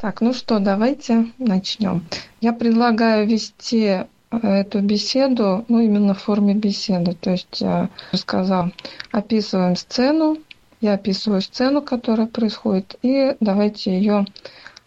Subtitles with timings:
[0.00, 2.06] Так, ну что, давайте начнем.
[2.40, 7.14] Я предлагаю вести э, эту беседу, ну, именно в форме беседы.
[7.14, 8.70] То есть я рассказал,
[9.10, 10.38] описываем сцену,
[10.80, 14.24] я описываю сцену, которая происходит, и давайте ее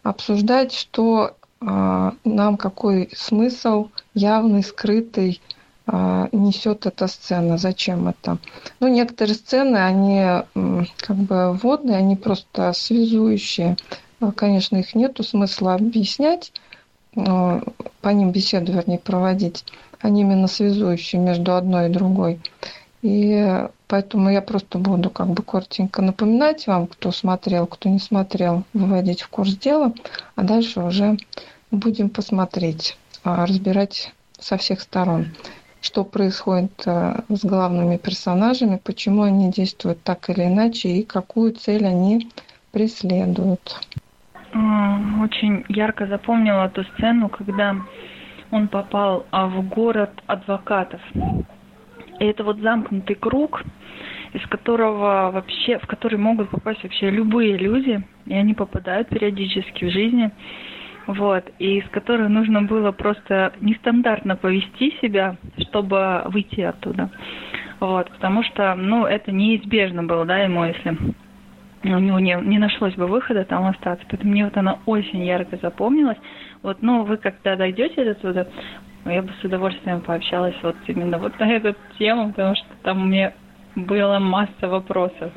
[0.02, 5.42] обсуждать, что а, нам какой смысл явный, скрытый
[5.88, 8.38] а, несет эта сцена, зачем это.
[8.80, 10.26] Ну, некоторые сцены, они
[11.02, 13.76] как бы вводные, они просто связующие.
[14.22, 16.54] Ну, конечно, их нету смысла объяснять,
[17.16, 19.66] по ним беседу, вернее, проводить.
[20.00, 22.40] Они именно связующие между одной и другой.
[23.02, 28.64] И поэтому я просто буду как бы коротенько напоминать вам, кто смотрел, кто не смотрел,
[28.74, 29.92] выводить в курс дела,
[30.36, 31.18] а дальше уже
[31.72, 35.34] будем посмотреть, а, разбирать со всех сторон,
[35.82, 41.88] что происходит а, с главными персонажами, почему они действуют так или иначе и какую цель
[41.88, 42.30] они
[42.72, 43.80] преследуют.
[44.54, 47.76] Очень ярко запомнила ту сцену, когда
[48.52, 51.02] он попал а, в город адвокатов.
[52.20, 53.64] И это вот замкнутый круг,
[54.34, 59.90] из которого вообще, в который могут попасть вообще любые люди, и они попадают периодически в
[59.90, 60.32] жизни,
[61.08, 67.10] вот, и из которого нужно было просто нестандартно повести себя, чтобы выйти оттуда,
[67.80, 70.96] вот, потому что, ну, это неизбежно было, да, ему, если
[71.84, 74.06] у него не, не нашлось бы выхода там остаться.
[74.10, 76.18] Поэтому мне вот она очень ярко запомнилась.
[76.62, 78.48] Вот, ну, вы когда дойдете до туда,
[79.06, 83.06] я бы с удовольствием пообщалась вот именно вот на эту тему, потому что там у
[83.06, 83.34] меня
[83.76, 85.32] была масса вопросов.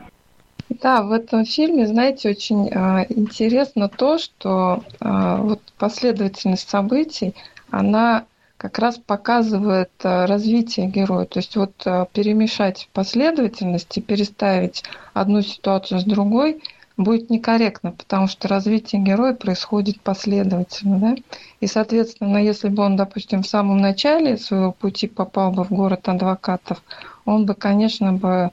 [0.82, 7.34] Да, в этом фильме, знаете, очень э, интересно то, что э, вот последовательность событий,
[7.70, 8.24] она
[8.64, 11.26] как раз показывает э, развитие героя.
[11.26, 16.62] То есть вот э, перемешать последовательность и переставить одну ситуацию с другой
[16.96, 20.98] будет некорректно, потому что развитие героя происходит последовательно.
[20.98, 21.14] Да?
[21.60, 26.08] И, соответственно, если бы он, допустим, в самом начале своего пути попал бы в город
[26.08, 26.82] адвокатов,
[27.26, 28.50] он бы, конечно, бы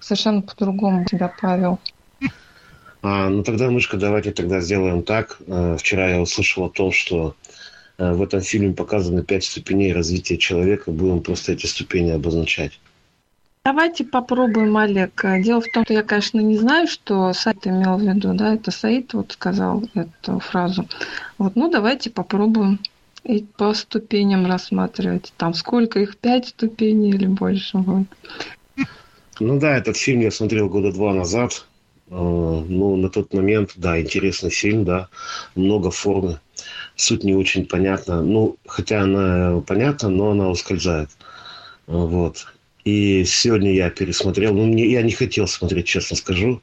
[0.00, 1.80] совершенно по-другому себя повел.
[3.02, 5.38] А, ну тогда, Мышка, давайте тогда сделаем так.
[5.48, 7.34] Э, вчера я услышал о том, что
[7.98, 10.90] в этом фильме показаны пять ступеней развития человека.
[10.90, 12.78] Будем просто эти ступени обозначать.
[13.64, 15.20] Давайте попробуем, Олег.
[15.42, 18.70] Дело в том, что я, конечно, не знаю, что Саид имел в виду, да, это
[18.70, 20.88] Саид вот сказал эту фразу.
[21.36, 22.78] Вот, ну, давайте попробуем
[23.24, 25.34] и по ступеням рассматривать.
[25.36, 28.08] Там сколько их, пять ступеней или больше будет?
[29.38, 31.66] Ну да, этот фильм я смотрел года два назад.
[32.08, 35.08] Э, ну, на тот момент, да, интересный фильм, да,
[35.54, 36.40] много формы
[36.98, 38.22] суть не очень понятна.
[38.22, 41.08] Ну, хотя она понятна, но она ускользает.
[41.86, 42.46] Вот.
[42.84, 44.52] И сегодня я пересмотрел.
[44.52, 46.60] Ну, мне, я не хотел смотреть, честно скажу.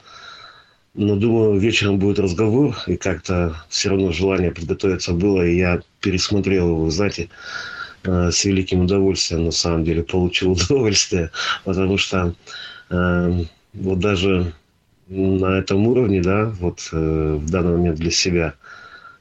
[0.94, 6.70] Но думаю, вечером будет разговор, и как-то все равно желание подготовиться было, и я пересмотрел
[6.70, 7.30] его, знаете,
[8.04, 11.32] э, с великим удовольствием, на самом деле, получил удовольствие,
[11.66, 12.34] потому что
[12.90, 13.44] э,
[13.74, 14.54] вот даже
[15.10, 18.54] на этом уровне, да, вот э, в данный момент для себя–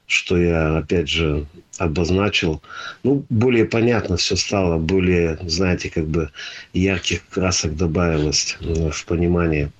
[0.06, 1.46] что я, опять же,
[1.78, 2.62] обозначил.
[3.02, 6.30] Ну, более понятно все стало, более, знаете, как бы
[6.72, 9.70] ярких красок добавилось э, в понимании.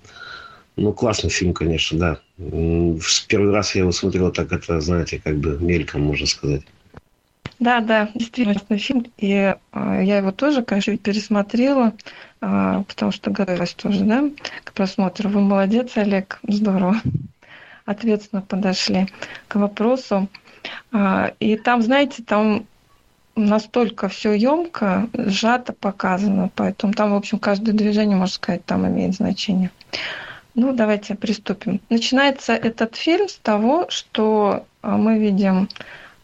[0.77, 2.19] Ну, классный фильм, конечно, да.
[2.37, 6.62] В первый раз я его смотрел так, это, знаете, как бы мельком, можно сказать.
[7.61, 9.06] Да, да, действительно фильм.
[9.19, 11.93] И э, я его тоже, конечно, пересмотрела,
[12.41, 14.31] э, потому что готовилась тоже, да,
[14.65, 15.29] к просмотру.
[15.29, 17.01] Вы молодец, Олег, здорово
[17.84, 19.09] ответственно подошли
[19.49, 20.28] к вопросу.
[20.93, 22.67] А, и там, знаете, там
[23.37, 29.15] настолько все емко, сжато показано, поэтому там, в общем, каждое движение, можно сказать, там имеет
[29.15, 29.71] значение.
[30.55, 31.81] Ну, давайте приступим.
[31.91, 35.69] Начинается этот фильм с того, что а, мы видим,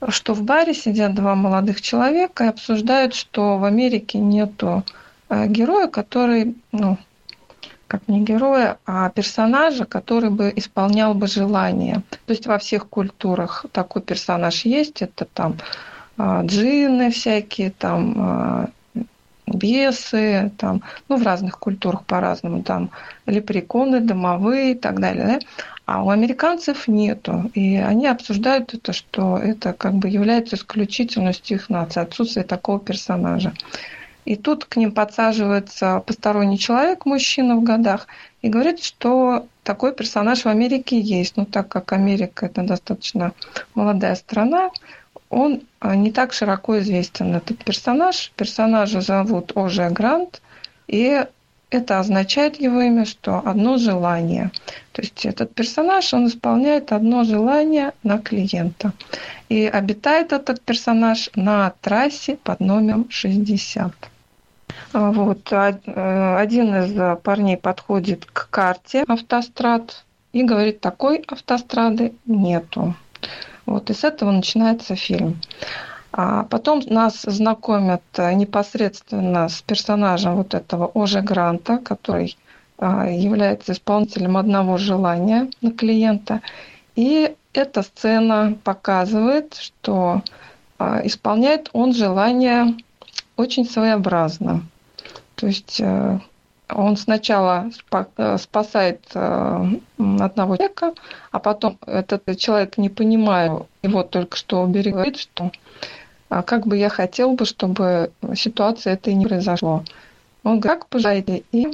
[0.09, 4.85] что в баре сидят два молодых человека и обсуждают, что в Америке нету
[5.29, 6.97] а, героя, который, ну,
[7.91, 12.03] как не героя, а персонажа, который бы исполнял бы желание.
[12.27, 15.03] То есть во всех культурах такой персонаж есть.
[15.03, 15.57] Это там
[16.17, 18.69] а, джинны всякие, там а,
[19.49, 22.91] бесы, там, ну, в разных культурах по-разному, там
[23.27, 25.27] лепреконы, домовые и так далее.
[25.27, 25.39] Да?
[25.87, 27.51] А у американцев нету.
[27.55, 33.53] И они обсуждают это, что это как бы является исключительностью их нации, отсутствие такого персонажа.
[34.31, 38.07] И тут к ним подсаживается посторонний человек, мужчина в годах,
[38.43, 41.37] и говорит, что такой персонаж в Америке есть.
[41.37, 43.33] Но так как Америка это достаточно
[43.75, 44.71] молодая страна,
[45.31, 48.31] он а, не так широко известен, этот персонаж.
[48.37, 50.41] Персонажа зовут Оже Грант,
[50.87, 51.27] и
[51.71, 54.53] это означает его имя, что одно желание.
[54.93, 58.93] То есть этот персонаж, он исполняет одно желание на клиента.
[59.49, 63.93] И обитает этот персонаж на трассе под номером 60.
[64.93, 65.53] А, вот.
[65.53, 72.95] Э, один из парней подходит к карте автострад и говорит, такой автострады нету.
[73.67, 75.41] Вот, и с этого начинается фильм.
[76.13, 82.37] А потом нас знакомят э, непосредственно с персонажем вот этого Оже Гранта, который
[82.79, 86.41] а, является исполнителем одного желания на клиента.
[86.97, 90.23] И эта сцена показывает, что
[90.79, 92.75] а, исполняет он желание
[93.37, 94.63] очень своеобразно.
[95.41, 96.19] То есть э,
[96.69, 97.71] он сначала
[98.17, 100.95] э, спасает одного человека,
[101.31, 105.51] а потом этот человек, не понимая его только что убери, говорит, что
[106.29, 109.83] а как бы я хотел бы, чтобы ситуация этой не произошло.
[110.45, 111.67] Он говорит, как пожелаете, и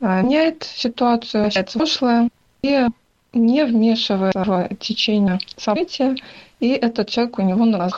[0.00, 2.30] меняет ситуацию, возвращается в прошлое
[2.62, 2.86] и
[3.32, 6.16] не вмешивается в течение события,
[6.58, 7.90] и этот человек у него на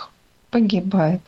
[0.51, 1.23] погибает.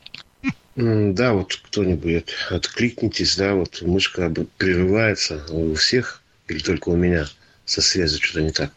[0.77, 7.27] Да, вот кто-нибудь откликнитесь, да, вот мышка прерывается у всех или только у меня
[7.65, 8.73] со связью что-то не так?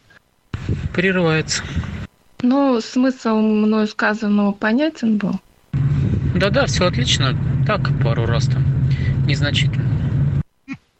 [0.94, 1.62] Прерывается.
[2.42, 5.40] Ну, смысл мною сказанного понятен был.
[6.36, 7.36] Да-да, все отлично.
[7.66, 8.64] Так, пару раз там.
[9.26, 9.98] Незначительно.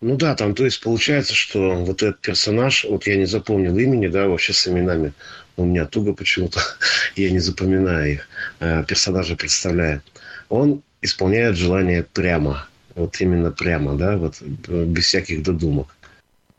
[0.01, 4.09] Ну да, там, то есть получается, что вот этот персонаж, вот я не запомнил имени,
[4.09, 5.13] да, вообще с именами
[5.57, 6.61] у меня туго почему-то,
[7.17, 8.29] я не запоминаю их,
[8.61, 10.03] э, персонажа представляю.
[10.49, 15.89] Он исполняет желание прямо, вот именно прямо, да, вот без всяких додумок.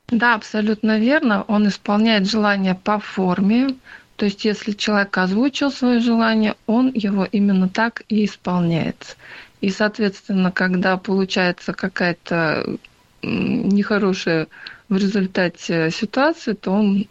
[0.07, 1.43] Да, абсолютно верно.
[1.47, 3.75] Он исполняет желание по форме,
[4.19, 9.15] то есть, если человек озвучил свое желание, он его именно так и исполняет.
[9.61, 12.65] И, соответственно, когда получается какая-то
[13.21, 14.47] нехорошая
[14.89, 17.07] в результате ситуация, то он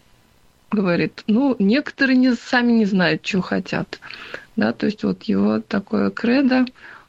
[0.71, 4.01] говорит, ну, некоторые не, сами не знают, что хотят.
[4.57, 6.67] Да, то есть вот его такое кредо,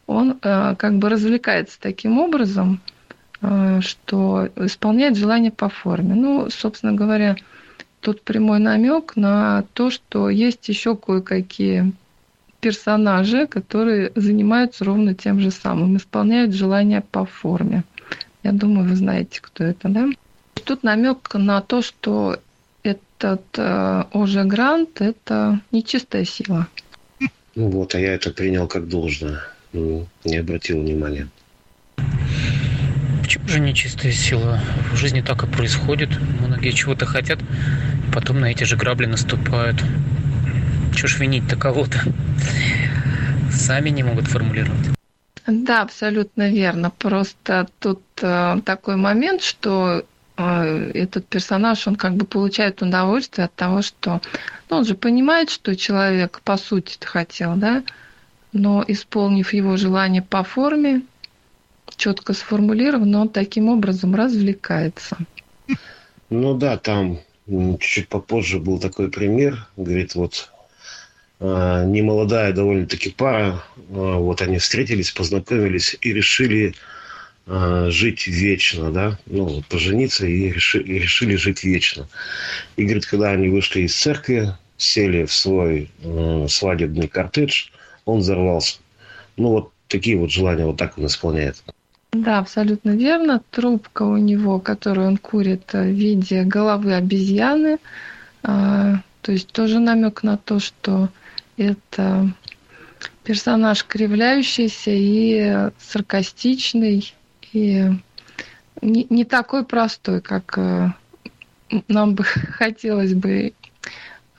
[0.10, 2.82] он э, как бы развлекается таким образом,
[3.42, 6.16] э, что исполняет желание по форме.
[6.16, 7.36] Ну, собственно говоря,
[8.02, 11.94] тут прямой намек на то, что есть еще кое-какие
[12.60, 17.84] персонажи, которые занимаются ровно тем же самым, исполняют желания по форме.
[18.42, 20.08] Я думаю, вы знаете, кто это, да?
[20.66, 22.38] Тут намек на то, что
[22.82, 26.68] этот э, Оже Грант– это нечистая сила.
[27.56, 29.42] Ну вот, а я это принял как должное.
[29.74, 31.27] Ну, не обратил внимания.
[33.21, 34.60] Почему же нечистая сила?
[34.92, 36.10] В жизни так и происходит.
[36.42, 37.39] Многие чего-то хотят,
[38.12, 39.77] потом на эти же грабли наступают.
[40.95, 42.00] Чего ж винить-то кого-то?
[43.51, 44.89] Сами не могут формулировать.
[45.45, 46.89] Да, абсолютно верно.
[46.89, 50.06] Просто тут э, такой момент, что
[50.38, 54.21] э, этот персонаж, он как бы получает удовольствие от того, что
[54.69, 57.83] ну, он же понимает, что человек по сути хотел, да,
[58.51, 61.01] но исполнив его желание по форме,
[61.96, 65.18] четко сформулирован, но он таким образом развлекается.
[66.30, 67.19] Ну да, там
[67.80, 69.68] чуть попозже был такой пример.
[69.75, 70.51] Говорит, вот
[71.40, 76.75] а, немолодая довольно-таки пара, а, вот они встретились, познакомились и решили
[77.48, 82.07] а, жить вечно, да, ну, пожениться и, реши, и решили жить вечно.
[82.78, 87.66] И, говорит, когда они вышли из церкви, сели в свой э, свадебный кортедж,
[88.06, 88.78] он взорвался.
[89.38, 91.64] Ну, вот такие вот желания, вот так он исполняет.
[92.12, 93.42] Да, абсолютно верно.
[93.52, 97.78] Трубка у него, которую он курит в виде головы обезьяны,
[98.44, 101.09] а, то есть тоже намек на то, что
[101.57, 102.33] это
[103.24, 107.14] персонаж кривляющийся и саркастичный,
[107.54, 107.85] и
[108.81, 110.92] не, не такой простой, как э,
[111.88, 113.54] нам бы хотелось бы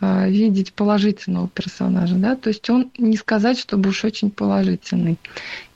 [0.01, 5.19] видеть положительного персонажа, да, то есть он не сказать, чтобы уж очень положительный.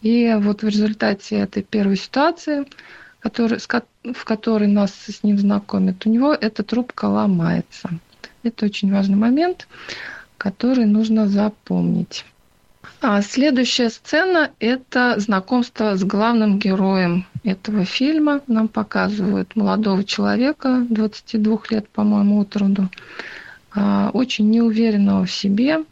[0.03, 2.65] И вот в результате этой первой ситуации,
[3.21, 7.91] который, в которой нас с ним знакомят, у него эта трубка ломается.
[8.43, 9.67] Это очень важный момент,
[10.37, 12.25] который нужно запомнить.
[13.01, 18.41] А следующая сцена– это знакомство с главным героем этого фильма.
[18.47, 23.44] Нам показывают молодого человека, 22 лет, по-моему, от роду, а,
[23.75, 25.85] очень неуверенного в себе,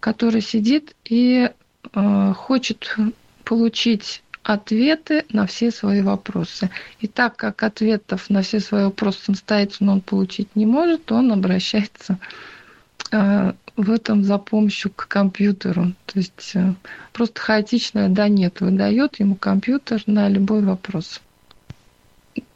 [0.00, 1.50] который сидит и
[1.92, 2.96] а, хочет
[3.44, 6.70] получить ответы на все свои вопросы.
[7.00, 12.18] И так как ответов на все свои вопросы самостоятельно он получить не может, он обращается
[13.12, 15.92] а, в этом за помощью к компьютеру.
[16.06, 16.54] То есть
[17.12, 21.20] просто хаотичное «да» «нет» выдает ему компьютер на любой вопрос.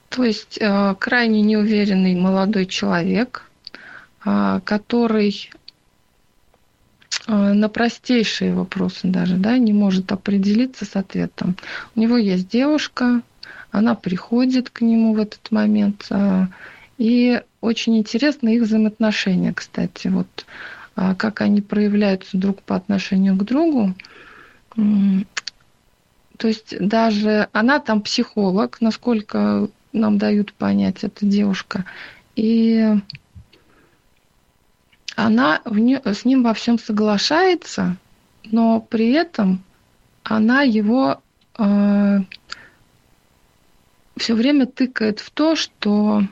[0.09, 3.46] То есть э, крайне неуверенный молодой человек, э,
[4.65, 5.51] который
[7.27, 11.57] э, на простейшие вопросы даже да, не может определиться с ответом.
[11.95, 13.23] У него есть девушка,
[13.71, 16.09] она приходит к нему в этот момент,
[16.99, 20.47] и очень интересны их взаимоотношения, кстати, вот
[20.95, 23.95] как они проявляются друг по отношению к другу.
[24.75, 31.85] То есть даже она там психолог, насколько нам дают понять эта девушка.
[32.35, 32.95] И
[35.17, 37.97] она не, с ним во всем соглашается,
[38.45, 39.63] но при этом
[40.23, 41.21] она его
[41.59, 42.19] э,
[44.17, 46.23] все время тыкает в то, что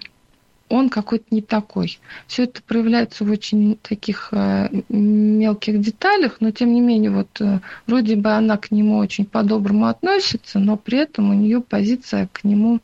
[0.68, 1.98] он какой-то не такой.
[2.26, 7.60] Все это проявляется в очень таких э, мелких деталях, но тем не менее, вот э,
[7.86, 12.44] вроде бы она к нему очень по-доброму относится, но при этом у нее позиция к
[12.44, 12.80] нему,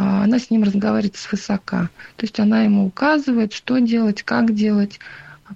[0.00, 1.90] она с ним разговаривает свысока.
[2.16, 5.00] То есть она ему указывает, что делать, как делать,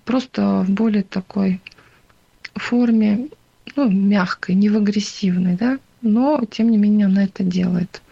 [0.05, 1.61] просто в более такой
[2.55, 3.29] форме,
[3.77, 8.03] ну, мягкой, не в агрессивной, да, но тем не менее она это делает.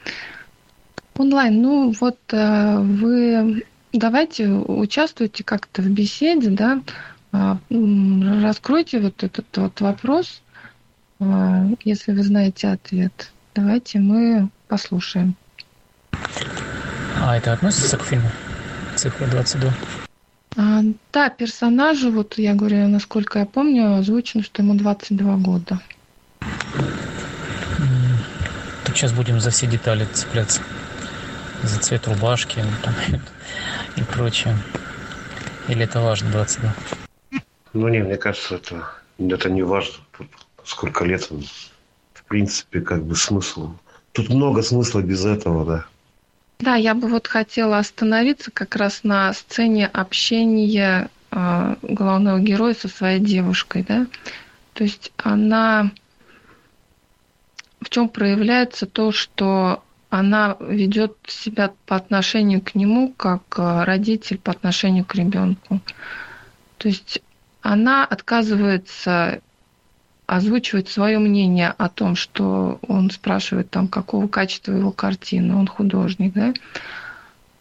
[1.16, 6.82] Онлайн, ну вот э, вы давайте участвуйте как-то в беседе, да,
[7.32, 10.42] а, раскройте вот этот вот вопрос,
[11.20, 13.32] а, если вы знаете ответ.
[13.54, 15.35] Давайте мы послушаем.
[17.21, 18.31] А это относится к фильму?
[18.97, 19.73] Цифра 22?
[20.57, 20.81] А,
[21.13, 25.81] да, персонажу, вот я говорю, насколько я помню, озвучено, что ему 22 года.
[28.85, 30.63] Так сейчас будем за все детали цепляться
[31.63, 32.95] за цвет рубашки ну, там,
[33.97, 34.57] и прочее.
[35.69, 36.75] Или это важно 22?
[37.75, 39.95] Ну, не, мне кажется, это, это не важно.
[40.65, 43.73] сколько лет В принципе, как бы смысл.
[44.13, 45.87] Тут много смысла без этого, да.
[46.59, 52.88] Да, я бы вот хотела остановиться как раз на сцене общения э, главного героя со
[52.88, 54.07] своей девушкой, да.
[54.75, 55.93] То есть она
[57.81, 64.38] в чем проявляется то, что она ведет себя по отношению к нему как э, родитель
[64.38, 65.81] по отношению к ребенку.
[66.79, 67.23] То есть
[67.61, 69.41] она отказывается
[70.28, 76.35] озвучивать свое мнение о том, что он спрашивает там, какого качества его картины, он художник,
[76.35, 76.54] да,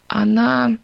[0.08, 0.78] она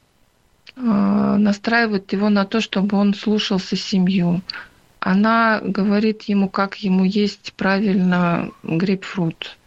[0.76, 4.42] э, настраивает его на то, чтобы он слушался семью.
[5.00, 9.58] Она говорит ему, как ему есть правильно грейпфрут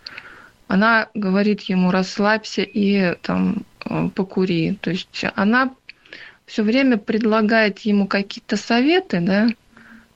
[0.68, 4.76] она говорит ему расслабься и там э, покури.
[4.80, 5.74] То есть она
[6.44, 9.48] все время предлагает ему какие-то советы, да,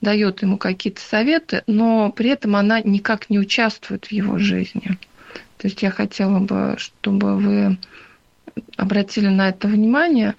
[0.00, 4.98] дает ему какие-то советы, но при этом она никак не участвует в его жизни.
[5.58, 7.78] То есть я хотела бы, чтобы вы
[8.76, 10.34] обратили на это внимание,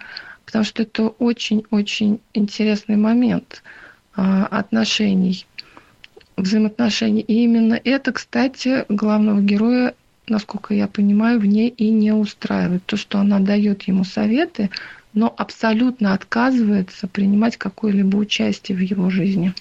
[0.45, 3.63] потому что это очень-очень интересный момент
[4.15, 5.45] а, отношений,
[6.37, 7.21] взаимоотношений.
[7.21, 9.93] И именно это, кстати, главного героя
[10.27, 12.85] насколько я понимаю, в ней и не устраивает.
[12.85, 14.69] То, что она дает ему советы,
[15.13, 19.53] но абсолютно отказывается принимать какое-либо участие в его жизни.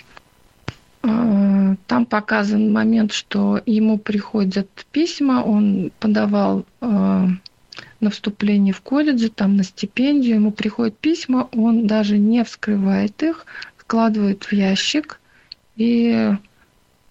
[1.02, 7.28] А, там показан момент, что ему приходят письма, он подавал а,
[8.00, 13.46] на вступление в колледж, там на стипендию, ему приходят письма, он даже не вскрывает их,
[13.78, 15.20] складывает в ящик
[15.80, 16.30] и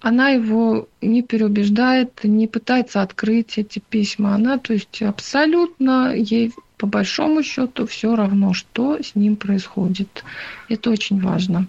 [0.01, 4.35] она его не переубеждает, не пытается открыть эти письма.
[4.35, 10.23] Она, то есть, абсолютно ей по большому счету все равно, что с ним происходит.
[10.69, 11.67] Это очень важно.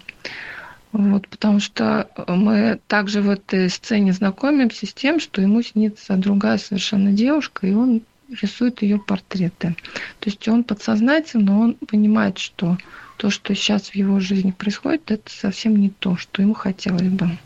[0.93, 6.57] Вот, потому что мы также в этой сцене знакомимся с тем, что ему снится другая
[6.57, 8.01] совершенно девушка, и он
[8.41, 9.75] рисует ее портреты.
[10.19, 12.77] То есть он подсознательно, он понимает, что
[13.17, 17.37] то, что сейчас в его жизни происходит, это совсем не то, что ему хотелось бы.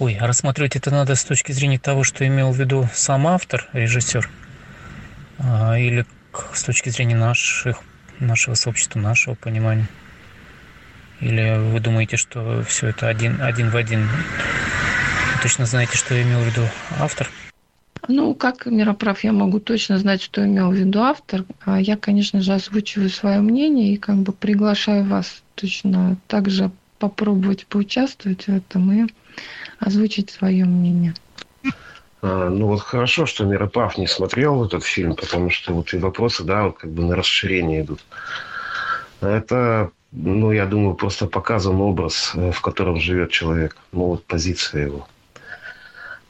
[0.00, 3.68] Ой, а рассматривать это надо с точки зрения того, что имел в виду сам автор,
[3.72, 4.28] режиссер,
[5.38, 5.78] а,
[6.52, 7.80] с точки зрения наших,
[8.20, 9.88] нашего сообщества, нашего понимания?
[11.20, 14.02] Или вы думаете, что все это один, один в один?
[14.02, 16.62] Вы точно знаете, что имел в виду
[16.98, 17.28] автор?
[18.06, 21.44] Ну, как мироправ, я могу точно знать, что имел в виду автор.
[21.64, 27.66] А я, конечно же, озвучиваю свое мнение и как бы приглашаю вас точно также попробовать
[27.66, 29.08] поучаствовать в этом и
[29.78, 31.14] озвучить свое мнение.
[32.20, 36.44] А, ну вот хорошо, что Мироплав не смотрел этот фильм, потому что вот и вопросы,
[36.44, 38.04] да, вот как бы на расширение идут.
[39.20, 44.86] Это, ну, я думаю, просто показан образ, э, в котором живет человек, ну вот позиция
[44.86, 45.08] его.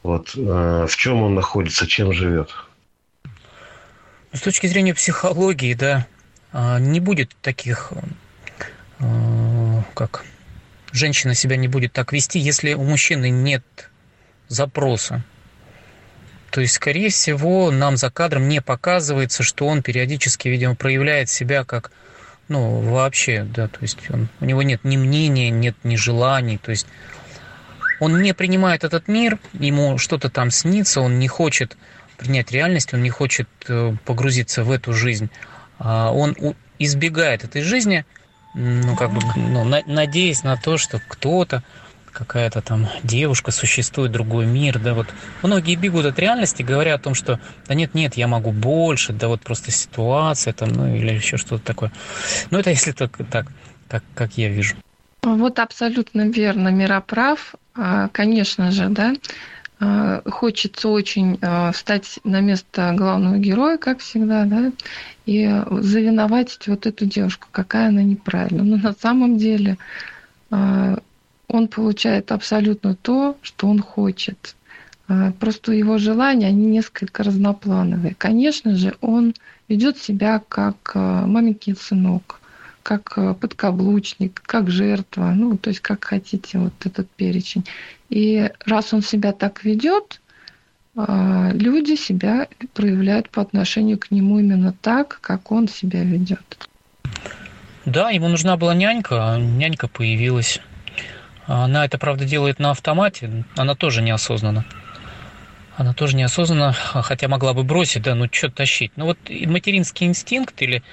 [0.01, 2.49] Вот э, в чем он находится, чем живет.
[4.31, 6.07] С точки зрения психологии, да,
[6.51, 7.91] а, не будет таких,
[8.99, 10.23] а, как
[10.91, 13.63] женщина себя не будет так вести, если у мужчины нет
[14.47, 15.23] запроса.
[16.51, 21.63] То есть, скорее всего, нам за кадром не показывается, что он периодически, видимо, проявляет себя
[21.63, 21.91] как,
[22.47, 26.71] ну, вообще, да, то есть он, у него нет ни мнения, нет ни желаний, то
[26.71, 26.87] есть
[27.99, 31.77] он не принимает этот мир, ему что-то там снится, он не хочет
[32.17, 35.29] принять реальность, он не хочет э, погрузиться в эту жизнь.
[35.77, 36.35] А он
[36.77, 38.05] избегает этой жизни,
[38.53, 41.63] ну, как бы, ну, надеясь на то, что кто-то,
[42.19, 45.07] какая-то там девушка, существует другой мир, да, вот
[45.41, 49.29] многие бегут от реальности, говоря о том, что да нет, нет, я могу больше, да
[49.29, 51.91] вот просто ситуация там, ну или еще что-то такое.
[52.51, 53.47] Ну это если только так,
[53.87, 54.75] как, как я вижу.
[55.23, 59.13] Вот абсолютно верно, Мироправ, а, конечно же, да,
[59.79, 64.73] а, хочется очень а, встать на место главного героя, как всегда, да,
[65.25, 68.63] и завиноватить вот эту девушку, какая она неправильная.
[68.63, 69.77] Но на самом деле
[71.49, 74.55] он получает абсолютно то, что он хочет.
[75.39, 78.15] Просто его желания, они несколько разноплановые.
[78.15, 79.33] Конечно же, он
[79.67, 82.39] ведет себя как маленький сынок,
[82.83, 87.65] как подкаблучник, как жертва, ну, то есть как хотите, вот этот перечень.
[88.09, 90.21] И раз он себя так ведет,
[90.95, 96.67] а, люди себя проявляют по отношению к нему именно так, как он себя ведет.
[97.85, 100.59] Да, ему нужна была нянька, а нянька появилась.
[101.49, 104.65] Она это, правда, делает на автомате, она тоже неосознанно.
[105.77, 108.91] Она тоже неосознанно, хотя могла бы бросить, да, ну что тащить.
[108.97, 110.83] Ну вот материнский инстинкт или,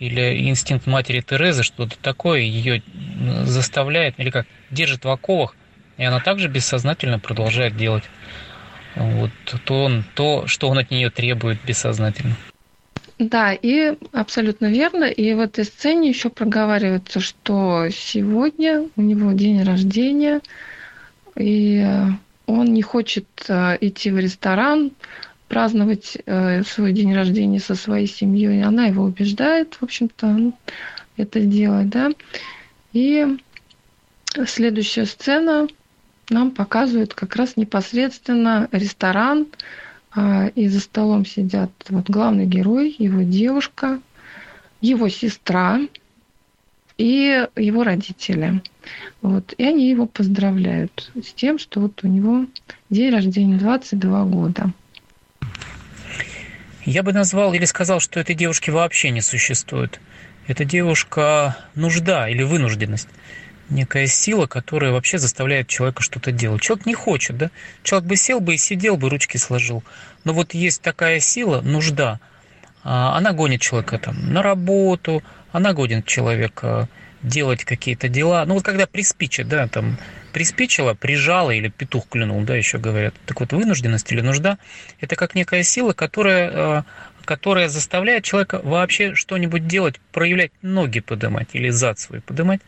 [0.00, 2.82] или инстинкт матери Терезы, что-то такое, ее
[3.44, 5.54] заставляет, или как, держит в оковах,
[5.96, 8.04] и она также бессознательно продолжает делать
[8.96, 9.30] вот,
[9.64, 12.34] то, он, то, что он от нее требует бессознательно.
[13.20, 15.04] Да, и абсолютно верно.
[15.04, 20.40] И в этой сцене еще проговаривается, что сегодня у него день рождения,
[21.36, 21.86] и
[22.46, 24.92] он не хочет э, идти в ресторан,
[25.48, 28.62] праздновать э, свой день рождения со своей семьей.
[28.62, 30.52] Она его убеждает, в общем-то,
[31.18, 32.12] это сделать, да.
[32.94, 33.36] И
[34.46, 35.68] следующая сцена
[36.30, 39.46] нам показывают как раз непосредственно ресторан,
[40.16, 44.00] и за столом сидят вот главный герой, его девушка,
[44.80, 45.80] его сестра
[46.98, 48.60] и его родители.
[49.22, 49.54] Вот.
[49.56, 52.46] И они его поздравляют с тем, что вот у него
[52.90, 54.72] день рождения 22 года.
[56.84, 60.00] Я бы назвал или сказал, что этой девушки вообще не существует.
[60.46, 63.08] Эта девушка нужда или вынужденность
[63.70, 66.62] некая сила, которая вообще заставляет человека что-то делать.
[66.62, 67.50] Человек не хочет, да?
[67.82, 69.82] Человек бы сел бы и сидел бы, ручки сложил.
[70.24, 72.20] Но вот есть такая сила, нужда.
[72.82, 76.88] А, она гонит человека там на работу, она гонит человека
[77.22, 78.44] делать какие-то дела.
[78.46, 79.98] Ну вот когда приспичит, да, там
[80.32, 83.14] приспичило, прижало или петух клюнул, да, еще говорят.
[83.26, 84.58] Так вот, вынужденность или нужда–
[85.00, 86.84] это как некая сила, которая, а,
[87.24, 92.60] которая заставляет человека вообще что-нибудь делать, проявлять ноги подымать или зад свой подымать.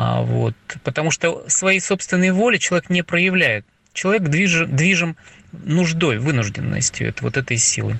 [0.00, 3.66] А, вот, потому что своей собственной воли человек не проявляет.
[3.92, 5.16] Человек движим, движим
[5.50, 7.96] нуждой, вынужденностью, это вот этой силой.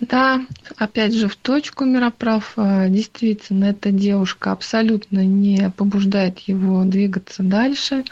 [0.00, 0.44] Да,
[0.76, 2.54] опять же, в точку Мироправ.
[2.56, 8.02] А, действительно, эта девушка абсолютно не побуждает его двигаться дальше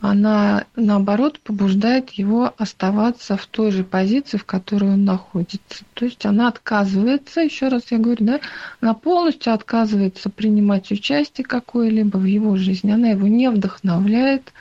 [0.00, 5.84] она, наоборот, побуждает его оставаться в той же позиции, в которой он находится.
[5.94, 8.40] То есть она отказывается, еще раз я говорю, да,
[8.80, 12.92] она полностью отказывается принимать участие какое-либо в его жизни.
[12.92, 14.52] Она его не вдохновляет,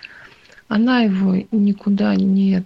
[0.67, 2.63] она его никуда не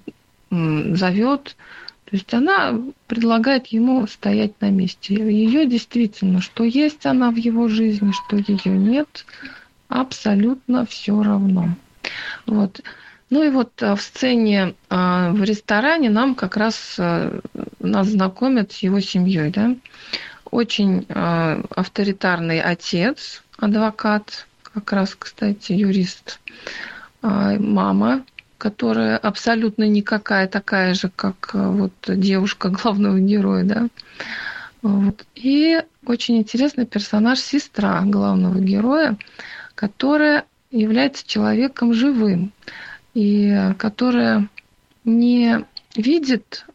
[0.50, 1.58] зовет.
[2.06, 5.16] То есть она предлагает ему стоять на месте.
[5.16, 9.26] Ее действительно, что есть она в его жизни, что ее нет,
[9.90, 11.70] абсолютно все равно.
[12.46, 12.82] Вот.
[13.32, 17.40] Ну и вот а, в сцене а, в ресторане нам как раз а,
[17.80, 19.76] нас знакомят с его семьей, да.
[20.46, 26.42] Очень авторитарный отец, адвокат, как раз, кстати, юрист,
[27.22, 28.26] мама,
[28.58, 33.88] которая абсолютно никакая такая же, как вот девушка главного героя, да.
[34.82, 35.26] Вот.
[35.36, 39.18] И очень интересный персонаж сестра главного героя,
[39.74, 42.52] которая является человеком живым,
[43.14, 44.50] и которая
[45.04, 46.66] не видит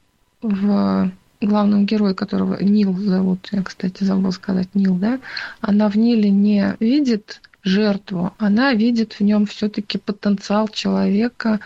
[0.42, 5.18] в главном герое, которого Нил зовут, я, кстати, забыла сказать Нил, да,
[5.60, 11.60] она в Ниле не видит жертву, она видит в нем все-таки потенциал человека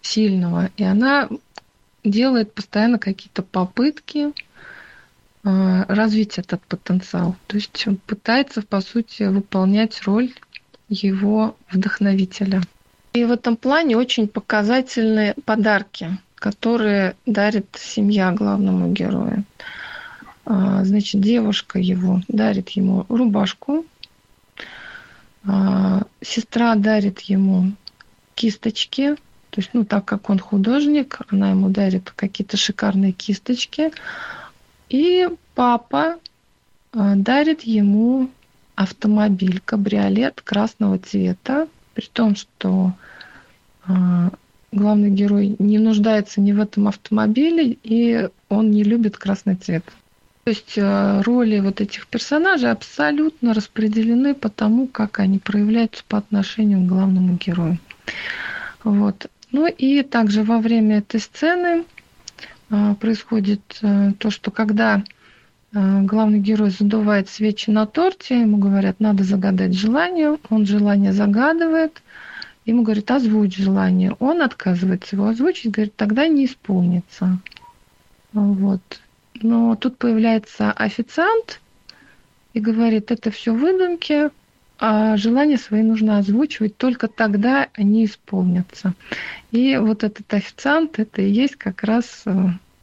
[0.00, 1.28] сильного, и она
[2.02, 4.32] делает постоянно какие-то попытки
[5.42, 7.36] а, развить этот потенциал.
[7.46, 10.32] То есть пытается, по сути, выполнять роль
[10.88, 12.62] его вдохновителя.
[13.12, 19.44] И в этом плане очень показательные подарки, которые дарит семья главному герою.
[20.46, 23.86] А, значит, девушка его дарит ему рубашку,
[25.46, 27.72] а, сестра дарит ему
[28.34, 29.16] кисточки,
[29.50, 33.92] то есть, ну, так как он художник, она ему дарит какие-то шикарные кисточки.
[34.88, 36.16] И папа
[36.92, 38.30] а, дарит ему
[38.74, 42.92] автомобиль, кабриолет красного цвета, при том, что
[44.74, 49.84] главный герой не нуждается ни в этом автомобиле, и он не любит красный цвет.
[50.44, 56.18] То есть э, роли вот этих персонажей абсолютно распределены по тому, как они проявляются по
[56.18, 57.78] отношению к главному герою.
[58.82, 59.26] Вот.
[59.52, 61.84] Ну и также во время этой сцены
[62.68, 65.02] э, происходит э, то, что когда
[65.74, 72.00] главный герой задувает свечи на торте, ему говорят, надо загадать желание, он желание загадывает,
[72.64, 74.16] ему говорит, озвучь желание.
[74.20, 77.38] Он отказывается его озвучить, говорит, тогда не исполнится.
[78.32, 78.80] Вот.
[79.34, 81.60] Но тут появляется официант
[82.52, 84.30] и говорит, это все выдумки,
[84.78, 88.94] а желания свои нужно озвучивать, только тогда они исполнятся.
[89.50, 92.32] И вот этот официант, это и есть как раз э,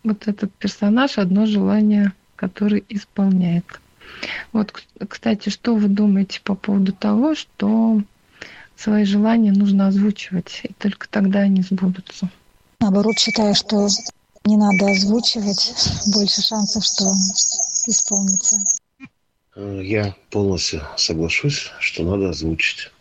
[0.03, 3.65] вот этот персонаж, одно желание, который исполняет.
[4.51, 4.73] Вот,
[5.07, 8.01] кстати, что вы думаете по поводу того, что
[8.75, 12.29] свои желания нужно озвучивать, и только тогда они сбудутся?
[12.79, 13.87] Наоборот, считаю, что
[14.45, 15.71] не надо озвучивать,
[16.11, 17.05] больше шансов, что
[17.85, 18.57] исполнится.
[19.55, 22.91] Я полностью соглашусь, что надо озвучить.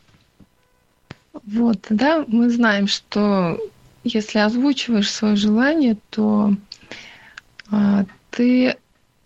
[1.33, 3.59] Вот, да, мы знаем, что
[4.05, 6.55] если озвучиваешь свое желание, то
[7.71, 8.77] а, ты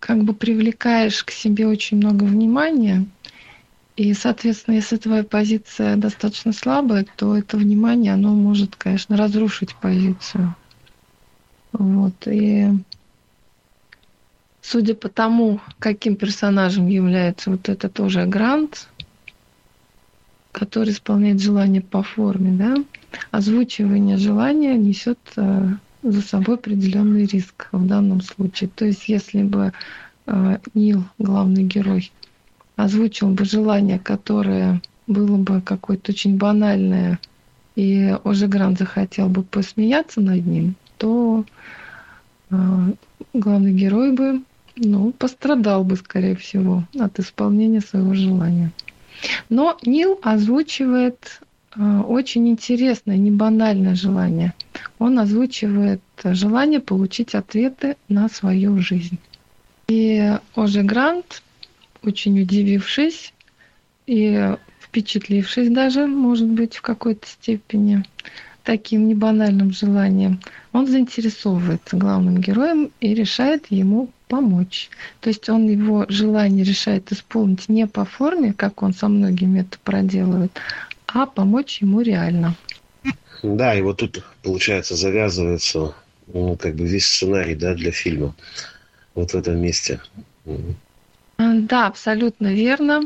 [0.05, 3.07] как бы привлекаешь к себе очень много внимания,
[3.97, 10.55] и, соответственно, если твоя позиция достаточно слабая, то это внимание, оно может, конечно, разрушить позицию.
[11.73, 12.13] Вот.
[12.27, 12.69] И
[14.61, 18.89] судя по тому, каким персонажем является вот это тоже Грант,
[20.53, 22.75] который исполняет желание по форме, да,
[23.31, 25.69] озвучивание желания несет э,
[26.05, 28.71] за собой определенный риск в данном случае.
[28.75, 29.73] То есть, если бы
[30.27, 32.13] э, Нил, главный герой,
[32.77, 37.19] озвучил бы желание, которое было бы какое-то очень банальное,
[37.75, 41.45] и уже Грант захотел бы посмеяться над ним, то
[42.51, 42.57] э,
[43.33, 44.43] главный герой бы
[44.77, 48.73] ну, пострадал бы, скорее всего, от исполнения своего желания.
[49.49, 51.41] Но Нил озвучивает
[51.77, 54.55] очень интересное, не банальное желание.
[54.99, 59.19] Он озвучивает желание получить ответы на свою жизнь.
[59.89, 61.43] И Оже Грант,
[62.03, 63.33] очень удивившись
[64.07, 68.05] и впечатлившись даже, может быть, в какой-то степени,
[68.65, 70.41] таким небанальным желанием,
[70.73, 74.89] он заинтересовывается главным героем и решает ему помочь.
[75.21, 79.79] То есть он его желание решает исполнить не по форме, как он со многими это
[79.85, 80.53] проделывает,
[81.15, 82.55] а помочь ему реально.
[83.43, 85.95] Да, и вот тут, получается, завязывается
[86.27, 88.35] ну, как бы весь сценарий да, для фильма.
[89.15, 90.01] Вот в этом месте.
[91.39, 93.03] Да, абсолютно верно.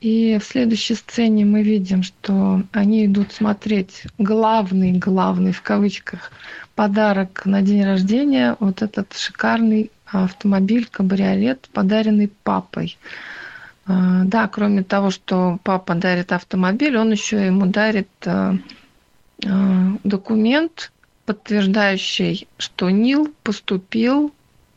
[0.00, 6.30] И в следующей сцене мы видим, что они идут смотреть главный, главный в кавычках
[6.74, 12.98] подарок на день рождения, вот этот шикарный автомобиль, кабриолет, подаренный папой.
[13.86, 18.56] А, да, кроме того, что папа дарит автомобиль, он еще ему дарит а,
[19.44, 20.92] а, документ,
[21.24, 24.32] подтверждающий, что Нил поступил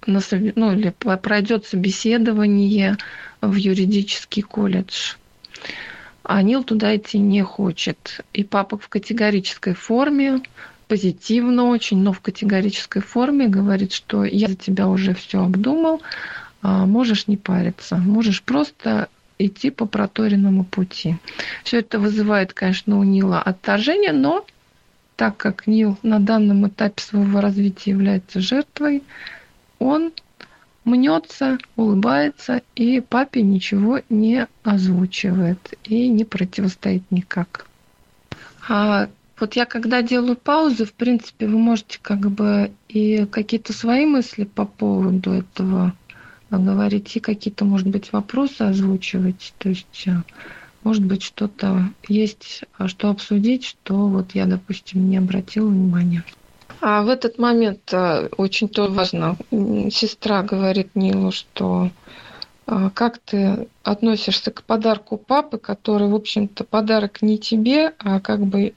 [0.05, 0.19] на,
[0.55, 2.97] ну, или пройдет собеседование
[3.41, 5.15] в юридический колледж.
[6.23, 8.21] А Нил туда идти не хочет.
[8.33, 10.41] И папа в категорической форме,
[10.87, 16.01] позитивно очень, но в категорической форме говорит, что я за тебя уже все обдумал,
[16.61, 21.15] можешь не париться, можешь просто идти по проторенному пути.
[21.63, 24.45] Все это вызывает, конечно, у Нила отторжение, но
[25.15, 29.03] так как Нил на данном этапе своего развития является жертвой,
[29.77, 30.11] он
[30.85, 37.67] мнется, улыбается, и папе ничего не озвучивает и не противостоит никак.
[38.67, 44.05] А вот я когда делаю паузы, в принципе, вы можете как бы и какие-то свои
[44.05, 45.93] мысли по поводу этого
[46.57, 49.53] говорить, и какие-то, может быть, вопросы озвучивать.
[49.57, 50.21] То есть, э,
[50.83, 56.23] может быть, что-то есть, а что обсудить, что вот я, допустим, не обратила внимания.
[56.81, 59.35] А в этот момент э, очень то важно.
[59.51, 61.91] Сестра говорит Нилу, что
[62.67, 68.45] э, как ты относишься к подарку папы, который, в общем-то, подарок не тебе, а как
[68.45, 68.73] бы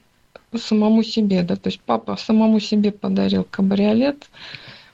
[0.57, 4.29] самому себе, да, то есть папа самому себе подарил кабриолет,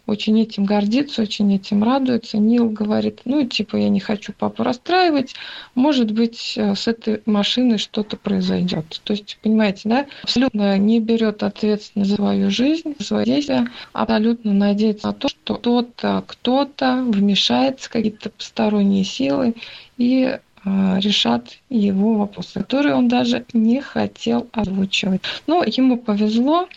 [0.10, 2.38] очень этим гордится, очень этим радуется.
[2.38, 5.36] Нил говорит, ну, типа, я не хочу папу расстраивать,
[5.76, 9.02] может быть, э, с этой машиной что-то произойдет.
[9.04, 14.54] То есть, понимаете, да, абсолютно не берет ответственность за свою жизнь, за свои действия, абсолютно
[14.54, 19.56] надеется на то, что кто-то, кто-то вмешается, какие-то посторонние силы
[19.98, 25.22] и э, решат его вопросы, которые он даже не хотел озвучивать.
[25.48, 26.68] Но ему повезло,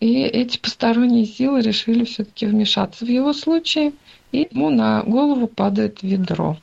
[0.00, 3.92] и эти посторонние силы решили все-таки вмешаться в его случае,
[4.32, 6.56] и ему на голову падает ведро.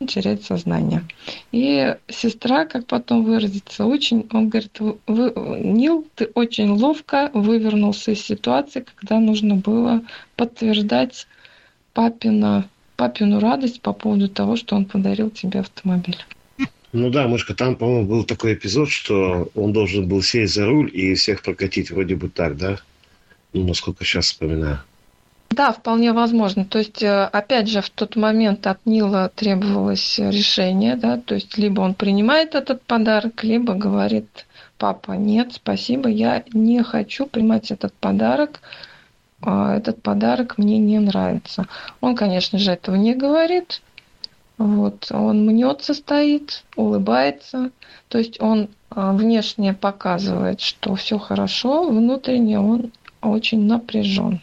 [0.00, 1.04] Он теряет сознание.
[1.50, 8.20] И сестра, как потом выразится, очень, он говорит, вы, Нил, ты очень ловко вывернулся из
[8.22, 10.02] ситуации, когда нужно было
[10.36, 11.26] подтверждать
[11.94, 16.18] папина, папину радость по поводу того, что он подарил тебе автомобиль.
[16.94, 20.88] Ну да, Мышка, там, по-моему, был такой эпизод, что он должен был сесть за руль
[20.92, 22.78] и всех прокатить вроде бы так, да?
[23.52, 24.78] Ну, насколько сейчас вспоминаю.
[25.50, 26.64] Да, вполне возможно.
[26.64, 31.58] То есть, э, опять же, в тот момент от Нила требовалось решение, да, то есть
[31.58, 34.46] либо он принимает этот подарок, либо говорит,
[34.78, 38.60] папа, нет, спасибо, я не хочу принимать этот подарок,
[39.42, 41.66] а, этот подарок мне не нравится.
[42.00, 43.82] Он, конечно же, этого не говорит,
[44.58, 47.70] вот, он мнется стоит, улыбается,
[48.08, 54.40] то есть он а, внешне показывает, что все хорошо, внутренне он очень напряжен.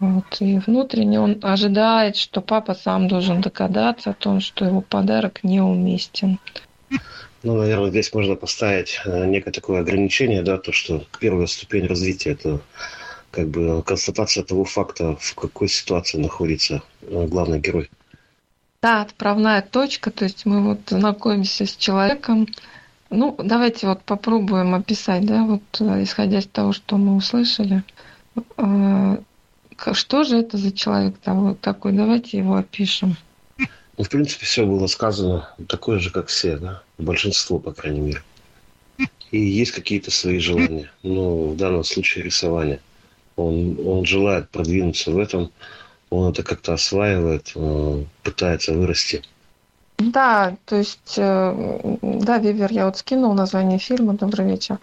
[0.00, 5.44] Вот, и внутренне он ожидает, что папа сам должен догадаться о том, что его подарок
[5.44, 6.40] неуместен.
[7.44, 12.30] Ну, наверное, здесь можно поставить э, некое такое ограничение, да, то, что первая ступень развития–
[12.32, 12.60] это
[13.30, 17.88] как бы констатация того факта, в какой ситуации находится э, главный герой.
[18.82, 22.48] Да, отправная точка, то есть мы вот знакомимся с человеком.
[23.10, 27.84] Ну, давайте вот попробуем описать, да, вот э, исходя из того, что мы услышали.
[28.56, 29.18] Э,
[29.92, 31.14] что же это за человек
[31.60, 31.92] такой?
[31.92, 33.16] Давайте его опишем.
[33.98, 36.82] Ну, в принципе, все было сказано такое же, как все, да?
[36.98, 38.22] Большинство, по крайней мере.
[39.30, 40.90] И есть какие-то свои желания.
[41.04, 42.80] Но в данном случае рисование.
[43.36, 45.52] Он, он желает продвинуться в этом,
[46.12, 49.22] он это как-то осваивает, э, пытается вырасти.
[49.98, 54.78] Да, то есть, э, да, Вивер, я вот скинул название фильма «Добрый вечер».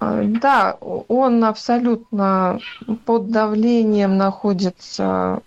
[0.00, 2.60] Э, да, он абсолютно
[3.04, 5.40] под давлением находится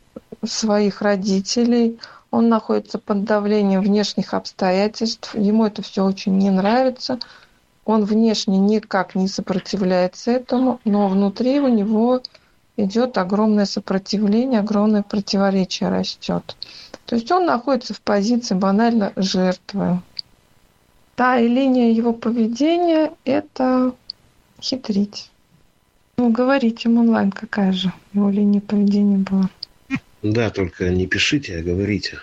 [0.43, 1.99] своих родителей,
[2.31, 7.19] он находится под давлением внешних обстоятельств, ему это все очень не нравится,
[7.85, 12.21] он внешне никак не сопротивляется этому, но внутри у него
[12.77, 16.55] идет огромное сопротивление, огромное противоречие растет.
[17.05, 20.01] То есть он находится в позиции банально жертвы.
[21.15, 23.93] Та и линия его поведения– это
[24.61, 25.29] хитрить.
[26.17, 29.49] Ну, говорите им онлайн, какая же его линия поведения была.
[30.23, 32.19] Да, только не пишите, а говорите.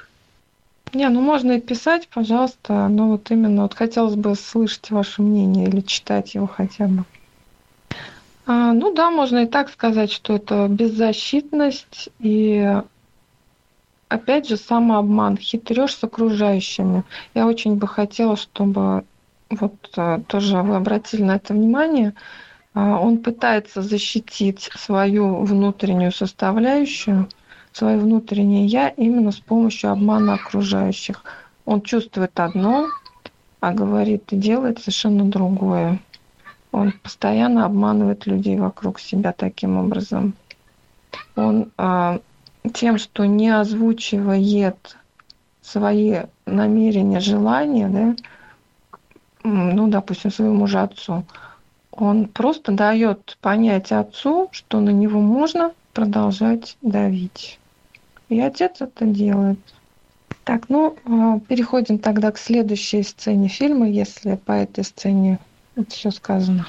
[0.93, 5.69] Не, ну можно и писать, пожалуйста, но вот именно вот хотелось бы слышать ваше мнение
[5.69, 7.05] или читать его хотя бы.
[8.45, 12.83] А, ну да, можно и так сказать, что это беззащитность и
[14.09, 17.05] опять же самообман, хитрешь с окружающими.
[17.35, 19.05] Я очень бы хотела, чтобы
[19.51, 22.15] вот а, тоже вы обратили на это внимание.
[22.75, 27.29] А, он пытается защитить свою внутреннюю составляющую,
[27.73, 31.23] свое внутреннее я именно с помощью обмана окружающих.
[31.65, 32.89] Он чувствует одно,
[33.61, 36.01] а говорит и делает совершенно другое.
[36.73, 40.35] Он постоянно обманывает людей вокруг себя таким образом.
[41.37, 42.21] Он а,
[42.73, 44.97] тем, что не озвучивает
[45.61, 48.17] свои намерения, желания, да,
[49.45, 51.25] ну, допустим, своему же отцу,
[51.91, 57.59] он просто дает понять отцу, что на него можно продолжать давить.
[58.29, 59.59] И отец это делает.
[60.45, 65.39] Так, ну, а, переходим тогда к следующей сцене фильма, если по этой сцене
[65.77, 66.67] это все сказано.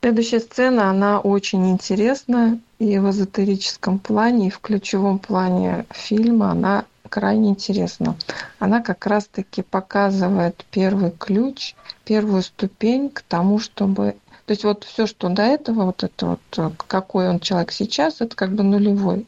[0.00, 6.84] Следующая сцена, она очень интересная и в эзотерическом плане, и в ключевом плане фильма она
[7.08, 8.16] крайне интересна.
[8.58, 14.16] Она как раз-таки показывает первый ключ, первую ступень к тому, чтобы...
[14.44, 18.36] То есть вот все, что до этого, вот это вот, какой он человек сейчас, это
[18.36, 19.26] как бы нулевой,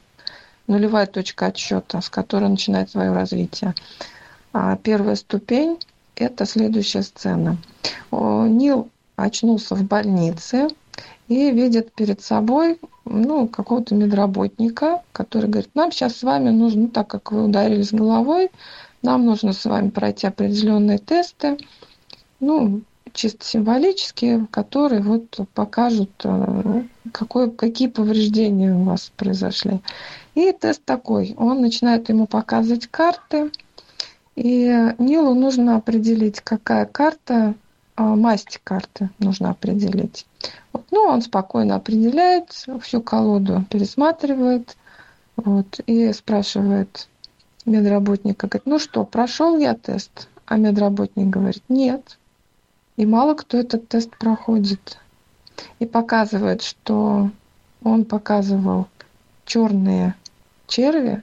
[0.69, 3.75] нулевая точка отсчета, с которой начинает свое развитие.
[4.53, 5.79] А первая ступень–
[6.15, 7.57] это следующая сцена.
[8.13, 10.69] Нил очнулся в больнице
[11.29, 16.89] и видит перед собой ну, какого-то медработника, который говорит, нам сейчас с вами нужно, ну,
[16.89, 18.51] так как вы ударились головой,
[19.03, 21.59] нам нужно с вами пройти определенные тесты,
[22.41, 29.81] ну, чисто символические, которые вот покажут, э, какой, какие повреждения у вас произошли.
[30.35, 31.35] И тест такой.
[31.37, 33.51] Он начинает ему показывать карты,
[34.37, 37.55] и Нилу нужно определить, какая карта,
[38.03, 40.27] масть карты нужно определить.
[40.73, 44.77] Вот, ну, он спокойно определяет, всю колоду пересматривает,
[45.37, 47.09] вот, и спрашивает
[47.65, 50.29] медработника, говорит, ну что, прошел я тест?
[50.47, 52.19] А медработник говорит, нет.
[52.97, 54.99] И мало кто этот тест проходит.
[55.79, 57.31] И показывает, что
[57.83, 58.89] он показывал
[59.45, 60.15] черные
[60.67, 61.23] черви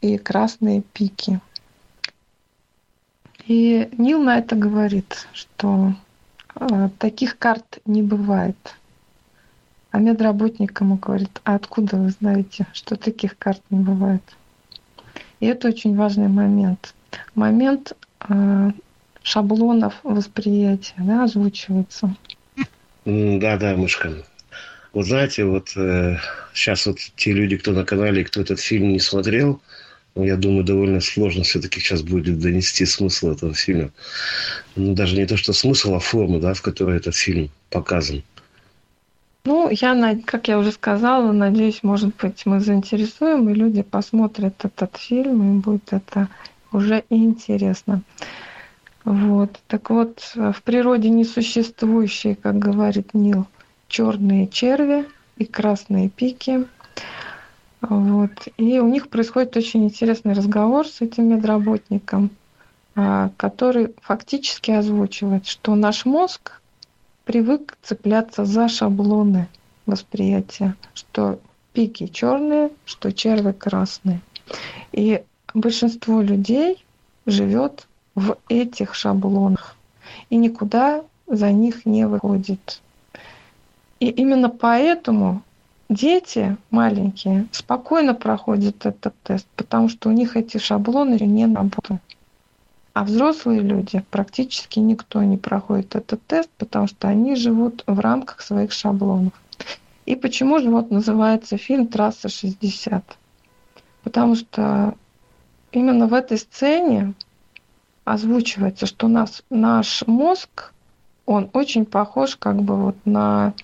[0.00, 1.40] и красные пики.
[3.50, 5.92] И Нил на это говорит, что
[6.54, 8.76] э, таких карт не бывает.
[9.90, 14.22] А медработник ему говорит, а откуда вы знаете, что таких карт не бывает?
[15.40, 16.94] И это очень важный момент.
[17.34, 17.94] Момент
[18.28, 18.70] э,
[19.24, 22.14] шаблонов восприятия да, озвучивается.
[23.04, 24.12] Да, да, мышка.
[24.92, 26.18] Вот знаете, вот э,
[26.54, 29.60] сейчас вот те люди, кто на канале, кто этот фильм не смотрел,
[30.16, 33.90] я думаю, довольно сложно все-таки сейчас будет донести смысл этого фильма.
[34.76, 38.22] Ну, даже не то, что смысл, а форму, да, в которой этот фильм показан.
[39.44, 44.96] Ну, я, как я уже сказала, надеюсь, может быть, мы заинтересуем, и люди посмотрят этот
[44.96, 46.28] фильм, им будет это
[46.72, 48.02] уже интересно.
[49.04, 49.58] Вот.
[49.66, 53.46] Так вот, в природе несуществующие, как говорит Нил,
[53.88, 55.06] черные черви
[55.38, 56.66] и красные пики–
[57.80, 58.30] вот.
[58.56, 62.30] И у них происходит очень интересный разговор с этим медработником,
[62.94, 66.60] а, который фактически озвучивает, что наш мозг
[67.24, 69.48] привык цепляться за шаблоны
[69.86, 71.38] восприятия, что
[71.72, 74.20] пики черные, что черви красные.
[74.92, 75.22] И
[75.54, 76.84] большинство людей
[77.26, 79.76] живет в этих шаблонах
[80.28, 82.80] и никуда за них не выходит.
[84.00, 85.42] И именно поэтому
[85.90, 92.00] дети маленькие спокойно проходят этот тест, потому что у них эти шаблоны не работают.
[92.92, 98.40] А взрослые люди, практически никто не проходит этот тест, потому что они живут в рамках
[98.40, 99.32] своих шаблонов.
[100.06, 103.04] И почему же вот называется фильм «Трасса 60»?
[104.02, 104.94] Потому что
[105.72, 107.14] именно в этой сцене
[108.04, 110.72] озвучивается, что нас, наш мозг,
[111.26, 113.54] он очень похож как бы вот на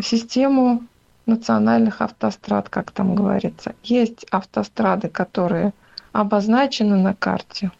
[0.00, 0.82] систему
[1.28, 3.74] национальных автострад, как там говорится.
[3.82, 5.72] Есть автострады, которые
[6.12, 7.70] обозначены на карте,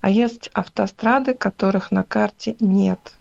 [0.00, 3.14] а есть автострады, которых на карте нет.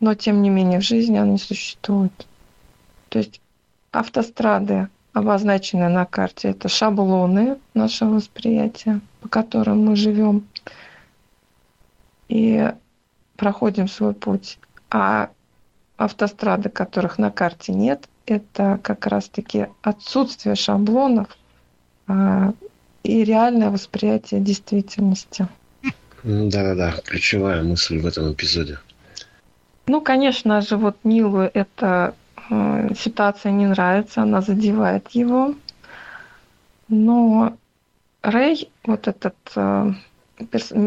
[0.00, 2.26] Но, тем не менее, в жизни они существуют.
[3.08, 3.40] То есть
[3.90, 10.46] автострады, обозначенные на карте, это шаблоны нашего восприятия, по которым мы живем
[12.28, 12.72] и
[13.36, 14.58] проходим свой путь.
[14.90, 15.30] А
[15.96, 21.28] автострады, которых на карте нет, это как раз-таки отсутствие шаблонов
[22.06, 22.52] а,
[23.02, 25.48] и реальное восприятие действительности.
[26.22, 28.78] Да-да-да, ключевая мысль в этом эпизоде.
[29.86, 32.14] Ну, конечно же, вот Нилу эта
[32.50, 35.54] э, ситуация не нравится, она задевает его.
[36.88, 37.56] Но
[38.22, 39.92] Рэй, вот этот э,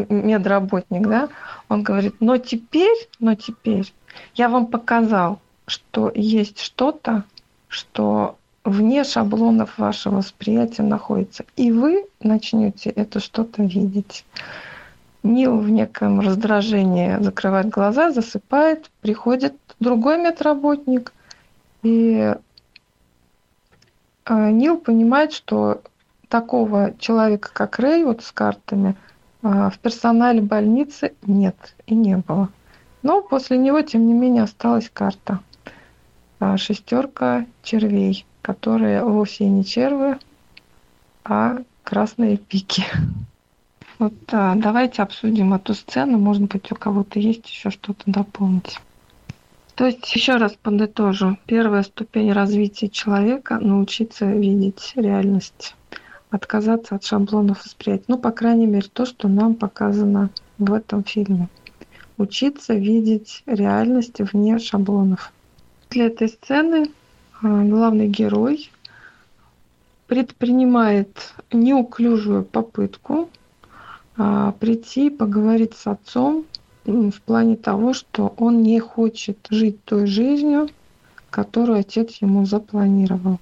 [0.08, 1.28] медработник, да,
[1.68, 3.92] он говорит, но теперь, но теперь
[4.34, 7.24] я вам показал, что есть что-то,
[7.72, 11.44] что вне шаблонов вашего восприятия находится.
[11.56, 14.24] И вы начнете это что-то видеть.
[15.22, 21.12] Нил в неком раздражении закрывает глаза, засыпает, приходит другой медработник,
[21.82, 22.34] и
[24.26, 25.80] э, Нил понимает, что
[26.28, 28.96] такого человека, как Рэй, вот с картами,
[29.42, 31.56] э, в персонале больницы нет
[31.86, 32.48] и не было.
[33.02, 35.40] Но после него, тем не менее, осталась карта–
[36.56, 40.18] шестерка червей, которые вовсе не червы,
[41.24, 42.84] а красные пики.
[43.98, 46.18] Вот да, давайте обсудим эту сцену.
[46.18, 48.80] Может быть, у кого-то есть еще что-то дополнить.
[49.76, 51.38] То есть, еще раз подытожу.
[51.46, 55.76] Первая ступень развития человека– научиться видеть реальность,
[56.30, 58.06] отказаться от шаблонов восприятия.
[58.08, 61.48] Ну, по крайней мере, то, что нам показано в этом фильме.
[62.18, 65.32] Учиться видеть реальность вне шаблонов
[65.92, 66.90] для этой сцены
[67.42, 68.70] а, главный герой
[70.06, 73.28] предпринимает неуклюжую попытку
[74.16, 76.46] а, прийти поговорить с отцом
[76.84, 80.68] в плане того, что он не хочет жить той жизнью,
[81.30, 83.38] которую отец ему запланировал.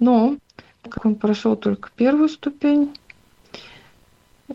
[0.00, 0.36] Но
[0.82, 2.94] как он прошел только первую ступень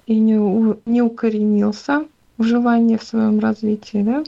[0.06, 2.06] и не, у, не укоренился
[2.38, 4.24] в желании в своем развитии, да,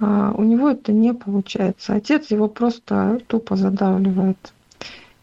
[0.00, 1.94] у него это не получается.
[1.94, 4.52] Отец его просто тупо задавливает.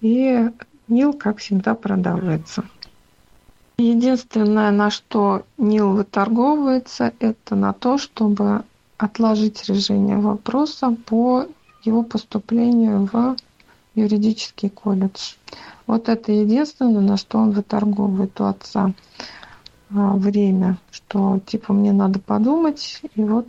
[0.02, 0.50] И
[0.88, 2.64] Нил, как всегда, продавливается.
[3.80, 8.64] Единственное, на что Нил выторговывается, это на то, чтобы
[8.98, 11.46] отложить решение вопроса по
[11.84, 13.36] его поступлению в
[13.96, 15.34] юридический колледж.
[15.86, 18.94] Вот это единственное, на что он выторговывает у отца
[19.90, 23.48] а, время, что типа мне надо подумать, и вот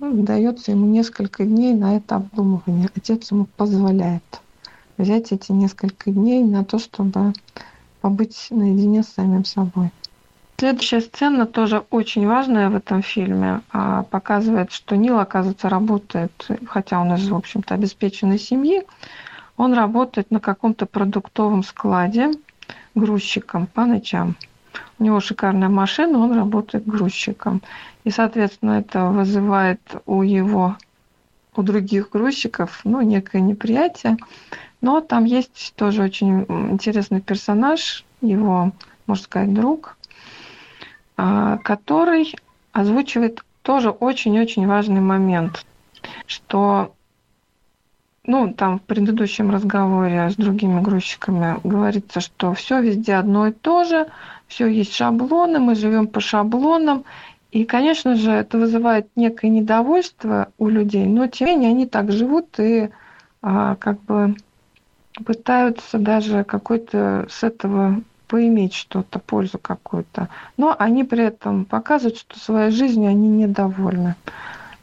[0.00, 2.88] ну, дается ему несколько дней на это обдумывание.
[2.94, 4.22] Отец ему позволяет
[4.96, 7.32] взять эти несколько дней на то, чтобы
[8.00, 9.90] побыть наедине с самим собой.
[10.58, 13.60] Следующая сцена тоже очень важная в этом фильме.
[13.70, 16.32] А, показывает, что Нил, оказывается, работает,
[16.66, 18.82] хотя он из, в общем-то, обеспеченной семьи,
[19.56, 22.32] он работает на каком-то продуктовом складе
[22.96, 24.34] грузчиком по ночам.
[24.98, 27.62] У него шикарная машина, он работает грузчиком.
[28.04, 30.76] И, соответственно, это вызывает у его,
[31.54, 34.16] у других грузчиков, ну, некое неприятие.
[34.80, 38.72] Но там есть тоже очень интересный персонаж, его,
[39.06, 39.96] можно сказать, друг,
[41.16, 42.34] а, который
[42.72, 45.66] озвучивает тоже очень-очень важный момент,
[46.26, 46.94] что
[48.24, 53.84] ну, там в предыдущем разговоре с другими грузчиками говорится, что все везде одно и то
[53.84, 54.06] же,
[54.48, 57.04] все есть шаблоны, мы живем по шаблонам.
[57.50, 62.12] И, конечно же, это вызывает некое недовольство у людей, но тем не менее они так
[62.12, 62.90] живут и
[63.40, 64.36] а, как бы
[65.24, 70.28] пытаются даже какой-то с этого поиметь что-то, пользу какую-то.
[70.56, 74.14] Но они при этом показывают, что своей жизнью они недовольны.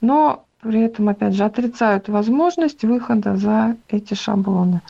[0.02, 4.82] Но при этом, опять же, отрицают возможность выхода за эти шаблоны.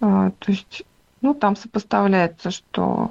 [0.00, 0.84] А, то есть,
[1.20, 3.10] ну, там сопоставляется, что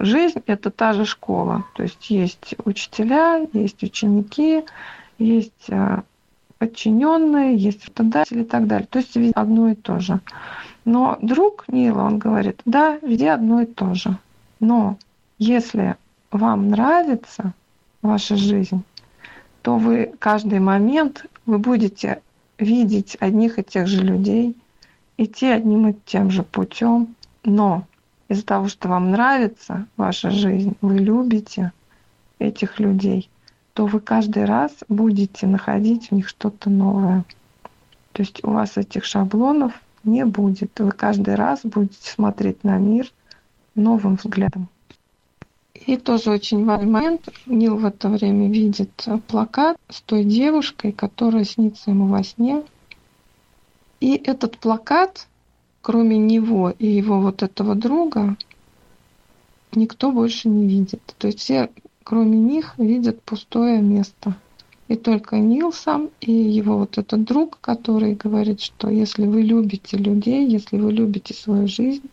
[0.00, 1.64] жизнь– это та же школа.
[1.74, 4.64] То есть есть учителя, есть ученики,
[5.18, 6.02] есть а,
[6.58, 8.86] подчиненные, есть работодатели и так далее.
[8.90, 10.20] То есть одно и то же.
[10.84, 14.16] Но друг Нила, он говорит, да, везде одно и то же.
[14.60, 14.96] Но
[15.38, 15.96] если
[16.30, 17.52] вам нравится
[18.02, 18.82] ваша жизнь,
[19.62, 22.22] то вы каждый момент вы будете
[22.58, 24.56] видеть одних и тех же людей,
[25.16, 27.84] идти одним и тем же путем, но
[28.30, 31.72] из-за того, что вам нравится ваша жизнь, вы любите
[32.38, 33.28] этих людей,
[33.74, 37.24] то вы каждый раз будете находить в них что-то новое.
[38.12, 39.72] То есть у вас этих шаблонов
[40.04, 40.78] не будет.
[40.78, 43.10] Вы каждый раз будете смотреть на мир
[43.74, 44.68] новым взглядом.
[45.74, 47.28] И тоже очень важный момент.
[47.46, 52.62] Нил в это время видит плакат с той девушкой, которая снится ему во сне.
[53.98, 55.26] И этот плакат,
[55.82, 58.36] кроме него и его вот этого друга,
[59.72, 61.02] никто больше не видит.
[61.18, 61.70] То есть все,
[62.04, 64.34] кроме них, видят пустое место.
[64.88, 69.96] И только Нил сам и его вот этот друг, который говорит, что если вы любите
[69.96, 72.10] людей, если вы любите свою жизнь,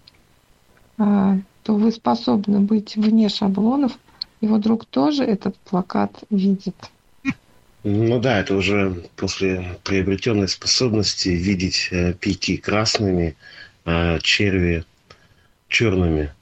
[0.99, 3.97] а, то вы способны быть вне шаблонов.
[4.41, 6.75] Его друг тоже этот плакат видит.
[7.83, 13.35] Ну да, это уже после приобретенной способности видеть э, пики красными,
[13.85, 14.83] э, черви
[15.69, 16.33] черными.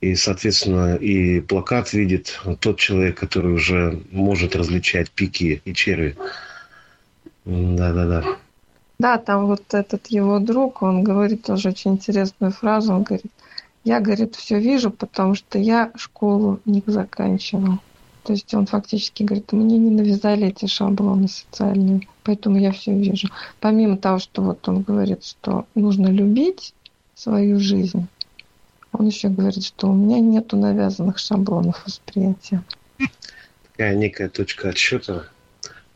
[0.00, 6.16] И, соответственно, и плакат видит тот человек, который уже может различать пики и черви.
[7.44, 8.36] Да-да-да.
[8.98, 12.92] Да, там вот этот его друг, он говорит тоже очень интересную фразу.
[12.92, 13.32] Он говорит,
[13.84, 17.78] я, говорит, все вижу, потому что я школу не заканчивал.
[18.24, 23.28] То есть он фактически говорит, мне не навязали эти шаблоны социальные, поэтому я все вижу.
[23.60, 26.72] Помимо того, что вот он говорит, что нужно любить
[27.14, 28.08] свою жизнь,
[28.92, 32.62] он еще говорит, что у меня нету навязанных шаблонов восприятия.
[33.72, 35.28] Такая некая точка отсчета.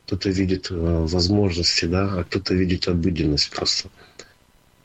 [0.05, 3.89] Кто-то видит э, возможности, да, а кто-то видит обыденность просто.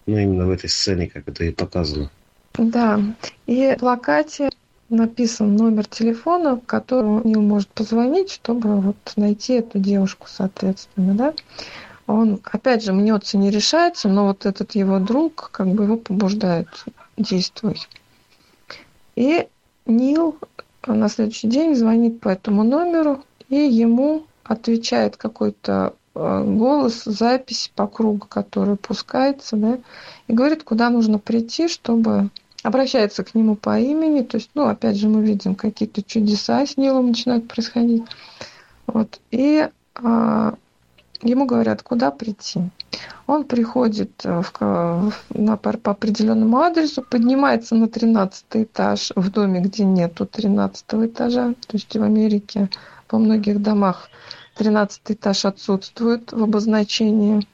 [0.05, 2.09] Ну, именно в этой сцене, как это и показано.
[2.57, 3.01] Да,
[3.47, 4.49] и в плакате
[4.93, 11.33] написан номер телефона, к которому Нил может позвонить, чтобы вот найти эту девушку, соответственно, да.
[12.05, 16.67] Он, опять же, мнется, не решается, но вот этот его друг как бы его побуждает
[17.17, 17.87] действовать.
[19.15, 19.47] И
[19.85, 20.37] Нил
[20.85, 27.87] на следующий день звонит по этому номеру, и ему отвечает какой-то э, голос, запись по
[27.87, 29.77] кругу, который пускается, да,
[30.27, 32.29] и говорит, куда нужно прийти, чтобы
[32.63, 36.77] обращается к нему по имени, то есть, ну, опять же, мы видим, какие-то чудеса с
[36.77, 38.03] Нилом начинают происходить.
[38.87, 39.19] Вот.
[39.31, 40.55] И а,
[41.21, 42.61] ему говорят, куда прийти.
[43.27, 49.83] Он приходит э, в, на, по определенному адресу, поднимается на 13 этаж в доме, где
[49.85, 51.53] нету 13 этажа.
[51.67, 52.69] То есть в Америке
[53.09, 54.09] во многих домах
[54.55, 57.47] 13 этаж отсутствует в обозначении.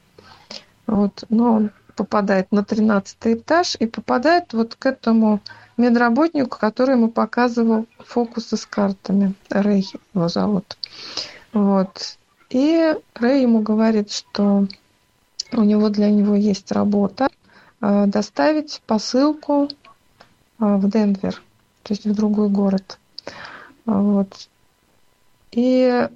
[0.88, 1.24] Вот.
[1.30, 1.70] Но
[2.00, 5.42] попадает на 13 этаж и попадает вот к этому
[5.76, 9.34] медработнику, который ему показывал фокусы с картами.
[9.50, 10.78] Рэй его зовут.
[11.52, 12.18] Вот.
[12.50, 14.66] И Рэй ему говорит, что
[15.52, 17.28] у него для него есть работа
[17.82, 19.70] э, доставить посылку э,
[20.58, 21.34] в Денвер,
[21.84, 22.98] то есть в другой город.
[23.86, 24.48] Вот.
[25.52, 26.08] И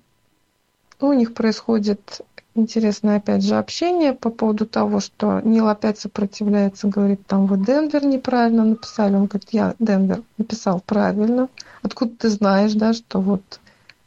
[1.01, 2.21] у них происходит
[2.55, 8.05] интересное, опять же, общение по поводу того, что Нил опять сопротивляется, говорит, там вы Денвер
[8.05, 9.15] неправильно написали.
[9.15, 11.49] Он говорит, я Денвер написал правильно.
[11.81, 13.59] Откуда ты знаешь, да, что вот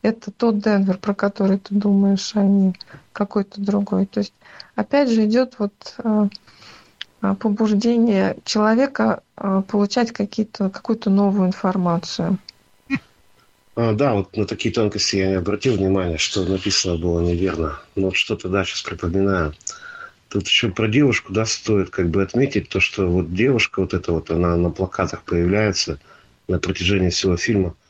[0.03, 2.75] это тот Денвер, про который ты думаешь, а не
[3.13, 4.07] какой-то другой.
[4.07, 4.33] То есть,
[4.75, 6.29] опять же, идет вот э,
[7.23, 12.39] э, побуждение человека э, получать какие-то, какую-то новую информацию.
[13.77, 17.79] А, да, вот на такие тонкости я не обратил внимания, что написано было неверно.
[17.95, 19.55] Но вот что-то, да, сейчас припоминаю.
[20.29, 24.13] Тут еще про девушку, да, стоит как бы отметить то, что вот девушка вот эта
[24.13, 26.01] вот, она на плакатах появляется
[26.49, 27.75] на протяжении всего фильма–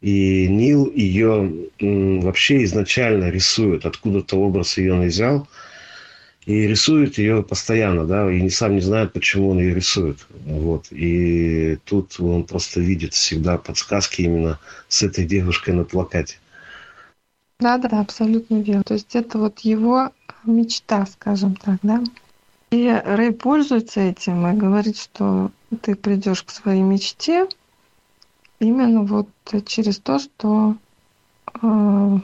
[0.00, 5.48] и Нил ее вообще изначально рисует, откуда-то образ ее он взял,
[6.46, 10.26] и рисует ее постоянно, да, и не сам не знает, почему он ее рисует.
[10.46, 10.86] Вот.
[10.92, 16.38] И тут он просто видит всегда подсказки именно с этой девушкой на плакате.
[17.58, 18.84] Да, да, абсолютно верно.
[18.84, 20.10] То есть это вот его
[20.44, 22.02] мечта, скажем так, да.
[22.70, 25.50] И Рэй пользуется этим и говорит, что
[25.82, 27.48] ты придешь к своей мечте,
[28.60, 29.28] именно вот
[29.66, 30.76] через то, что
[31.60, 32.18] э,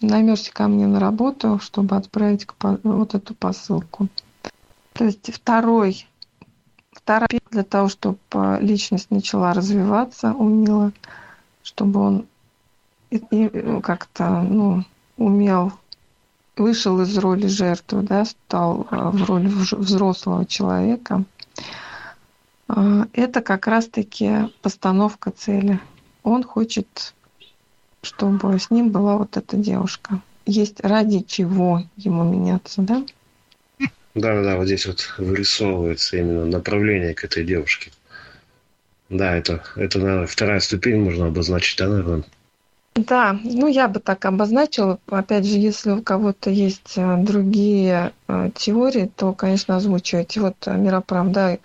[0.00, 2.46] наймешься ко мне на работу, чтобы отправить
[2.82, 4.08] вот эту посылку.
[4.92, 6.06] То есть второй,
[6.92, 8.18] вторая для того, чтобы
[8.60, 10.92] личность начала развиваться у Мила,
[11.62, 12.26] чтобы он
[13.82, 14.84] как-то ну,
[15.16, 15.72] умел,
[16.56, 21.24] вышел из роли жертвы, да, стал э, в роли взрослого человека–
[22.72, 25.80] а, это как раз-таки постановка цели.
[26.22, 27.14] Он хочет,
[28.02, 30.20] чтобы с ним была вот эта девушка.
[30.46, 33.04] Есть ради чего ему меняться, да?
[34.14, 37.92] Да, да, вот здесь вот вырисовывается именно направление к этой девушке.
[39.08, 42.24] Да, это, это наверное, вторая ступень можно обозначить, да, наверное?
[42.94, 44.98] Да, ну я бы так обозначила.
[45.08, 50.40] Опять же, если у кого-то есть э, другие э, теории, то, конечно, озвучивайте.
[50.40, 51.58] Вот э, Мироправ, да,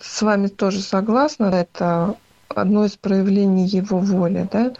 [0.00, 1.44] с вами тоже согласна.
[1.46, 2.16] Это
[2.54, 4.72] одно из проявлений его воли, да?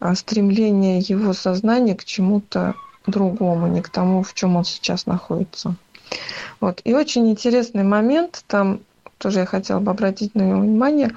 [0.00, 2.74] А стремление его сознания к чему-то
[3.06, 5.74] другому, не к тому, в чем он сейчас находится.
[6.60, 6.80] Вот.
[6.84, 8.80] И очень интересный момент, там
[9.18, 11.14] тоже я хотела бы обратить на него внимание,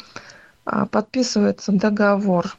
[0.65, 2.57] а, подписывается договор.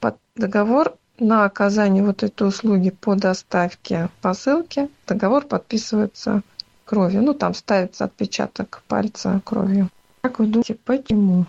[0.00, 6.42] Под договор на оказание вот этой услуги по доставке посылки, договор подписывается
[6.84, 7.22] кровью.
[7.22, 9.88] Ну, там ставится отпечаток пальца кровью.
[10.22, 11.46] Как вы думаете, почему?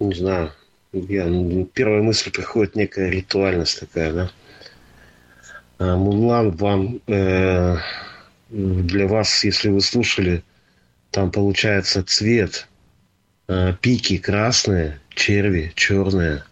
[0.00, 0.52] Не знаю.
[0.92, 1.24] Я,
[1.74, 4.30] первая мысль приходит некая ритуальность такая, да?
[5.78, 7.76] А, вам, э,
[8.48, 10.42] для вас, если вы слушали,
[11.10, 12.68] там получается цвет,
[13.48, 16.42] э, пики красные, черви черные.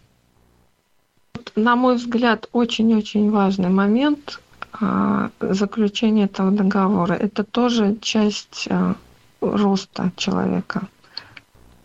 [1.55, 4.39] На мой взгляд, очень-очень важный момент
[4.79, 7.13] а, заключение этого договора.
[7.13, 8.95] Это тоже часть а,
[9.41, 10.87] роста человека.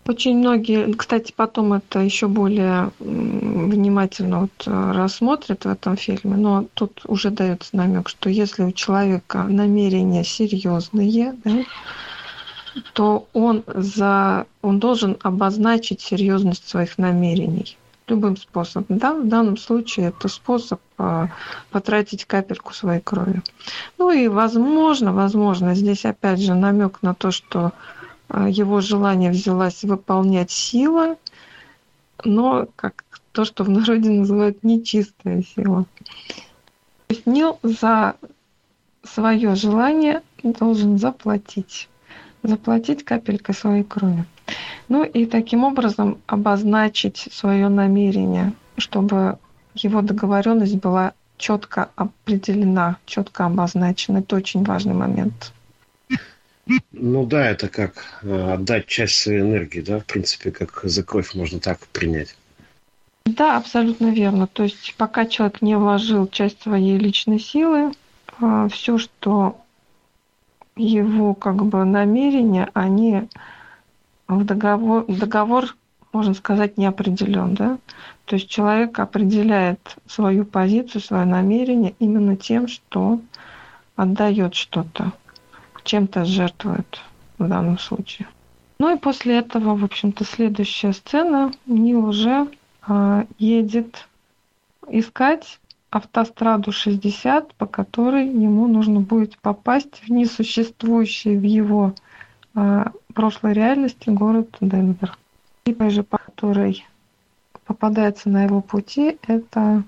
[0.06, 6.66] Очень многие, кстати, потом это еще более внимательно вот а, рассмотрят в этом фильме, но
[6.74, 11.52] тут уже дается намек, что если у человека намерения серьезные, да,
[12.94, 17.76] то он, за, он должен обозначить серьезность своих намерений
[18.08, 18.98] любым способом.
[18.98, 19.14] Да?
[19.14, 21.28] В данном случае это способ а,
[21.70, 23.42] потратить капельку своей крови.
[23.98, 27.72] Ну и возможно, возможно, здесь опять же намек на то, что
[28.32, 31.16] его желание взялась выполнять сила,
[32.24, 35.86] но как то, что в народе называют нечистая сила.
[37.08, 38.14] То есть Нил за
[39.04, 41.88] свое желание должен заплатить.
[42.42, 44.24] Заплатить капелькой своей крови.
[44.88, 49.38] Ну и таким образом обозначить свое намерение, чтобы
[49.74, 54.18] его договоренность была четко определена, четко обозначена.
[54.18, 55.52] Это очень важный момент.
[56.92, 61.34] Ну да, это как э, отдать часть своей энергии, да, в принципе, как за кровь
[61.34, 62.36] можно так принять.
[63.24, 64.46] Да, абсолютно верно.
[64.46, 67.92] То есть пока человек не вложил часть своей личной силы,
[68.40, 69.60] а, все, что
[70.76, 73.28] его как бы намерения, они
[74.26, 75.76] в договор, договор,
[76.12, 77.78] можно сказать, не определен, да?
[78.24, 83.20] То есть человек определяет свою позицию, свое намерение именно тем, что
[83.96, 85.12] отдает что-то,
[85.84, 87.00] чем-то жертвует
[87.38, 88.28] в данном случае.
[88.78, 92.48] Ну и после этого, в общем-то, следующая сцена, Нил уже
[92.88, 94.08] э, едет
[94.88, 95.60] искать
[95.90, 101.94] автостраду 60, по которой ему нужно будет попасть в несуществующий в его
[102.54, 105.16] э, прошлой реальности город Денвер.
[105.64, 106.84] И же, по которой
[107.66, 109.84] попадается на его пути, это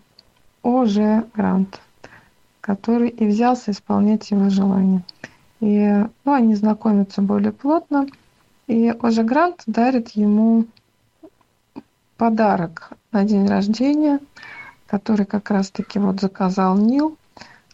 [0.62, 1.24] О.Ж.
[1.34, 1.80] Грант,
[2.61, 5.03] который и взялся исполнять его желание.
[5.65, 8.07] И ну, они знакомятся более плотно,
[8.67, 9.23] и О.Ж.
[9.23, 10.67] Грант дарит ему
[12.17, 14.21] подарок на день рождения–
[14.87, 17.19] который как раз-таки вот заказал Нил,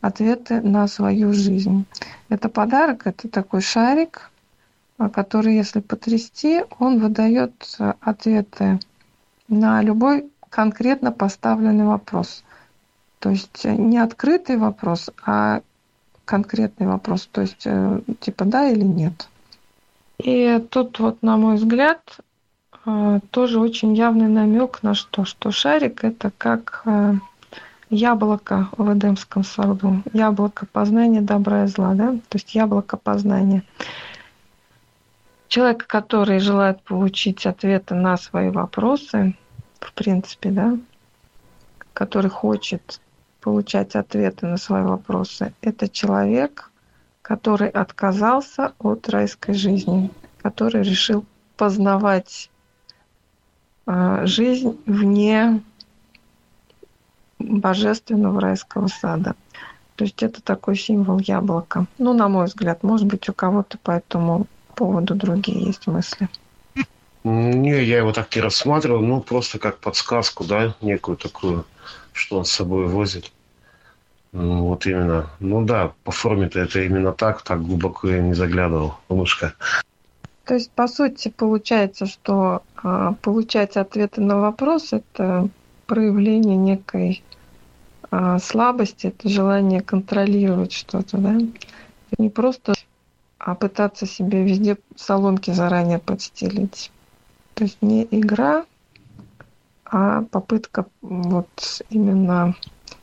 [0.00, 1.84] ответы на свою жизнь.
[2.30, 4.30] Это подарок, это такой шарик,
[4.96, 8.78] а, который, если потрясти, он выдает а, ответы
[9.48, 12.42] на любой конкретно поставленный вопрос.
[13.18, 15.60] То есть э, не открытый вопрос, а
[16.30, 19.28] конкретный вопрос, то есть э, типа да или нет.
[20.22, 22.18] И тут вот, на мой взгляд,
[22.84, 27.14] а, тоже очень явный намек на что, что шарик это как а,
[27.88, 33.64] яблоко в Эдемском саду, яблоко познания добра и зла, да, то есть яблоко познания.
[35.48, 39.34] Человек, который желает получить ответы на свои вопросы,
[39.80, 40.78] в принципе, да,
[41.92, 43.00] который хочет
[43.40, 46.70] получать ответы на свои вопросы, это человек,
[47.22, 50.10] который отказался от райской жизни,
[50.42, 51.24] который решил
[51.56, 52.50] познавать
[53.86, 55.62] а, жизнь вне
[57.38, 59.34] божественного райского сада.
[59.96, 61.86] То есть это такой символ яблока.
[61.98, 66.28] Ну, на мой взгляд, может быть, у кого-то по этому поводу другие есть мысли.
[67.22, 71.66] Не, я его так не рассматривал, ну, просто как подсказку, да, некую такую,
[72.12, 73.32] что он с собой возит.
[74.32, 75.30] Ну, вот именно.
[75.40, 79.54] Ну да, по форме-то это именно так, так глубоко я не заглядывал, немножко.
[80.44, 85.48] То есть, по сути, получается, что э, получать ответы на вопрос– это
[85.86, 87.22] проявление некой
[88.10, 91.34] э, слабости, это желание контролировать что-то, да?
[91.34, 92.74] Это не просто
[93.40, 96.92] а пытаться себе везде соломки заранее подстелить.
[97.54, 98.66] То есть не игра,
[99.90, 102.54] а попытка вот именно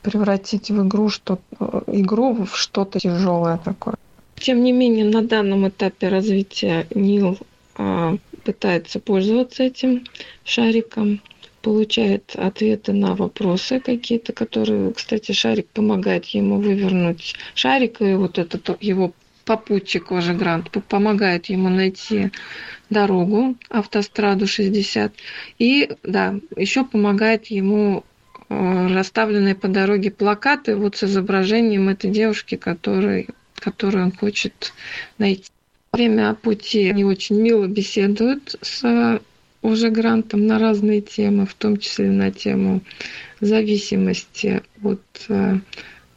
[0.02, 1.40] превратить в игру что
[1.88, 3.96] игру в что-то тяжелое такое.
[4.36, 7.38] Тем не менее, на данном этапе развития Нил
[7.76, 10.06] а, пытается пользоваться этим
[10.46, 11.22] шариком,
[11.62, 18.82] получает ответы на вопросы какие-то, которые, кстати, шарик помогает ему вывернуть шарик, и вот этот
[18.82, 19.12] его
[19.48, 22.32] попутчик уже Грант помогает ему найти
[22.90, 25.14] дорогу, автостраду 60.
[25.58, 28.04] И, да, еще помогает ему
[28.50, 34.74] а, расставленные по дороге плакаты вот с изображением этой девушки, которой которую он хочет
[35.18, 35.50] найти.
[35.94, 39.20] Время пути они очень мило беседуют с
[39.64, 42.82] уже грантом на разные темы, в том числе на тему
[43.42, 45.58] зависимости от э,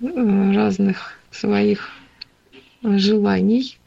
[0.00, 1.88] разных своих
[2.82, 3.78] желаний.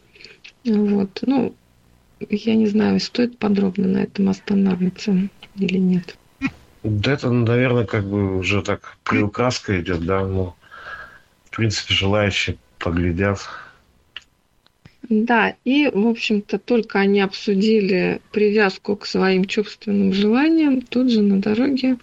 [0.66, 1.20] Вот.
[1.26, 1.56] Ну,
[2.30, 5.18] я не знаю, стоит подробно на этом останавливаться
[5.56, 6.18] или нет.
[6.84, 10.56] Да это, наверное, как бы уже так приукраска идет, да, но
[11.46, 13.40] в принципе желающие поглядят.
[15.10, 21.42] Да, и, в общем-то, только они обсудили привязку к своим чувственным желаниям, тут же на
[21.42, 21.98] дороге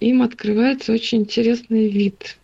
[0.00, 2.36] им открывается очень интересный вид.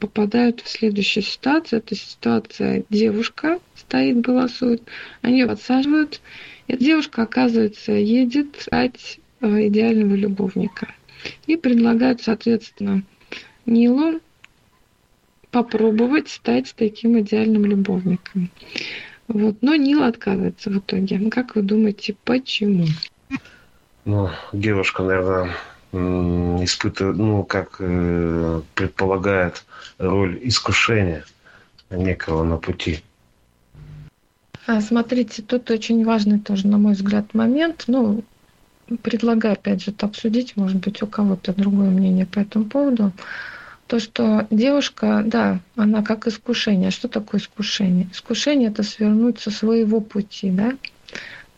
[0.00, 1.78] Попадают в следующую ситуацию.
[1.80, 4.82] Это ситуация девушка стоит, голосует,
[5.20, 6.20] они подсаживают.
[6.66, 10.88] Эта девушка, оказывается, едет искать э, идеального любовника.
[11.46, 13.02] И предлагают, соответственно,
[13.66, 14.20] Нилу
[15.50, 18.50] попробовать стать таким идеальным любовником.
[19.28, 19.56] Вот.
[19.60, 21.30] Но Нил отказывается в итоге.
[21.30, 22.86] Как вы думаете, почему?
[24.04, 25.54] Ну, девушка, наверное,
[25.92, 29.64] испытывает, ну, как э, предполагает
[29.98, 31.24] роль искушения
[31.90, 33.02] некого на пути.
[34.66, 37.84] А, смотрите, тут очень важный тоже, на мой взгляд, момент.
[37.88, 38.24] Ну,
[39.02, 43.12] предлагаю, опять же, обсудить, может быть, у кого-то другое мнение по этому поводу
[43.92, 46.90] то, что девушка, да, она как искушение.
[46.90, 48.08] Что такое искушение?
[48.10, 50.70] Искушение– это свернуть со своего пути, да?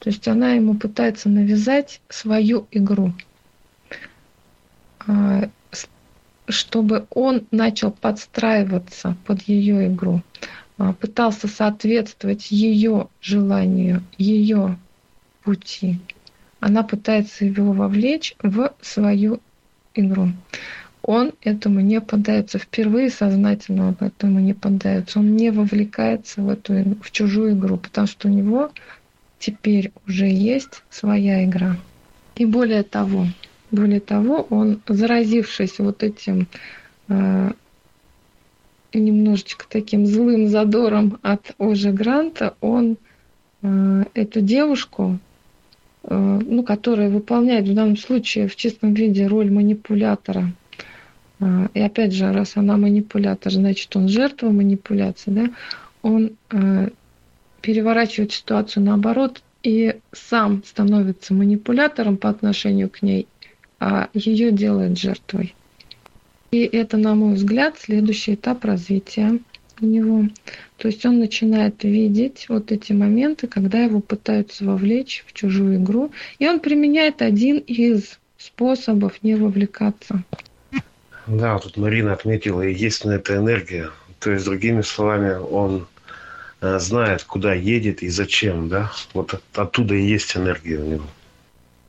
[0.01, 3.12] То есть она ему пытается навязать свою игру.
[5.07, 5.49] А,
[6.49, 10.23] чтобы он начал подстраиваться под ее игру,
[10.79, 14.79] а, пытался соответствовать ее желанию, ее
[15.43, 16.01] пути.
[16.61, 19.41] Она пытается его вовлечь в свою
[19.95, 20.31] игру.
[21.03, 22.59] Он этому не поддается.
[22.59, 25.19] Впервые сознательно он этому не поддается.
[25.19, 28.71] Он не вовлекается в эту в чужую игру, потому что у него
[29.39, 31.77] теперь уже есть своя игра.
[32.37, 33.27] И более того,
[33.75, 36.47] более того, он, заразившись вот этим
[37.09, 37.51] э,
[38.93, 42.97] немножечко таким злым задором от Ожи Гранта, он
[43.62, 45.18] э, эту девушку,
[46.05, 50.53] э, ну, которая выполняет в данном случае в чистом виде роль манипулятора,
[51.41, 55.51] э, и опять же, раз она манипулятор, значит, он жертва манипуляции, да,
[56.03, 56.89] он э,
[57.61, 63.27] переворачивает ситуацию наоборот и сам становится манипулятором по отношению к ней,
[63.85, 65.55] а ее делает жертвой.
[66.53, 69.39] И это, на мой взгляд, следующий этап развития
[69.78, 70.24] у него.
[70.78, 76.12] То есть он начинает видеть вот эти моменты, когда его пытаются вовлечь в чужую игру,
[76.39, 80.24] и он применяет один из способов не вовлекаться.
[81.26, 82.62] Да, тут Марина отметила,
[83.05, 83.91] на это энергия.
[84.18, 85.87] То есть, другими словами, он
[86.62, 88.91] э, знает, куда едет и зачем, да?
[89.12, 91.07] Вот оттуда и есть энергия у него.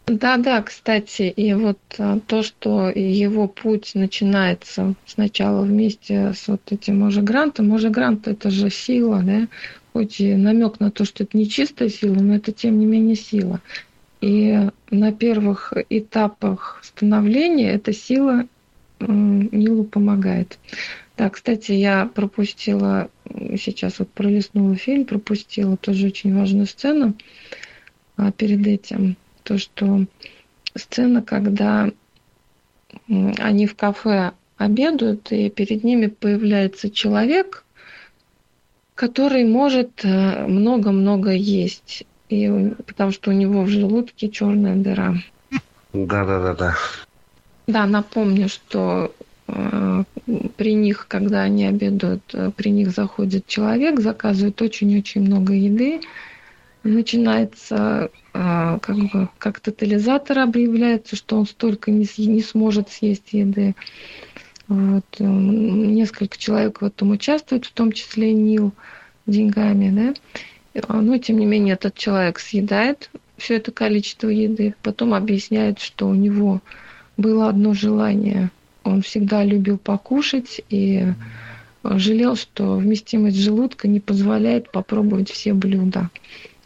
[0.08, 6.62] Да, да, кстати, и вот а, то, что его путь начинается сначала вместе с вот
[6.72, 7.70] этим Може Грантом.
[7.70, 9.48] Може Грант это же сила, да,
[9.94, 13.16] хоть и намек на то, что это не чистая сила, но это тем не менее
[13.16, 13.62] сила.
[14.22, 18.46] И на первых этапах становления эта сила
[19.00, 20.60] Нилу помогает.
[21.18, 23.10] Да, кстати, я пропустила,
[23.60, 27.16] сейчас вот пролистнула фильм, пропустила тоже очень важную сцену
[28.18, 30.06] а, перед этим то, что
[30.76, 31.90] сцена, когда
[33.08, 37.64] они в кафе обедают, и перед ними появляется человек,
[38.96, 45.16] который может э, много-много есть, и, потому что у него в желудке черная дыра.
[45.94, 46.76] Да, да, да, да.
[47.68, 49.14] Да, напомню, что
[49.48, 50.04] э,
[50.56, 56.00] при них, когда они обедают, э, при них заходит человек, заказывает очень-очень много еды,
[56.86, 63.76] начинается а, как бы как тотализатор объявляется, что он столько не, не сможет съесть еды.
[64.68, 65.06] Вот.
[65.20, 68.74] Несколько человек в этом участвуют, в том числе Нил,
[69.26, 70.14] деньгами,
[70.74, 70.84] да.
[70.90, 76.14] Но, тем не менее, этот человек съедает все это количество еды, потом объясняет, что у
[76.14, 76.62] него
[77.18, 78.50] было одно желание.
[78.84, 81.14] Он всегда любил покушать и
[81.84, 86.10] жалел, что вместимость желудка не позволяет попробовать все блюда.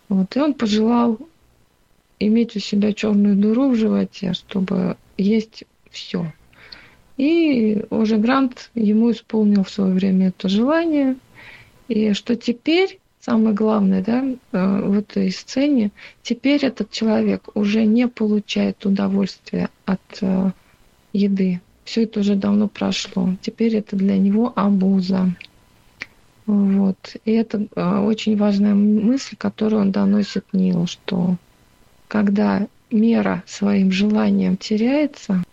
[0.10, 1.20] Вот, и он пожелал
[2.20, 6.34] иметь у себя черную дыру в животе, чтобы есть все.
[7.18, 11.18] И уже Грант ему исполнил в свое время это желание.
[11.88, 15.92] И что теперь, самое главное, да, э, в этой сцене,
[16.24, 20.52] теперь этот человек уже не получает удовольствия от э,
[21.14, 21.62] еды.
[21.84, 23.36] Все это уже давно прошло.
[23.42, 25.36] Теперь это для него абуза.
[26.50, 27.16] Вот.
[27.26, 31.36] И это э, очень важная мысль, которую он доносит Нилу, что
[32.08, 35.44] когда мера своим желанием теряется,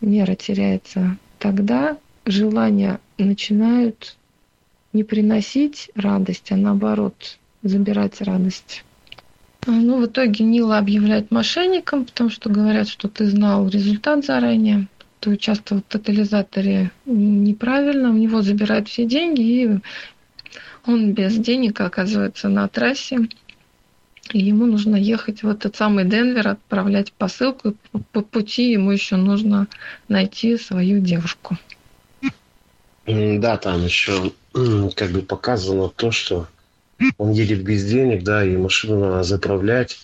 [0.00, 4.16] мера теряется, тогда желания начинают
[4.92, 8.84] не приносить радость, а наоборот забирать радость.
[9.66, 14.86] А, ну, в итоге Нила объявляет мошенником, потому что говорят, что ты знал результат заранее,
[15.18, 19.68] ты участвовал в тотализаторе неправильно, у него забирают все деньги, и
[20.86, 23.28] он без денег оказывается на трассе,
[24.32, 27.74] и ему нужно ехать в этот самый Денвер, отправлять посылку.
[28.12, 29.66] По пути ему еще нужно
[30.08, 31.58] найти свою девушку.
[33.06, 34.32] Да, там еще
[34.94, 36.46] как бы показано то, что
[37.18, 39.98] он едет без денег, да, и машину надо заправлять.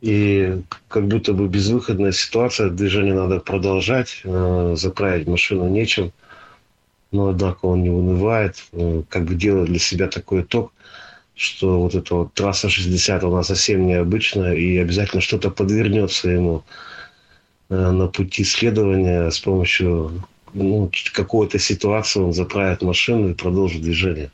[0.00, 6.12] И как будто бы безвыходная ситуация, движение надо продолжать, э, заправить машину нечем.
[7.14, 8.56] Но, однако, он не унывает,
[9.08, 10.72] как бы делает для себя такой итог–
[11.34, 16.62] что вот эта вот трасса 60, она совсем необычная, и обязательно что-то подвернется ему
[17.70, 24.30] э, на пути следования с помощью ну, какой-то ситуации он заправит машину и продолжит движение.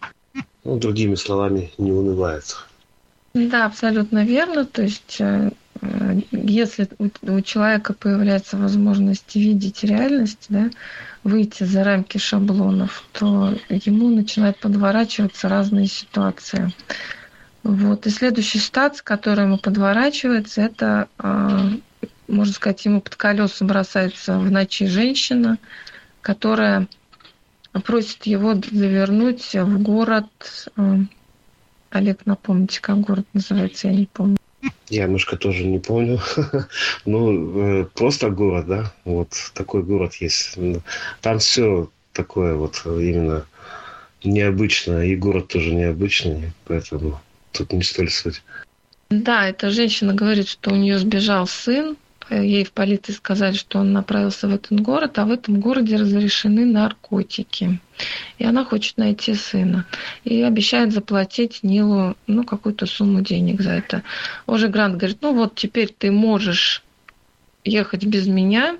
[0.64, 2.56] Ну, другими словами, не унывает.
[3.32, 4.66] Да, абсолютно верно.
[4.66, 5.52] То есть, э,
[6.30, 6.88] если
[7.22, 10.70] у человека появляется возможность видеть реальность, да,
[11.24, 16.72] выйти за рамки шаблонов, то ему начинают подворачиваться разные ситуации.
[17.62, 18.06] Вот.
[18.06, 21.70] И следующий стат, который ему подворачивается, это, а,
[22.28, 25.58] можно сказать, ему под колеса бросается в ночи женщина,
[26.22, 26.88] которая
[27.84, 30.26] просит его завернуть в город.
[30.76, 30.96] Э,
[31.90, 34.39] Олег, напомните, как город называется, я не помню.
[34.88, 36.20] Я немножко тоже не помню.
[37.04, 38.92] ну, э, просто город, да.
[39.04, 40.58] Вот такой город есть.
[41.20, 43.46] Там все такое вот именно
[44.24, 45.06] необычное.
[45.06, 47.20] И город тоже необычный, поэтому
[47.52, 48.42] тут не столь суть.
[49.10, 51.96] Да, эта женщина говорит, что у нее сбежал сын,
[52.30, 56.64] ей в полиции сказали, что он направился в этот город, а в этом городе разрешены
[56.64, 57.80] наркотики.
[58.38, 59.86] И она хочет найти сына.
[60.24, 64.02] И обещает заплатить Нилу ну, какую-то сумму денег за это.
[64.46, 66.82] Уже Грант говорит, ну вот теперь ты можешь
[67.64, 68.76] ехать без меня.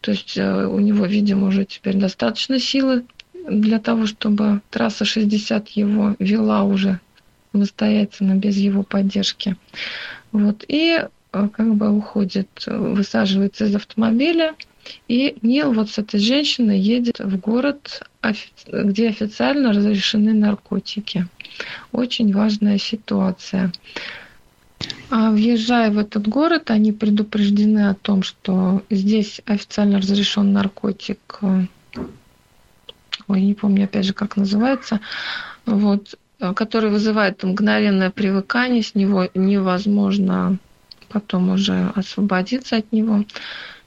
[0.00, 3.04] То есть э, у него, видимо, уже теперь достаточно силы
[3.48, 7.00] для того, чтобы трасса 60 его вела уже
[7.52, 9.56] самостоятельно, без его поддержки.
[10.32, 10.64] Вот.
[10.66, 14.54] И Э, как бы уходит, высаживается из автомобиля,
[15.08, 18.02] и Нил вот с этой женщиной едет в город,
[18.66, 21.26] где официально разрешены наркотики.
[21.92, 23.72] Очень важная ситуация.
[25.10, 31.66] А въезжая в этот город, они предупреждены о том, что здесь официально разрешен наркотик, э,
[33.28, 35.00] ой, не помню опять же, как называется,
[35.66, 40.58] вот, э, который вызывает мгновенное привыкание, с него невозможно
[41.12, 43.24] потом уже освободиться от него.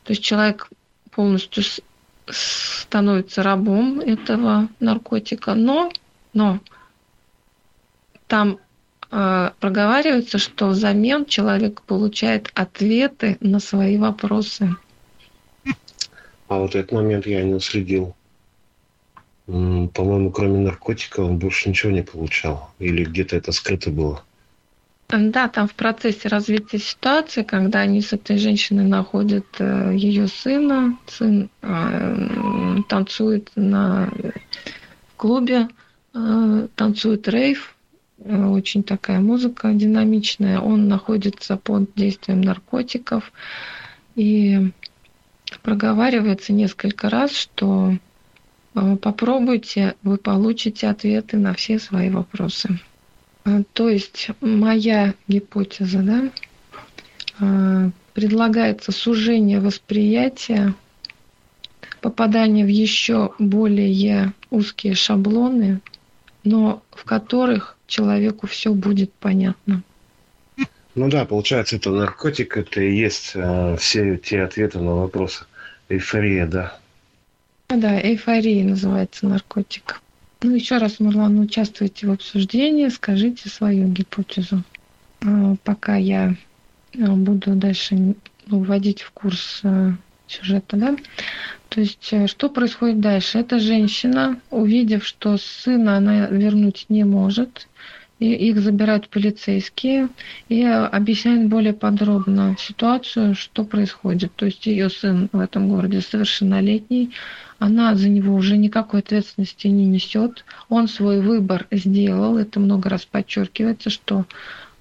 [0.04, 0.70] То есть человек
[1.12, 1.64] полностью
[2.28, 5.92] становится рабом этого наркотика, но,
[6.34, 6.60] но
[8.28, 8.60] там
[9.12, 14.76] э, проговаривается, что взамен человек получает ответы на свои вопросы.
[16.48, 18.16] А вот этот момент я не уследил.
[19.48, 22.72] По-моему, кроме наркотика он больше ничего не получал.
[22.80, 24.24] Или где-то это скрыто было.
[25.08, 30.98] Да, там в процессе развития ситуации, когда они с этой женщиной находят э, ее сына,
[31.06, 34.10] сын э, танцует на
[35.16, 35.68] клубе,
[36.16, 37.76] э, танцует рейв,
[38.18, 43.32] очень такая музыка динамичная, он находится под действием наркотиков
[44.16, 44.72] и
[45.62, 47.96] проговаривается несколько раз, что
[48.74, 52.80] попробуйте, вы получите ответы на все свои вопросы.
[53.46, 56.32] А, то есть моя гипотеза, да,
[57.40, 60.74] а, предлагается сужение восприятия,
[62.02, 65.80] попадание в еще более узкие шаблоны,
[66.44, 69.84] но в которых человеку все будет понятно.
[70.96, 75.46] Ну да, получается, это наркотик, это и есть э, все те ответы на вопросы.
[75.90, 76.80] Эйфория, да.
[77.68, 80.02] Да, эйфория называется наркотик.
[80.42, 84.64] Ну, еще раз, Мурлан, участвуйте в обсуждении, скажите свою гипотезу.
[85.22, 86.36] А, пока я
[86.94, 88.16] а, буду дальше ну,
[88.60, 89.94] вводить в курс а,
[90.28, 90.96] сюжета, да.
[91.70, 93.40] То есть, э, что происходит дальше?
[93.40, 97.68] Эта женщина, увидев, что сына она вернуть не может,
[98.20, 100.10] и их забирают полицейские
[100.48, 104.34] и объясняют более подробно ситуацию, что происходит.
[104.36, 107.12] То есть ее сын в этом городе совершеннолетний,
[107.60, 110.46] она за него уже никакой ответственности не несет.
[110.70, 114.26] Он свой выбор сделал, это много раз подчеркивается, что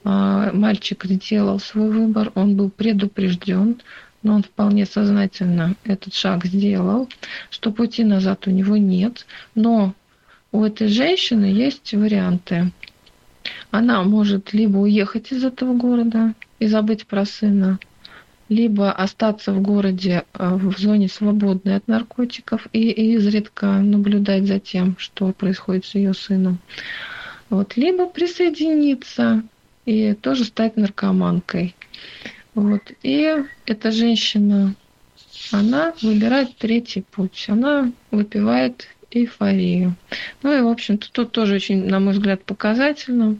[0.05, 3.81] э, мальчик сделал свой выбор, он был предупрежден,
[4.23, 7.09] но он вполне сознательно этот шаг сделал,
[7.51, 9.27] что пути назад у него нет.
[9.55, 9.95] Но
[10.51, 12.73] у этой женщины есть варианты.
[13.71, 17.79] Она может либо уехать из этого города и забыть про сына,
[18.49, 24.97] либо остаться в городе э, в зоне свободной от наркотиков и, изредка наблюдать за тем,
[24.99, 26.59] что происходит с ее сыном.
[27.51, 29.43] Вот, либо присоединиться
[29.85, 31.75] и тоже стать наркоманкой.
[32.55, 32.83] Вот.
[33.03, 33.35] И
[33.67, 34.75] эта женщина,
[35.53, 37.47] она выбирает третий путь.
[37.49, 39.95] Она выпивает эйфорию.
[40.43, 43.37] Ну и, в общем-то, тут тоже очень, на мой взгляд, показательно.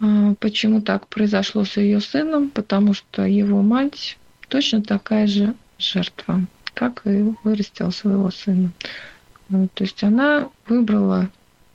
[0.00, 2.50] А, почему так произошло с ее сыном?
[2.50, 4.18] Потому что его мать
[4.48, 6.42] точно такая же жертва,
[6.74, 8.70] как и вырастила своего сына.
[9.50, 11.30] А, то есть она выбрала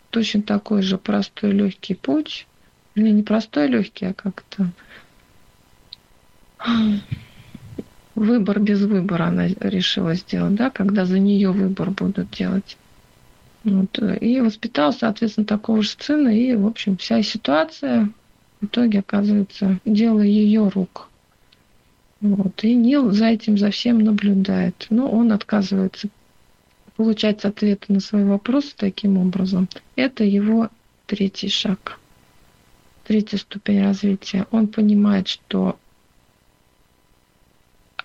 [0.09, 2.47] точно такой же простой легкий путь,
[2.95, 4.69] или не простой легкий, а как-то
[8.15, 12.77] выбор без выбора она решила сделать, да, когда за нее выбор будут делать.
[13.63, 13.97] Вот.
[14.21, 16.29] И воспитал, соответственно, такого же сына.
[16.29, 18.09] И, в общем, вся ситуация
[18.61, 21.09] в итоге оказывается дело ее рук.
[22.21, 22.63] Вот.
[22.63, 24.87] И Нил за этим, за всем наблюдает.
[24.89, 26.09] Но он отказывается
[26.95, 29.67] получать ответы на свои вопросы таким образом.
[29.95, 30.69] Это его
[31.07, 31.99] третий шаг.
[33.05, 34.45] Третья ступень развития.
[34.51, 35.77] Он понимает, что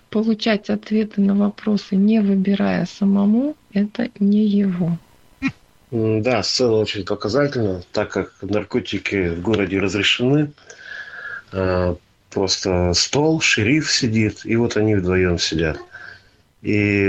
[0.09, 4.97] получать ответы на вопросы, не выбирая самому, это не его.
[5.91, 10.51] Да, сцена очень показательна, так как наркотики в городе разрешены.
[11.51, 11.95] А,
[12.29, 15.79] просто стол, шериф сидит, и вот они вдвоем сидят.
[16.61, 17.07] И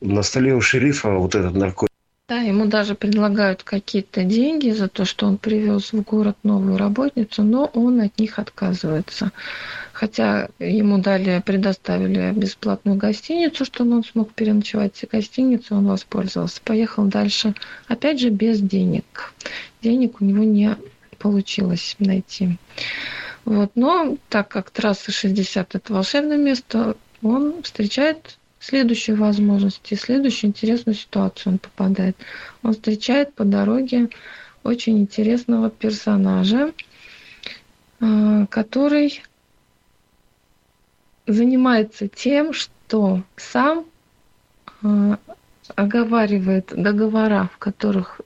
[0.00, 1.89] на столе у шерифа вот этот наркотик.
[2.30, 7.42] Да, ему даже предлагают какие-то деньги за то, что он привез в город новую работницу,
[7.42, 9.32] но он от них отказывается.
[9.92, 16.60] Хотя ему дали, предоставили бесплатную гостиницу, чтобы он смог переночевать в гостинице, он воспользовался.
[16.64, 17.52] Поехал дальше,
[17.88, 19.34] опять же, без денег.
[19.82, 20.76] Денег у него не
[21.18, 22.58] получилось найти.
[23.44, 23.72] Вот.
[23.74, 30.94] Но так как трасса 60– это волшебное место, он встречает следующую возможность и следующую интересную
[30.94, 32.16] ситуацию он попадает.
[32.62, 34.10] Он встречает по дороге
[34.62, 36.72] очень интересного персонажа,
[38.00, 39.22] а, который
[41.26, 43.86] занимается тем, что сам
[44.82, 45.18] а,
[45.74, 48.20] оговаривает договора, в которых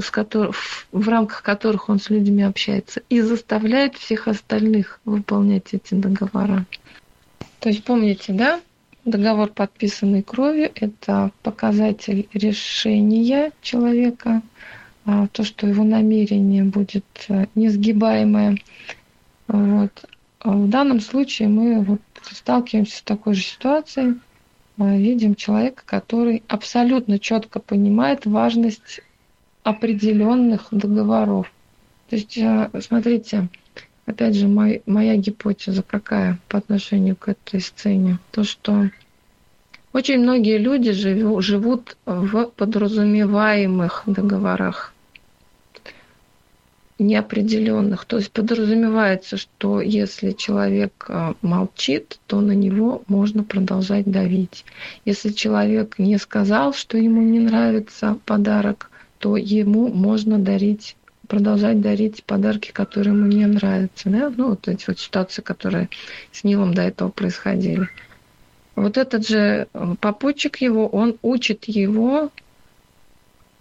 [0.00, 0.56] с которых,
[0.92, 6.66] в рамках которых он с людьми общается, и заставляет всех остальных выполнять эти договора.
[7.60, 8.60] То есть помните, да,
[9.08, 14.42] Договор, подписанный кровью, это показатель решения человека,
[15.06, 18.58] а, то, что его намерение будет э, несгибаемое.
[19.46, 20.04] Вот.
[20.40, 24.16] А в данном случае мы вот сталкиваемся с такой же ситуацией.
[24.76, 29.00] А, видим человека, который абсолютно четко понимает важность
[29.62, 31.50] определенных договоров.
[32.10, 33.48] То есть, э, смотрите,
[34.08, 38.18] опять же, мой, моя гипотеза какая по отношению к этой сцене?
[38.30, 38.88] То, что
[39.92, 44.94] очень многие люди живу, живут в подразумеваемых договорах,
[46.98, 48.06] неопределенных.
[48.06, 54.64] То есть подразумевается, что если человек э, молчит, то на него можно продолжать давить.
[55.04, 60.96] Если человек не сказал, что ему не нравится подарок, то ему можно дарить
[61.28, 64.08] продолжать дарить подарки, которые ему не нравятся.
[64.08, 64.32] Да?
[64.34, 65.88] Ну, вот эти вот ситуации, которые
[66.32, 67.88] с Нилом до этого происходили.
[68.74, 72.30] Вот этот же э, попутчик его, он учит его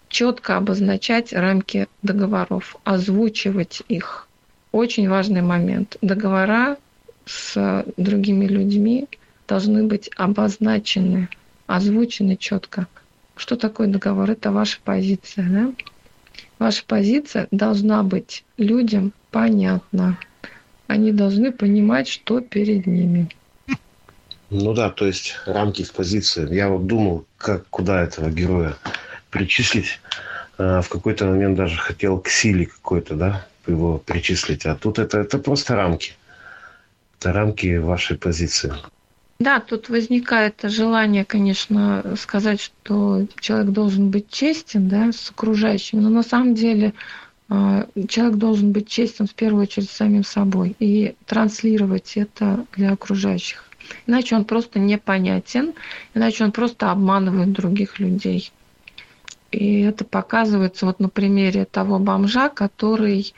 [0.10, 4.28] четко обозначать рамки договоров, озвучивать их.
[4.72, 5.98] Очень важный момент.
[6.02, 6.78] Договора
[7.26, 9.08] с другими людьми
[9.48, 11.30] должны быть обозначены,
[11.66, 12.88] озвучены четко.
[13.36, 14.32] Что такое договор?
[14.32, 15.50] Это ваша позиция.
[15.50, 15.74] Да?
[16.60, 20.18] Ваша позиция должна быть людям понятна.
[20.88, 23.30] Они должны понимать, что перед ними.
[24.50, 26.54] Ну да, то есть рамки экспозиции.
[26.54, 28.76] Я вот думал, как, куда этого героя
[29.30, 30.00] причислить.
[30.58, 34.66] А, в какой-то момент даже хотел к силе какой-то, да, его причислить.
[34.66, 36.14] А тут это, это просто рамки.
[37.20, 38.74] Это рамки вашей позиции.
[39.40, 46.10] Да, тут возникает желание, конечно, сказать, что человек должен быть честен да, с окружающими, но
[46.10, 46.94] на самом деле
[47.48, 53.64] а, человек должен быть честен в первую очередь самим собой и транслировать это для окружающих.
[54.08, 55.74] Иначе он просто непонятен,
[56.16, 58.52] иначе он просто обманывает других людей.
[59.52, 63.34] И это показывается вот на примере того бомжа, который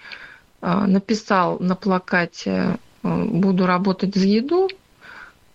[0.62, 4.70] а, написал на плакате а, «Буду работать за еду»,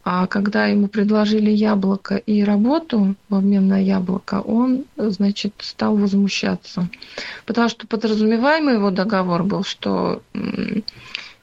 [0.05, 6.91] а когда ему предложили яблоко и работу в обмен на яблоко, он, значит, стал возмущаться.
[7.47, 10.23] Потому что подразумеваемый его договор был, что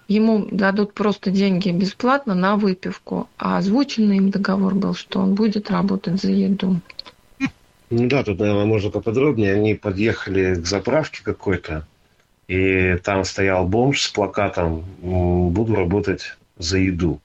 [0.07, 5.71] ему дадут просто деньги бесплатно на выпивку, а озвученный им договор был, что он будет
[5.71, 6.79] работать за еду.
[7.89, 9.55] Ну да, тут, наверное, можно поподробнее.
[9.55, 11.87] Они подъехали к заправке какой-то,
[12.47, 17.19] и там стоял бомж с плакатом «Буду работать за еду».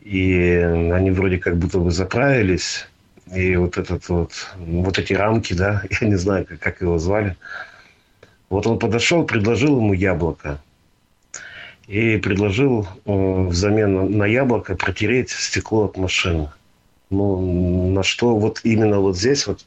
[0.00, 0.56] И
[0.92, 2.86] они вроде как будто бы заправились.
[3.34, 7.36] И вот этот вот, вот эти рамки, да, я не знаю, как, как его звали.
[8.48, 10.60] Вот он подошел, предложил ему яблоко.
[11.86, 16.50] И предложил э, взамен на яблоко протереть стекло от машины.
[17.10, 19.64] Ну, на что вот именно вот здесь вот,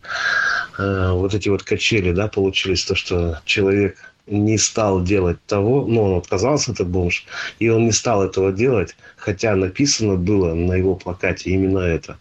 [0.77, 6.03] э, вот эти вот качели, да, получились, то, что человек не стал делать того, ну,
[6.03, 7.25] он отказался, этот бомж,
[7.59, 12.17] и он не стал этого делать, хотя написано было на его плакате именно это.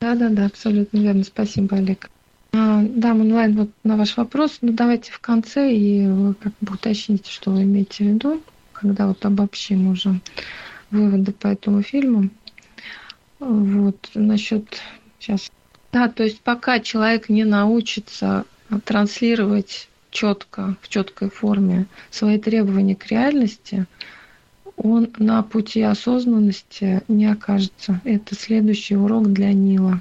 [0.00, 1.24] Да, да, да, абсолютно верно.
[1.24, 2.10] Спасибо, Олег.
[2.52, 4.58] А, да, онлайн вот на ваш вопрос.
[4.62, 6.06] Ну, давайте в конце и
[6.40, 10.20] как бы уточните, что вы имеете в виду, когда вот обобщим уже
[10.90, 12.30] выводы по этому фильму.
[13.38, 14.80] Вот, насчет
[15.18, 15.50] сейчас.
[15.92, 18.44] Да, то есть пока человек не научится
[18.84, 23.86] транслировать четко, в четкой форме свои требования к реальности,
[24.76, 28.00] он на пути осознанности не окажется.
[28.04, 30.00] Это следующий урок для Нила.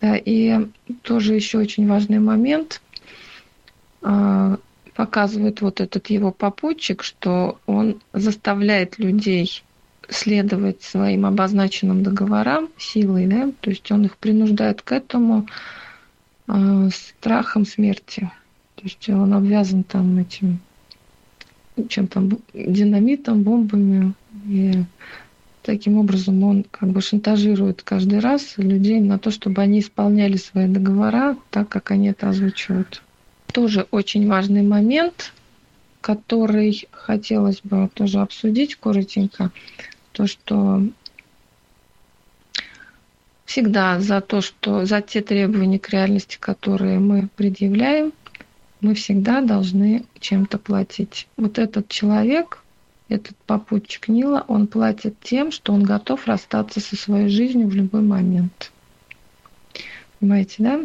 [0.00, 0.66] Да, и
[1.02, 2.82] тоже еще очень важный момент
[4.02, 4.58] а,
[4.94, 9.62] показывает вот этот его попутчик, что он заставляет людей
[10.08, 15.46] следовать своим обозначенным договорам силой, да, то есть он их принуждает к этому
[16.46, 18.30] э, страхом смерти.
[18.76, 20.60] То есть он обвязан там этим
[21.88, 24.14] чем там динамитом, бомбами
[24.46, 24.84] и
[25.62, 30.68] таким образом он как бы шантажирует каждый раз людей на то, чтобы они исполняли свои
[30.68, 33.02] договора так, как они это озвучивают.
[33.52, 35.32] Тоже очень важный момент,
[36.00, 39.50] который хотелось бы тоже обсудить коротенько
[40.12, 40.82] то, что
[43.46, 48.12] всегда за то, что за те требования к реальности, которые мы предъявляем,
[48.84, 51.26] мы всегда должны чем-то платить.
[51.38, 52.62] Вот этот человек,
[53.08, 58.02] этот попутчик Нила, он платит тем, что он готов расстаться со своей жизнью в любой
[58.02, 58.70] момент.
[60.20, 60.80] Понимаете, да?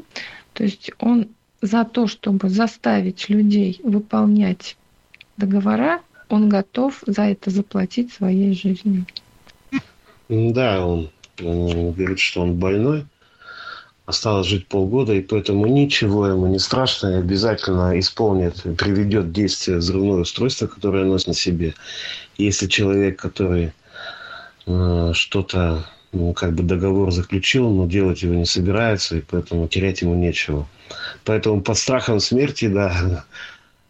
[0.54, 1.28] То есть он
[1.62, 4.78] за то, чтобы заставить людей выполнять
[5.36, 9.06] договора, он готов за это заплатить своей жизнью.
[10.30, 11.10] Да, он,
[11.44, 13.06] он говорит, что он больной,
[14.10, 20.22] осталось жить полгода, и поэтому ничего ему не страшно, и обязательно исполнит, приведет действие взрывное
[20.22, 21.76] устройство, которое носит на себе.
[22.38, 23.72] Если человек, который
[24.66, 30.02] э, что-то, ну, как бы договор заключил, но делать его не собирается, и поэтому терять
[30.02, 30.68] ему нечего.
[31.24, 33.26] Поэтому под страхом смерти, да,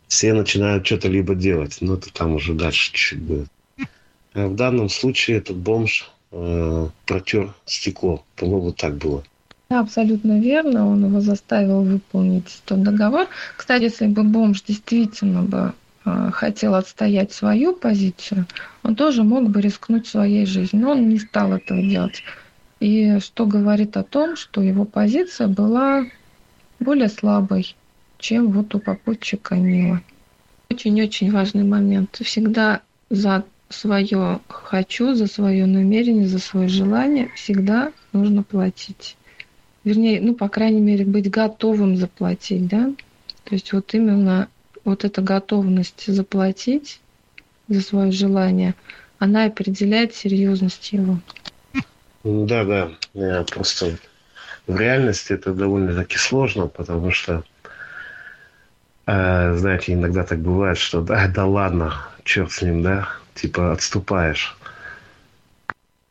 [0.10, 1.78] все начинают что-то либо делать.
[1.80, 3.48] Но это там уже дальше чуть-чуть будет.
[4.34, 8.26] А в данном случае этот бомж э, протер стекло.
[8.36, 9.24] По-моему, так было.
[9.72, 10.88] Абсолютно верно.
[10.88, 13.28] Он его заставил выполнить тот договор.
[13.56, 15.74] Кстати, если бы бомж действительно бы
[16.06, 18.48] э, хотел отстоять свою позицию,
[18.82, 20.82] он тоже мог бы рискнуть своей жизнью.
[20.82, 22.24] Но он не стал этого делать.
[22.80, 26.06] И что говорит о том, что его позиция была
[26.80, 27.76] более слабой,
[28.18, 30.02] чем вот у попутчика Нила.
[30.72, 32.20] Очень-очень важный момент.
[32.24, 39.16] Всегда за свое хочу, за свое намерение, за свое желание всегда нужно платить.
[39.90, 42.94] Вернее, ну, по крайней мере, быть готовым заплатить, да?
[43.44, 44.48] То есть вот именно
[44.86, 47.00] вот эта готовность заплатить
[47.68, 48.76] за свое желание,
[49.18, 51.18] она определяет серьезность его.
[52.24, 52.92] Да, да.
[53.16, 53.98] Я просто
[54.68, 57.44] в реальности это довольно-таки сложно, потому что,
[59.08, 64.56] э, знаете, иногда так бывает, что да, да ладно, черт с ним, да, типа отступаешь.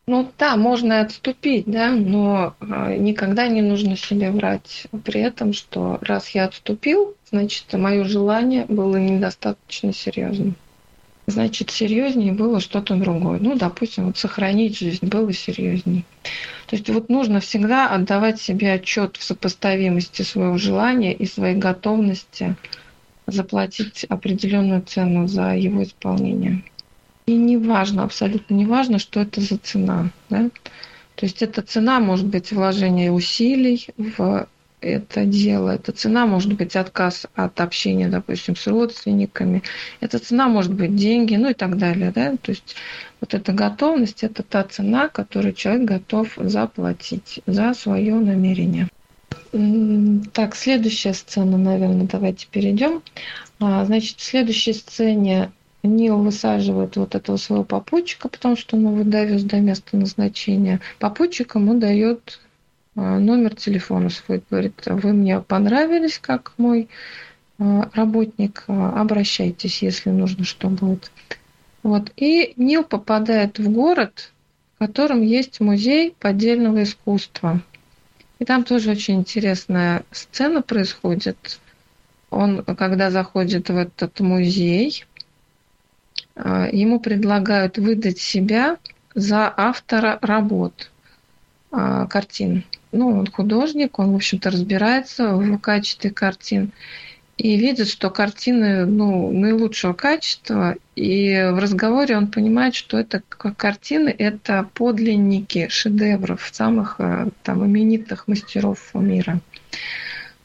[0.09, 5.99] Ну да, можно отступить, да, но э, никогда не нужно себе врать при этом, что
[6.01, 10.55] раз я отступил, значит, мое желание было недостаточно серьезным.
[11.27, 13.39] Значит, серьезнее было что-то другое.
[13.39, 16.05] Ну, допустим, вот сохранить жизнь было серьезнее.
[16.69, 22.57] То есть вот нужно всегда отдавать себе отчет в сопоставимости своего желания и своей готовности
[23.27, 26.63] заплатить определенную цену за его исполнение.
[27.29, 30.09] И не важно, абсолютно не важно, что это за цена.
[30.31, 30.49] Да?
[31.15, 34.49] То есть эта цена может быть вложение усилий в
[34.81, 35.75] это дело.
[35.75, 39.63] Эта цена может быть отказ от общения, допустим, с родственниками.
[40.01, 42.13] Эта цена может быть деньги, ну и так далее.
[42.15, 42.35] Да?
[42.41, 42.77] То есть
[43.21, 48.89] вот эта готовность– это та цена, которую человек готов заплатить за свое намерение.
[50.33, 53.03] Так, следующая сцена, наверное, давайте перейдем.
[53.61, 55.51] А, значит, в следующей сцене
[55.83, 60.81] Нил высаживает вот этого своего попутчика, потому что он его довез до места назначения.
[60.99, 62.41] Попутчик ему дает
[62.97, 64.43] а, номер телефона свой.
[64.51, 66.89] Говорит, вы мне понравились как мой
[67.59, 71.11] а, работник, обращайтесь, если нужно, что будет.
[71.83, 72.13] Вот.
[72.17, 74.33] И Нил попадает в город,
[74.77, 77.63] в котором есть музей поддельного искусства.
[78.39, 81.61] И там тоже очень интересная сцена происходит.
[82.31, 85.05] Он, когда заходит в этот музей,
[86.73, 88.77] ему предлагают выдать себя
[89.15, 90.91] за автора работ,
[91.71, 92.65] а, картин.
[92.93, 96.73] Ну, он художник, он, в общем-то, разбирается в качестве картин
[97.37, 104.15] и видит, что картины ну, наилучшего качества, и в разговоре он понимает, что это картины–
[104.19, 109.41] это подлинники шедевров самых э, там, именитых мастеров мира.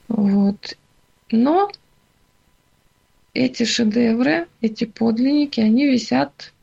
[0.08, 0.78] Вот.
[1.32, 1.72] Но
[3.34, 6.54] эти шедевры, эти подлинники, они висят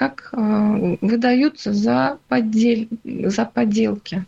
[0.00, 4.24] как э, выдаются за, поддель, за подделки.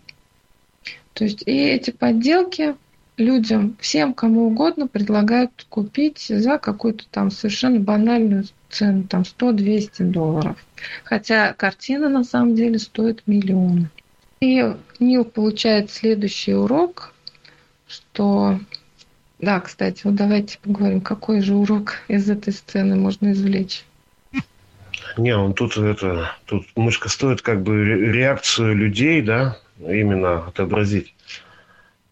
[1.14, 2.74] То есть и эти подделки
[3.16, 10.56] людям, всем, кому угодно, предлагают купить за какую-то там совершенно банальную цену, там 100-200 долларов.
[11.04, 13.88] Хотя картина на самом деле стоит миллион.
[14.40, 17.14] И Нил получает следующий урок,
[17.86, 18.58] что...
[19.42, 23.84] Да, кстати, вот давайте поговорим, какой же урок из этой сцены можно извлечь.
[25.18, 31.12] Не, он тут это, тут мышка стоит как бы реакцию людей, да, именно отобразить,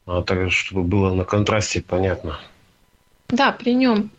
[0.06, 2.40] а так, чтобы было на контрасте понятно.
[3.28, 4.10] Да, при нем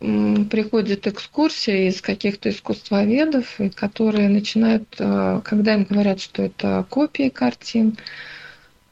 [0.50, 7.98] приходит экскурсия из каких-то искусствоведов, которые начинают, э, когда им говорят, что это копии картин,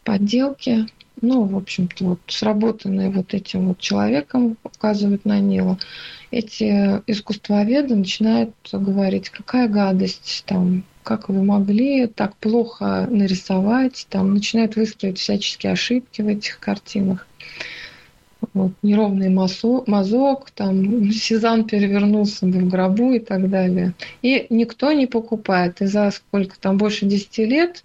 [0.03, 0.87] подделки,
[1.21, 5.77] ну, в общем-то, вот сработанные вот этим вот человеком, указывают на Нила,
[6.31, 14.75] эти искусствоведы начинают говорить, какая гадость, там, как вы могли так плохо нарисовать, там, начинают
[14.75, 17.27] выстроить всяческие ошибки в этих картинах.
[18.53, 23.93] Вот, неровный мазок, мазок, там, Сезанн перевернулся бы в гробу и так далее.
[24.21, 25.81] И никто не покупает.
[25.81, 27.83] И за сколько там, больше 10 лет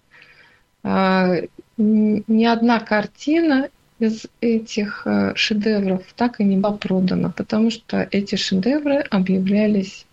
[0.84, 1.36] а,
[1.76, 3.68] ни одна картина
[3.98, 10.06] из этих э, шедевров так и не была продана, потому что эти шедевры объявлялись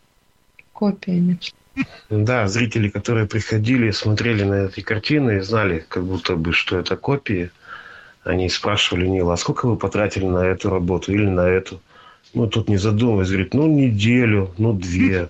[0.73, 1.39] копиями.
[2.09, 7.51] Да, зрители, которые приходили, смотрели на эти картины, знали, как будто бы, что это копии.
[8.23, 11.81] Они спрашивали Нила, а сколько вы потратили на эту работу или на эту?
[12.33, 15.29] Ну, тут не задумываясь, говорит, ну, неделю, ну, две.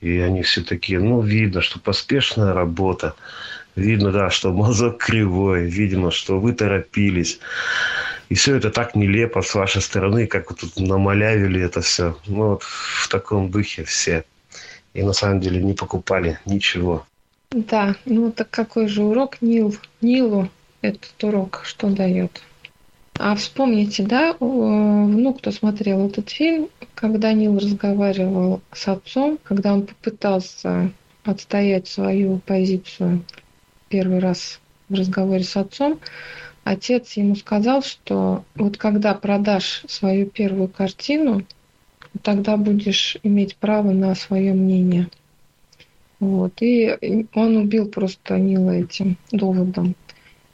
[0.00, 3.14] И они все такие, ну, видно, что поспешная работа.
[3.76, 7.38] Видно, да, что мозг кривой, видимо, что вы торопились.
[8.28, 12.16] И все это так нелепо с вашей стороны, как вы тут намалявили это все.
[12.26, 14.24] Ну, вот в таком духе все.
[14.94, 17.06] И на самом деле не покупали ничего.
[17.50, 20.48] Да, ну так какой же урок Нил, Нилу
[20.80, 22.42] этот урок что дает?
[23.18, 29.86] А вспомните, да, ну, кто смотрел этот фильм, когда Нил разговаривал с отцом, когда он
[29.86, 30.90] попытался
[31.24, 33.22] отстоять свою позицию
[33.88, 36.00] первый раз в разговоре с отцом,
[36.64, 41.42] отец ему сказал, что вот когда продашь свою первую картину,
[42.22, 45.08] тогда будешь иметь право на свое мнение.
[46.18, 46.54] Вот.
[46.60, 49.94] И он убил просто Нила этим доводом.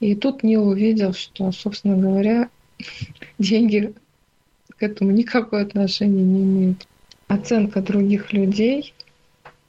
[0.00, 2.48] И тут Нил увидел, что, собственно говоря,
[3.38, 3.94] деньги
[4.76, 6.88] к этому никакого отношения не имеют.
[7.28, 8.92] Оценка других людей,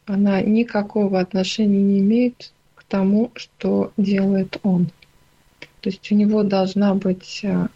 [0.05, 2.51] она никакого отношения не имеет
[2.93, 4.91] тому, что делает он.
[5.81, 7.67] То есть у него должна быть э,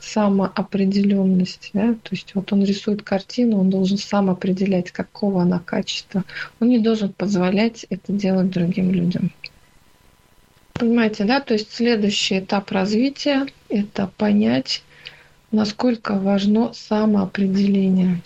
[0.00, 1.68] самоопределенность.
[1.74, 1.92] Да?
[1.92, 6.24] То есть вот он рисует картину, он должен сам определять, какого она качества.
[6.58, 9.30] Он не должен позволять это делать другим людям.
[10.72, 11.40] Понимаете, да?
[11.40, 14.82] То есть следующий этап развития– это понять,
[15.50, 18.22] насколько важно самоопределение.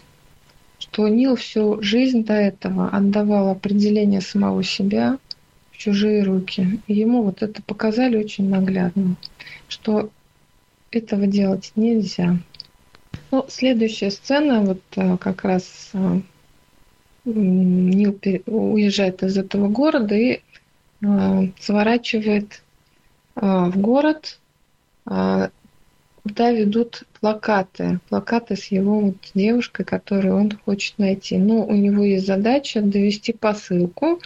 [0.78, 5.18] Что Нил всю жизнь до этого отдавал определение самого себя,
[5.76, 6.80] чужие руки.
[6.86, 9.16] И ему вот это показали очень наглядно,
[9.68, 10.10] что
[10.90, 12.38] этого делать нельзя.
[13.30, 16.20] Ну, следующая сцена, вот э, как раз э,
[17.24, 20.40] Нил уезжает из этого города и
[21.02, 22.62] э, сворачивает
[23.34, 24.38] в город,
[25.04, 25.50] куда
[26.52, 31.36] ведут плакаты, плакаты с его вот девушкой, которую он хочет найти.
[31.36, 34.20] Но у него есть задача довести посылку,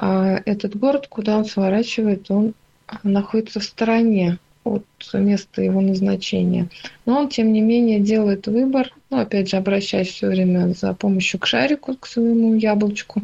[0.00, 2.54] а этот город, куда он сворачивает, он
[3.02, 6.68] находится в стороне от места его назначения.
[7.04, 11.40] Но он, тем не менее, делает выбор, ну, опять же, обращаясь все время за помощью
[11.40, 13.22] к шарику, к своему яблочку.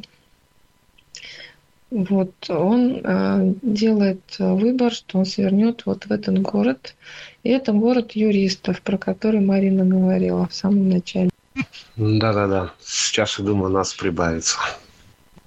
[1.91, 6.97] Вот, он э, делает выбор, что он свернет вот в этот город.
[7.45, 11.31] И это город юристов, про который Марина говорила в самом начале.
[11.95, 12.73] Да-да-да.
[12.83, 14.59] Сейчас, я думаю, нас прибавится.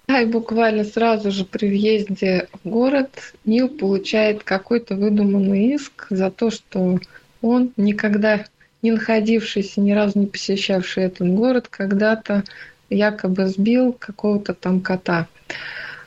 [0.07, 6.31] Да, и буквально сразу же при въезде в город Нил получает какой-то выдуманный иск за
[6.31, 6.99] то, что
[7.41, 8.45] он никогда
[8.81, 12.45] не находившийся, ни разу не посещавший этот город, когда-то
[12.89, 15.27] якобы сбил какого-то там кота.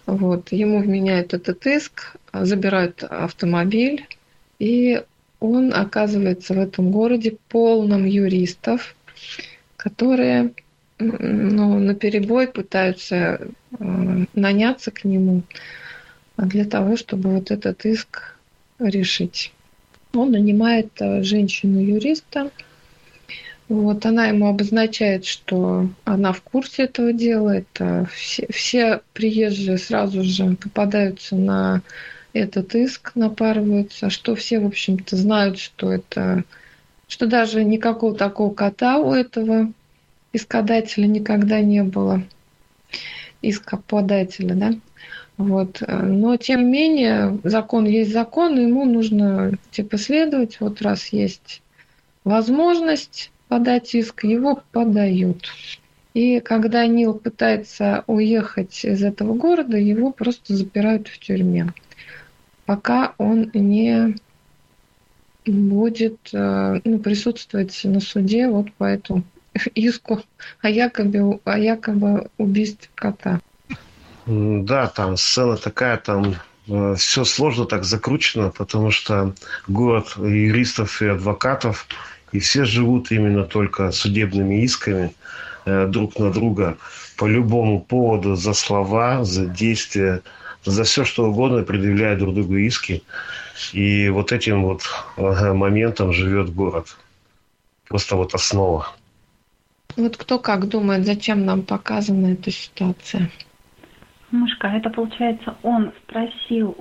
[0.07, 0.51] Вот.
[0.51, 4.07] Ему вменяют этот иск, забирают автомобиль,
[4.59, 5.03] и
[5.41, 8.95] он оказывается в этом городе полном юристов,
[9.77, 10.55] которые
[11.01, 13.41] ну, на перебой пытаются
[13.79, 15.43] э, наняться к нему
[16.37, 18.37] для того, чтобы вот этот иск
[18.79, 19.53] решить.
[20.13, 22.51] Он нанимает э, женщину-юриста.
[23.69, 27.57] Вот она ему обозначает, что она в курсе этого дела.
[27.59, 31.83] Это все, все приезжие сразу же попадаются на
[32.33, 36.45] этот иск, напарываются, что все, в общем-то, знают, что это
[37.11, 39.73] что даже никакого такого кота у этого
[40.33, 42.23] искодателя никогда не было.
[43.43, 44.73] иска подателя, да.
[45.37, 45.83] Вот.
[45.89, 50.61] Но, тем не менее, закон есть закон, и ему нужно типа следовать.
[50.61, 51.63] Вот раз есть
[52.25, 55.49] возможность подать иск, его подают.
[56.13, 61.73] И когда Нил пытается уехать из этого города, его просто запирают в тюрьме,
[62.67, 64.17] пока он не
[65.47, 69.23] будет э, ну, присутствовать на суде вот по этому
[69.75, 70.23] иску
[70.61, 73.41] о якобы, о якобы убийстве кота.
[74.27, 76.37] Да, там сцена такая, там
[76.69, 79.35] э, все сложно так закручено, потому что
[79.67, 81.87] город юристов и адвокатов,
[82.33, 85.15] и все живут именно только судебными исками
[85.65, 86.77] э, друг на друга
[87.17, 90.23] по любому поводу за слова, за действия,
[90.65, 93.03] за все что угодно предъявляют друг другу иски.
[93.73, 94.83] И вот этим вот
[95.17, 96.97] э, моментом живет город.
[97.89, 98.95] Просто вот основа.
[100.01, 103.31] Вот кто как думает, зачем нам показана эта ситуация?
[104.31, 106.75] Мышка, это получается он спросил.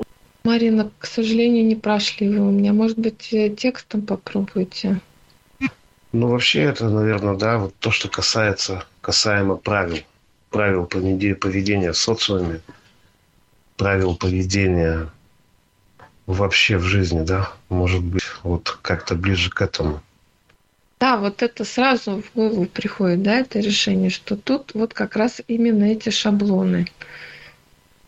[0.46, 2.72] Марина, к сожалению, не прошли вы у меня.
[2.72, 5.02] Может быть, э, текстом попробуйте?
[6.14, 9.98] Ну, вообще это, наверное, да, вот то, что касается, касаемо правил.
[10.50, 12.62] Правил поведения в социуме,
[13.76, 15.10] правил поведения
[16.26, 20.02] вообще в жизни, да, может быть, вот как-то ближе к этому.
[21.00, 25.42] Да, вот это сразу в голову приходит, да, это решение, что тут вот как раз
[25.48, 26.88] именно эти шаблоны,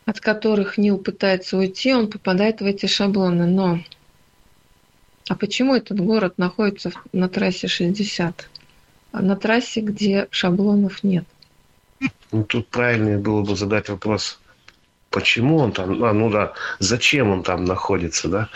[0.06, 3.46] от которых Нил пытается уйти, он попадает в эти шаблоны.
[3.46, 3.80] Но
[5.30, 8.50] а почему этот город находится на трассе 60?
[9.14, 11.26] На трассе, где шаблонов нет.
[12.32, 14.40] Ну, тут правильнее было бы задать вопрос,
[15.10, 18.50] почему он там, а, ну да, зачем он там находится, да.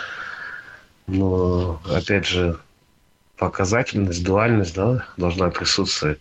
[1.07, 2.59] Но, опять же,
[3.37, 6.19] показательность, дуальность, да, должна присутствовать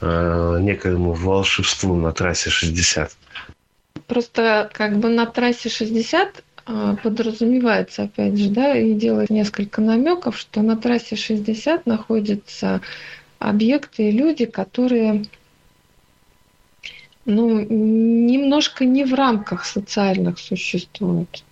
[0.00, 3.12] э, некоему волшебству на трассе 60.
[4.06, 10.38] Просто как бы на трассе 60 э, подразумевается, опять же, да, и делает несколько намеков,
[10.38, 12.80] что на трассе 60 находятся
[13.38, 15.24] объекты и люди, которые
[17.24, 21.44] ну, немножко не в рамках социальных существуют.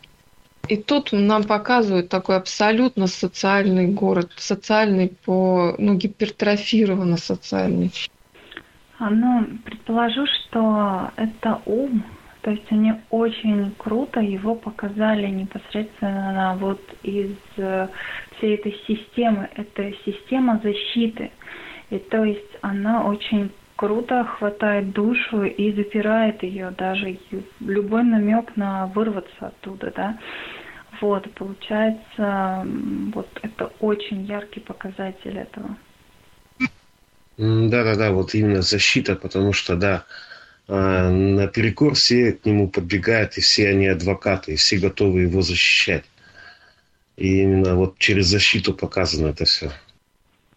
[0.68, 7.90] И тут нам показывают такой абсолютно социальный город, социальный по, ну, гипертрофированно социальный.
[8.98, 12.04] А, ну, предположу, что это ум,
[12.42, 17.88] то есть они очень круто его показали непосредственно вот из э,
[18.36, 19.48] всей этой системы.
[19.54, 21.30] Это система защиты.
[21.90, 27.18] И то есть она очень круто хватает душу и запирает ее даже
[27.60, 30.18] любой намек на вырваться оттуда, да.
[31.00, 32.66] Вот, получается,
[33.14, 35.76] вот это очень яркий показатель этого.
[37.36, 40.04] Да-да-да, вот именно защита, потому что, да,
[40.66, 46.04] а, наперекор все к нему подбегают, и все они адвокаты, и все готовы его защищать.
[47.16, 49.70] И именно вот через защиту показано это все.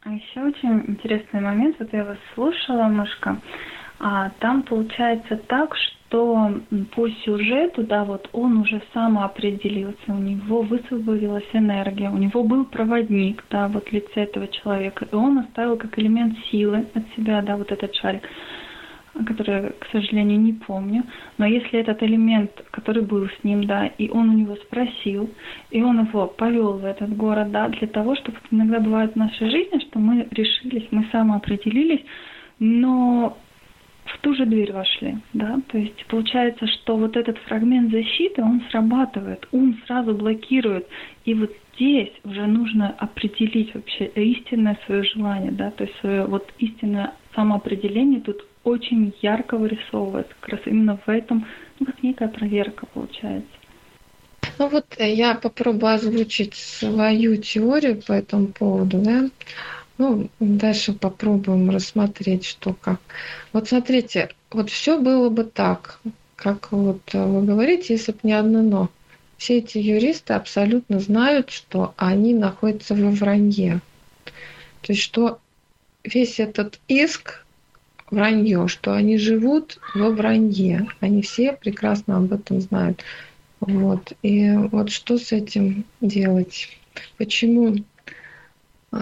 [0.01, 3.39] А еще очень интересный момент, вот я вас слушала, Машка,
[3.99, 11.47] а там получается так, что по сюжету, да, вот он уже самоопределился, у него высвободилась
[11.53, 15.97] энергия, у него был проводник, да, вот в лице этого человека, и он оставил как
[15.97, 18.27] элемент силы от себя, да, вот этот шарик
[19.25, 21.03] который, к сожалению, не помню,
[21.37, 25.29] но если этот элемент, который был с ним, да, и он у него спросил,
[25.69, 29.49] и он его повел в этот город, да, для того, чтобы иногда бывает в нашей
[29.49, 32.05] жизни, что мы решились, мы самоопределились,
[32.59, 33.37] но
[34.05, 38.61] в ту же дверь вошли, да, то есть получается, что вот этот фрагмент защиты, он
[38.69, 40.87] срабатывает, ум сразу блокирует,
[41.25, 46.51] и вот здесь уже нужно определить вообще истинное свое желание, да, то есть свое вот
[46.59, 51.45] истинное самоопределение тут очень ярко вырисовывается, как раз именно в этом,
[51.79, 53.49] ну, как некая проверка получается.
[54.59, 59.29] Ну вот э, я попробую озвучить свою теорию по этому поводу, да.
[60.01, 62.99] Ну, дальше попробуем рассмотреть, что как.
[63.53, 65.99] Вот смотрите, вот все было бы так,
[66.35, 68.89] как вот вы говорите, если бы не одно но.
[69.37, 73.79] Все эти юристы абсолютно знают, что они находятся во вранье.
[74.81, 75.39] То есть, что
[76.03, 77.45] весь этот иск
[78.09, 80.87] вранье, что они живут во вранье.
[80.99, 83.03] Они все прекрасно об этом знают.
[83.59, 84.13] Вот.
[84.23, 86.69] И вот что с этим делать?
[87.17, 87.75] Почему?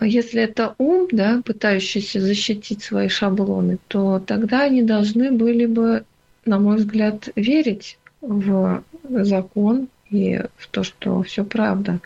[0.01, 6.05] Если это ум, да, пытающийся защитить свои шаблоны, то тогда они должны были бы,
[6.45, 11.99] на мой взгляд, верить в закон и в то, что все правда,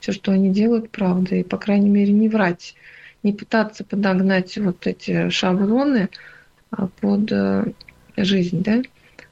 [0.00, 2.74] все, что они делают, правда, и, по крайней мере, не врать,
[3.22, 6.08] не пытаться подогнать вот эти шаблоны,
[6.70, 7.32] а под,
[8.16, 8.82] жизнь, да,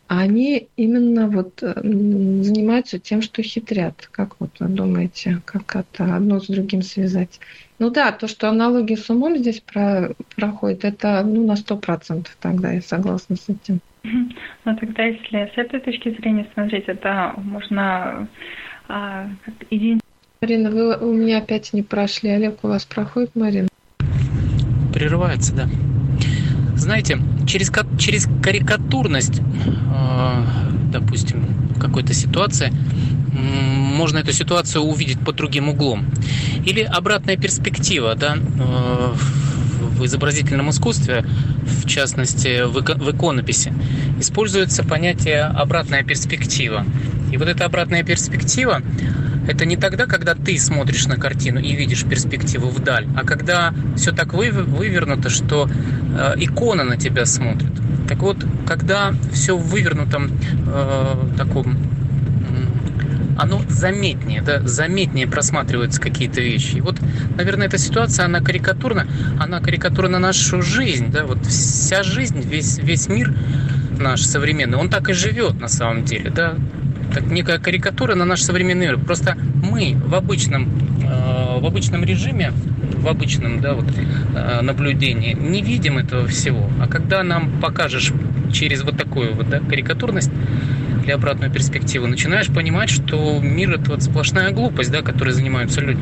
[0.08, 4.08] а они именно вот занимаются тем, что хитрят.
[4.12, 7.40] Как вот вы думаете, как это одно с другим связать?
[7.78, 12.36] Ну да, то, что аналогия с умом здесь про, проходит, это ну, на сто процентов
[12.40, 13.80] тогда я согласна с этим.
[14.02, 18.28] Ну тогда, если с этой точки зрения смотреть, это можно
[18.88, 19.26] а,
[19.70, 20.02] идентифицировать.
[20.40, 22.30] Марина, вы у меня опять не прошли.
[22.30, 23.68] Олег, у вас проходит, Марина?
[24.92, 25.64] Прерывается, да.
[26.76, 30.44] Знаете, через, через карикатурность, э,
[30.92, 31.44] допустим,
[31.80, 32.72] какой-то ситуации,
[33.96, 36.06] можно эту ситуацию увидеть под другим углом.
[36.64, 39.14] Или обратная перспектива, да, э,
[39.96, 41.24] в изобразительном искусстве,
[41.62, 43.72] в частности в, ико- в иконописи,
[44.20, 46.84] используется понятие обратная перспектива.
[47.32, 48.82] И вот эта обратная перспектива
[49.48, 54.12] это не тогда, когда ты смотришь на картину и видишь перспективу вдаль, а когда все
[54.12, 57.70] так вы, вывернуто, что э, икона на тебя смотрит.
[58.08, 60.30] Так вот, когда все в вывернутом
[60.66, 61.76] э, таком
[63.36, 66.76] оно заметнее, да, заметнее просматриваются какие-то вещи.
[66.76, 66.96] И вот,
[67.36, 69.06] наверное, эта ситуация, она карикатурна,
[69.38, 73.34] она карикатурна на нашу жизнь, да, вот вся жизнь, весь, весь мир
[73.98, 76.54] наш современный, он так и живет на самом деле, да,
[77.12, 78.98] так некая карикатура на наш современный мир.
[78.98, 80.68] Просто мы в обычном,
[81.02, 82.52] э, в обычном режиме,
[82.96, 83.86] в обычном да, вот,
[84.34, 86.68] э, наблюдении не видим этого всего.
[86.80, 88.12] А когда нам покажешь
[88.52, 90.30] через вот такую вот да, карикатурность,
[91.06, 96.00] или обратную перспективу, начинаешь понимать, что мир это вот сплошная глупость, да, которой занимаются люди.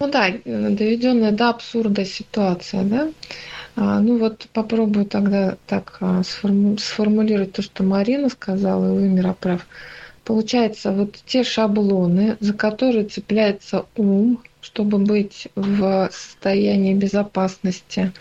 [0.00, 3.10] Ну да, доведенная до абсурда ситуация, да.
[3.76, 9.66] А, ну вот попробую тогда так а, сформулировать то, что Марина сказала, и вы, Мироправ.
[10.24, 18.12] Получается, вот те шаблоны, за которые цепляется ум, чтобы быть в состоянии безопасности,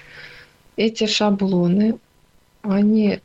[0.76, 1.98] эти шаблоны,
[2.62, 3.20] они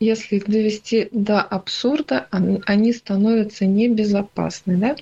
[0.00, 4.96] если их довести до абсурда, они становятся небезопасны, да?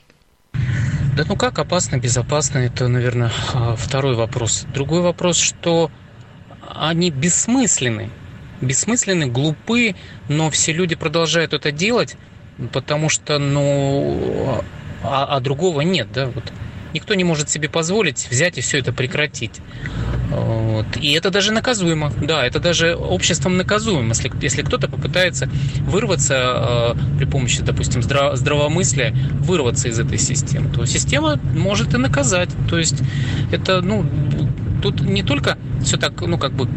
[1.16, 4.66] Да ну как опасно, безопасно, это, наверное, а, второй вопрос.
[4.74, 5.90] Другой вопрос, что
[6.60, 8.10] они бессмысленны.
[8.60, 9.96] Бессмысленны, глупы,
[10.28, 12.16] но все люди продолжают это делать,
[12.72, 14.62] потому что, ну,
[15.02, 16.44] а, а другого нет, да, вот.
[16.92, 19.60] Никто не может себе позволить взять и все это прекратить.
[20.30, 20.86] Вот.
[21.00, 22.12] И это даже наказуемо.
[22.22, 24.08] Да, это даже обществом наказуемо.
[24.08, 25.48] Если, если кто-то попытается
[25.80, 31.98] вырваться э, при помощи, допустим, здраво, здравомыслия, вырваться из этой системы, то система может и
[31.98, 32.50] наказать.
[32.68, 33.02] То есть
[33.52, 34.04] это, ну,
[34.82, 36.68] тут не только все так, ну, как бы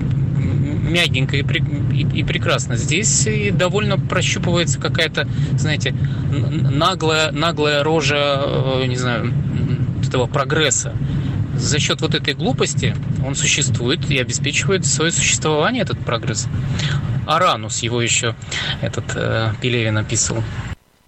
[0.89, 1.59] мягенько и, при,
[1.93, 2.75] и, и прекрасно.
[2.75, 5.27] Здесь и довольно прощупывается какая-то,
[5.57, 5.93] знаете,
[6.31, 9.31] наглая, наглая рожа, э, не знаю,
[10.09, 10.93] этого прогресса
[11.55, 12.95] за счет вот этой глупости
[13.25, 16.47] он существует и обеспечивает свое существование, этот прогресс.
[17.27, 18.35] Аранус его еще
[18.81, 20.43] этот э, Пелевин описывал.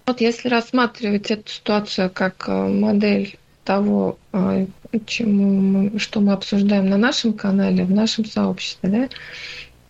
[0.06, 4.68] Вот если рассматривать эту ситуацию как э, модель того, э,
[5.06, 9.10] чему мы, что мы обсуждаем на нашем канале, в нашем сообществе, да,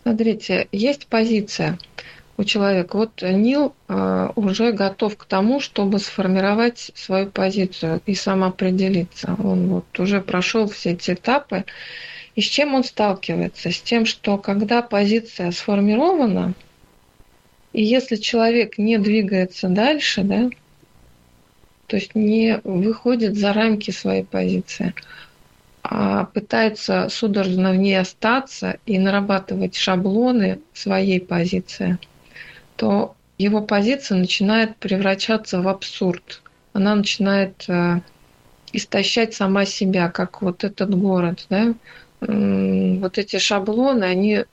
[0.04, 1.78] смотрите, есть позиция–
[2.42, 2.98] у человека.
[2.98, 9.36] Вот Нил э, уже готов к тому, чтобы сформировать свою позицию и сам определиться.
[9.44, 11.66] Он вот уже прошел все эти этапы.
[12.36, 13.72] И с чем он сталкивается?
[13.72, 16.54] С тем, что когда позиция сформирована,
[17.74, 20.50] и если человек не двигается дальше, да,
[21.88, 24.96] то есть не выходит за рамки своей позиции,
[25.84, 32.00] а пытается судорожно в ней остаться и нарабатывать шаблоны своей позиции–
[32.82, 36.42] то его позиция начинает превращаться в абсурд.
[36.74, 38.00] Она начинает э,
[38.74, 41.46] истощать сама себя, как вот этот город.
[41.52, 41.76] Да?
[42.22, 44.46] Вот эти шаблоны, они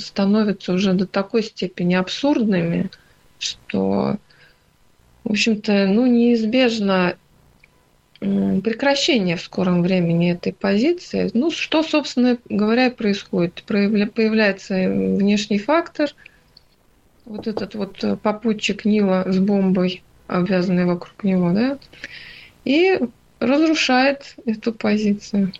[0.00, 2.90] становятся уже до такой степени абсурдными,
[3.38, 4.16] что,
[5.22, 7.14] в общем-то, ну, неизбежно
[8.18, 11.30] прекращение в скором времени этой позиции.
[11.32, 13.62] Ну, что, собственно говоря, происходит?
[13.68, 16.10] Появляется внешний фактор–
[17.28, 21.78] вот этот вот э, попутчик Нила с бомбой, обвязанной вокруг него, да,
[22.64, 22.98] и
[23.38, 25.52] разрушает эту позицию.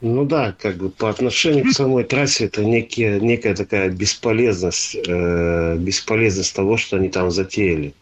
[0.00, 5.76] Ну да, как бы по отношению к самой трассе это некие, некая такая бесполезность, э,
[5.76, 7.94] бесполезность того, что они там затеяли.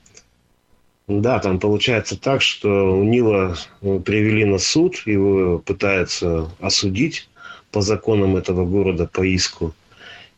[1.09, 7.31] Да, там получается так, что у Нила э, привели на суд, его пытаются осудить
[7.71, 9.75] по законам этого города по иску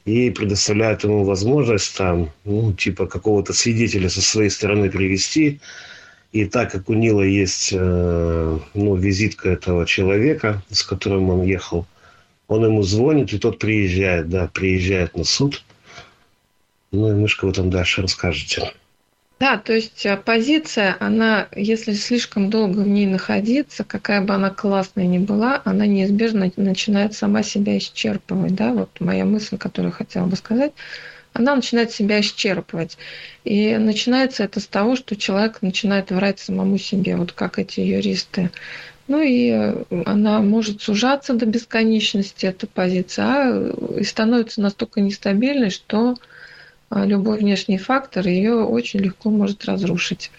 [0.08, 5.60] и предоставляют ему возможность там, ну, типа какого-то свидетеля со своей стороны привести.
[6.32, 11.86] И так как у Нила есть э, ну, визитка этого человека, с которым он ехал,
[12.48, 15.62] он ему звонит, и тот приезжает, да, приезжает на суд.
[16.90, 18.72] Ну и Мышка вы там дальше расскажете.
[19.38, 24.50] Да, то есть а, позиция, она, если слишком долго в ней находиться, какая бы она
[24.50, 28.56] классная ни была, она неизбежно начинает сама себя исчерпывать.
[28.56, 28.72] Да?
[28.72, 30.72] Вот моя мысль, которую я хотела бы сказать,
[31.34, 32.98] она начинает себя исчерпывать.
[33.44, 38.50] И начинается это с того, что человек начинает врать самому себе, вот как эти юристы.
[39.06, 45.70] Ну и э, она может сужаться до бесконечности, эта позиция, а и становится настолько нестабильной,
[45.70, 46.16] что
[46.90, 50.30] любой внешний фактор ее очень легко может разрушить.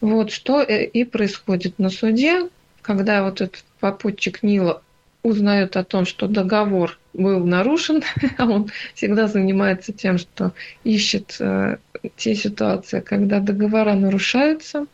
[0.00, 2.48] Вот что э, и происходит на суде,
[2.82, 4.82] когда вот этот попутчик Нила
[5.22, 8.02] узнает о том, что договор был нарушен,
[8.38, 10.52] а он всегда занимается тем, что
[10.84, 11.78] ищет э,
[12.16, 14.86] те ситуации, когда договора нарушаются.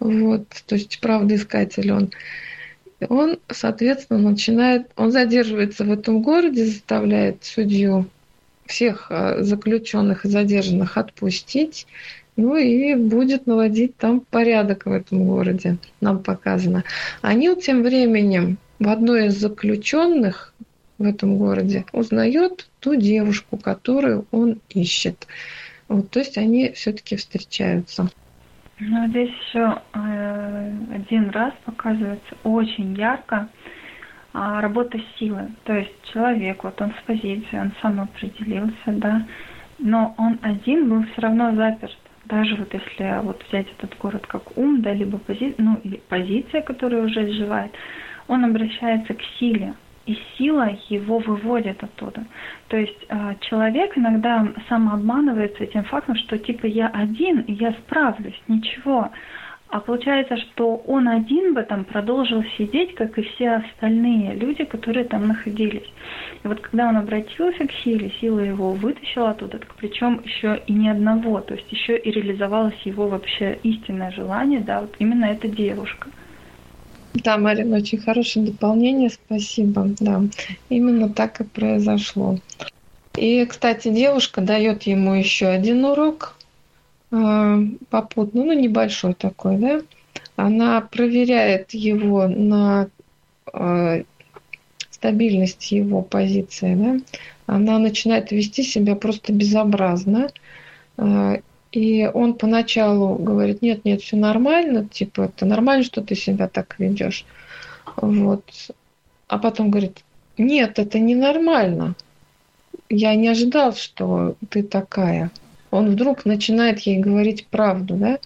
[0.00, 2.10] Вот, то есть правдоискатель он.
[3.08, 8.06] Он, соответственно, начинает, он задерживается в этом городе, заставляет судью
[8.68, 11.86] всех э, заключенных и задержанных отпустить,
[12.36, 16.84] ну и будет наводить там порядок в этом городе, нам показано.
[17.20, 20.54] Они тем временем в одной из заключенных
[20.98, 25.26] в этом городе узнает ту девушку, которую он ищет.
[25.88, 28.08] Вот, то есть они все-таки встречаются.
[28.80, 33.48] Ну, здесь еще э, один раз показывается очень ярко
[34.32, 35.50] а, работа силы.
[35.64, 39.26] То есть человек, вот он в позиции, он сам определился, да,
[39.78, 41.96] но он один был все равно заперт.
[42.26, 46.60] Даже вот если вот взять этот город как ум, да, либо пози, ну, или позиция,
[46.60, 47.72] которая уже изживает,
[48.26, 49.74] он обращается к силе,
[50.08, 52.24] и сила его выводит оттуда.
[52.68, 57.72] То есть э, человек иногда сам обманывается этим фактом, что типа я один, и я
[57.72, 59.10] справлюсь, ничего.
[59.70, 65.04] А получается, что он один бы там продолжил сидеть, как и все остальные люди, которые
[65.04, 65.86] там находились.
[66.42, 70.72] И вот когда он обратился к силе, сила его вытащила оттуда, так причем еще и
[70.72, 75.48] не одного, то есть еще и реализовалось его вообще истинное желание, да, вот именно эта
[75.48, 76.08] девушка.
[77.12, 79.88] Да, Марина, очень хорошее дополнение, спасибо.
[80.00, 80.22] Да,
[80.70, 82.38] именно так и произошло.
[83.16, 86.37] И, кстати, девушка дает ему еще один урок
[87.10, 89.80] попутно, ну, небольшой такой, да.
[90.36, 92.88] Она проверяет его на
[93.52, 94.04] э,
[94.90, 97.00] стабильность его позиции, да.
[97.46, 100.30] Она начинает вести себя просто безобразно.
[100.96, 101.38] Э,
[101.72, 106.76] и он поначалу говорит, нет, нет, все нормально, типа, это нормально, что ты себя так
[106.78, 107.24] ведешь.
[107.96, 108.44] Вот.
[109.28, 110.04] А потом говорит,
[110.38, 111.94] нет, это ненормально.
[112.88, 115.30] Я не ожидал, что ты такая.
[115.70, 118.18] Он вдруг начинает ей говорить правду, да,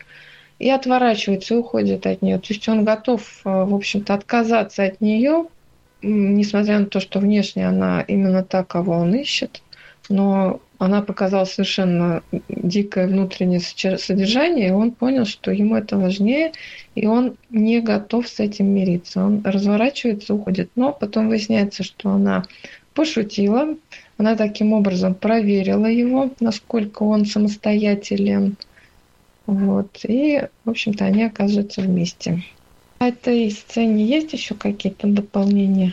[0.59, 2.39] и отворачивается, и уходит от нее.
[2.39, 5.47] То есть он готов, э, в общем-то, отказаться от нее,
[6.03, 9.63] несмотря на то, что внешне она именно та, кого он ищет,
[10.09, 16.53] но она показала совершенно дикое внутреннее содержание, и он понял, что ему это важнее,
[16.97, 19.25] и он не готов с этим мириться.
[19.25, 20.71] Он разворачивается, уходит.
[20.75, 22.45] Но потом выясняется, что она
[22.95, 23.77] пошутила,
[24.19, 28.57] она таким образом проверила его, насколько он самостоятелен.
[29.47, 29.99] Вот.
[30.05, 32.43] И, в общем-то, они оказываются вместе.
[32.99, 35.93] А этой сцене есть еще какие-то дополнения?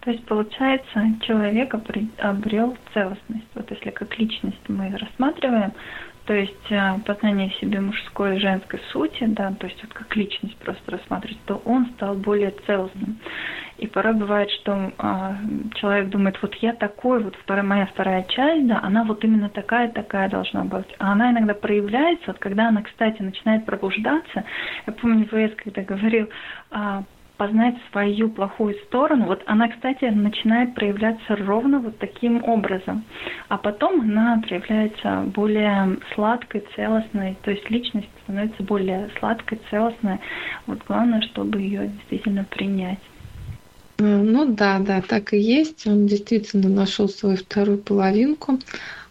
[0.00, 1.74] То есть, получается, человек
[2.18, 3.46] обрел целостность.
[3.54, 5.72] Вот если как личность мы рассматриваем,
[6.30, 10.56] то есть э, познание себе мужской и женской сути, да, то есть вот как личность
[10.58, 13.18] просто рассматривать, то он стал более целостным.
[13.78, 15.34] И порой бывает, что э,
[15.74, 19.88] человек думает, вот я такой, вот вторая, моя вторая часть, да, она вот именно такая,
[19.90, 20.86] такая должна быть.
[21.00, 24.44] А она иногда проявляется, вот когда она, кстати, начинает пробуждаться.
[24.86, 26.28] Я помню, ВС, когда говорил,
[26.70, 27.02] э,
[27.40, 33.02] познать свою плохую сторону, вот она, кстати, начинает проявляться ровно вот таким образом.
[33.48, 40.18] А потом она проявляется более сладкой, целостной, то есть личность становится более сладкой, целостной.
[40.66, 42.98] Вот главное, чтобы ее действительно принять.
[43.96, 45.86] Ну да, да, так и есть.
[45.86, 48.58] Он действительно нашел свою вторую половинку.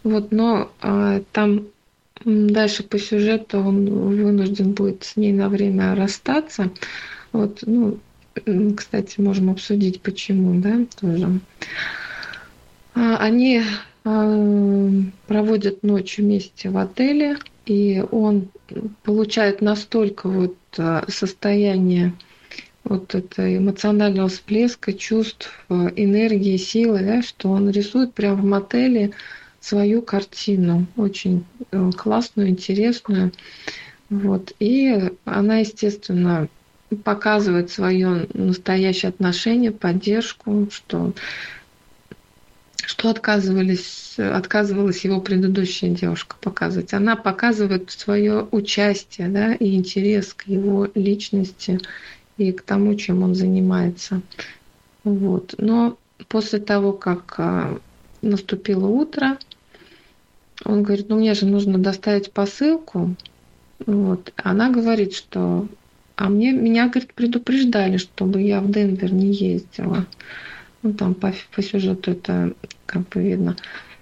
[0.04, 1.62] Вот, но э, там
[2.24, 6.70] дальше по сюжету он вынужден будет с ней на время расстаться.
[7.32, 7.98] Вот, ну,
[8.76, 11.40] кстати, можем обсудить, почему, да, тоже.
[12.94, 13.62] А, они
[14.04, 14.90] а,
[15.26, 18.48] проводят ночь вместе в отеле, и он
[19.02, 22.14] получает настолько вот а, состояние
[22.84, 29.12] вот это эмоционального всплеска, чувств, энергии, силы, да, что он рисует прямо в мотеле
[29.60, 33.32] свою картину, очень э, классную, интересную.
[34.08, 34.54] Вот.
[34.58, 36.48] И она, естественно,
[36.96, 41.12] показывает свое настоящее отношение, поддержку, что
[42.90, 46.92] что отказывались, отказывалась его предыдущая девушка показывать.
[46.92, 51.78] Она показывает свое участие да, и интерес к его личности
[52.36, 54.22] и к тому, чем он занимается.
[55.04, 55.54] Вот.
[55.58, 55.98] Но
[56.28, 57.78] после того, как а,
[58.22, 59.38] наступило утро,
[60.64, 63.14] он говорит, ну мне же нужно доставить посылку.
[63.86, 64.32] Вот.
[64.36, 65.68] Она говорит, что
[66.20, 70.04] а мне, меня, говорит, предупреждали, чтобы я в Денвер не ездила.
[70.82, 72.52] Ну, там по, по сюжету это
[72.84, 73.56] как бы видно.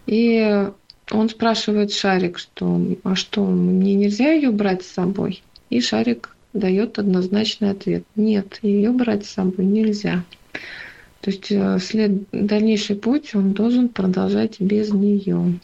[0.06, 0.68] И
[1.12, 5.44] он спрашивает Шарик, что, а что, мне нельзя ее брать с собой?
[5.70, 8.02] И Шарик дает однозначный ответ.
[8.16, 10.24] Нет, ее брать с собой нельзя.
[11.20, 15.60] То есть э, след, дальнейший путь он должен продолжать без нее.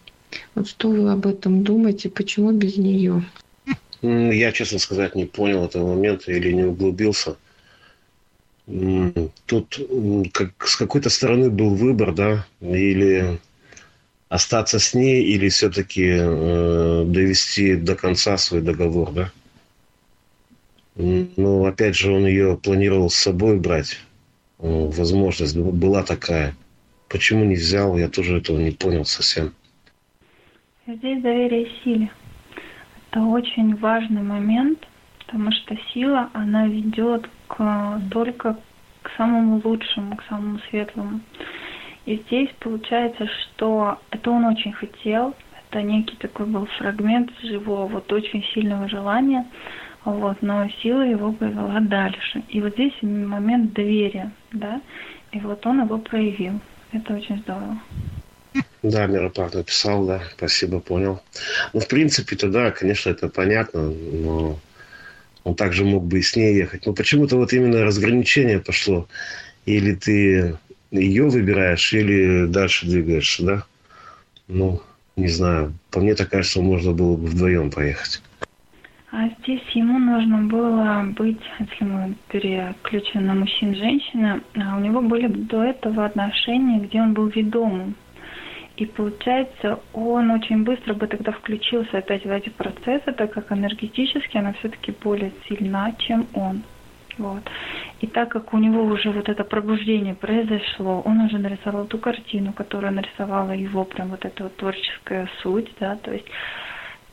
[0.54, 2.10] Вот что вы об этом думаете?
[2.10, 3.24] Почему без нее?
[4.04, 7.36] Я, честно сказать, не понял этого момента или не углубился.
[9.46, 9.80] Тут
[10.32, 13.38] как, с какой-то стороны был выбор, да, или
[14.28, 19.32] остаться с ней, или все-таки э, довести до конца свой договор, да.
[20.96, 23.98] Ну, опять же, он ее планировал с собой брать.
[24.58, 26.54] Возможность была такая.
[27.08, 29.54] Почему не взял, я тоже этого не понял совсем.
[30.86, 32.10] Здесь доверие силе.
[33.14, 34.88] Это очень важный момент,
[35.20, 38.58] потому что сила, она ведет к, только
[39.02, 41.20] к самому лучшему, к самому светлому.
[42.06, 45.32] И здесь получается, что это он очень хотел,
[45.70, 49.46] это некий такой был фрагмент живого, вот очень сильного желания,
[50.04, 52.42] вот, но сила его повела дальше.
[52.48, 54.80] И вот здесь момент доверия, да,
[55.30, 56.58] и вот он его проявил.
[56.90, 57.78] Это очень здорово.
[58.82, 61.22] Да, Миропарк написал, да, спасибо, понял.
[61.72, 64.58] Ну, в принципе-то, да, конечно, это понятно, но
[65.42, 66.86] он также мог бы и с ней ехать.
[66.86, 69.08] Но почему-то вот именно разграничение пошло.
[69.66, 70.58] Или ты
[70.90, 73.64] ее выбираешь, или дальше двигаешься, да?
[74.48, 74.82] Ну,
[75.16, 75.72] не знаю.
[75.90, 78.22] По мне так кажется, можно было бы вдвоем поехать.
[79.10, 85.28] А здесь ему нужно было быть, если мы переключим на мужчин-женщины, а у него были
[85.28, 87.94] до этого отношения, где он был ведомым.
[88.76, 94.36] И получается, он очень быстро бы тогда включился опять в эти процессы, так как энергетически
[94.36, 96.62] она все-таки более сильна, чем он.
[97.18, 97.42] Вот.
[98.00, 102.52] И так как у него уже вот это пробуждение произошло, он уже нарисовал ту картину,
[102.52, 106.26] которая нарисовала его прям вот эта вот творческая суть, да, то есть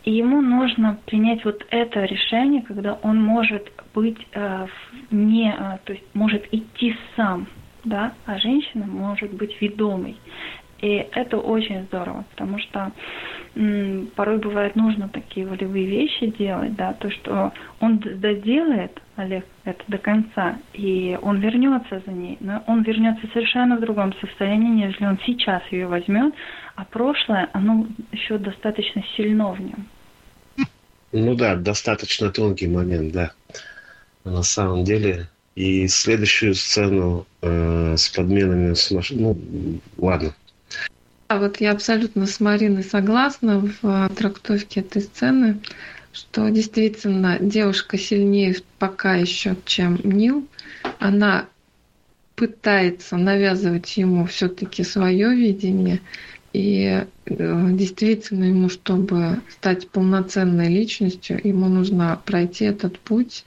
[0.03, 4.67] и ему нужно принять вот это решение, когда он может быть э,
[5.11, 7.45] не, э, то есть может идти сам,
[7.83, 10.17] да, а женщина может быть ведомой.
[10.81, 12.91] И это очень здорово, потому что
[13.55, 19.83] м, порой бывает нужно такие волевые вещи делать, да, то, что он доделает, Олег, это
[19.87, 25.05] до конца, и он вернется за ней, но он вернется совершенно в другом состоянии, нежели
[25.05, 26.33] он сейчас ее возьмет,
[26.75, 29.85] а прошлое, оно еще достаточно сильно в нем.
[31.11, 33.31] Ну да, достаточно тонкий момент, да.
[34.23, 35.27] На самом деле.
[35.53, 39.11] И следующую сцену э, с подменами с маш...
[39.11, 39.37] Ну,
[39.97, 40.33] ладно,
[41.31, 45.61] а вот я абсолютно с Мариной согласна в а, трактовке этой сцены,
[46.11, 50.45] что действительно девушка сильнее пока еще, чем Нил.
[50.99, 51.45] Она
[52.35, 56.01] пытается навязывать ему все-таки свое видение.
[56.51, 63.45] И э, действительно ему, чтобы стать полноценной личностью, ему нужно пройти этот путь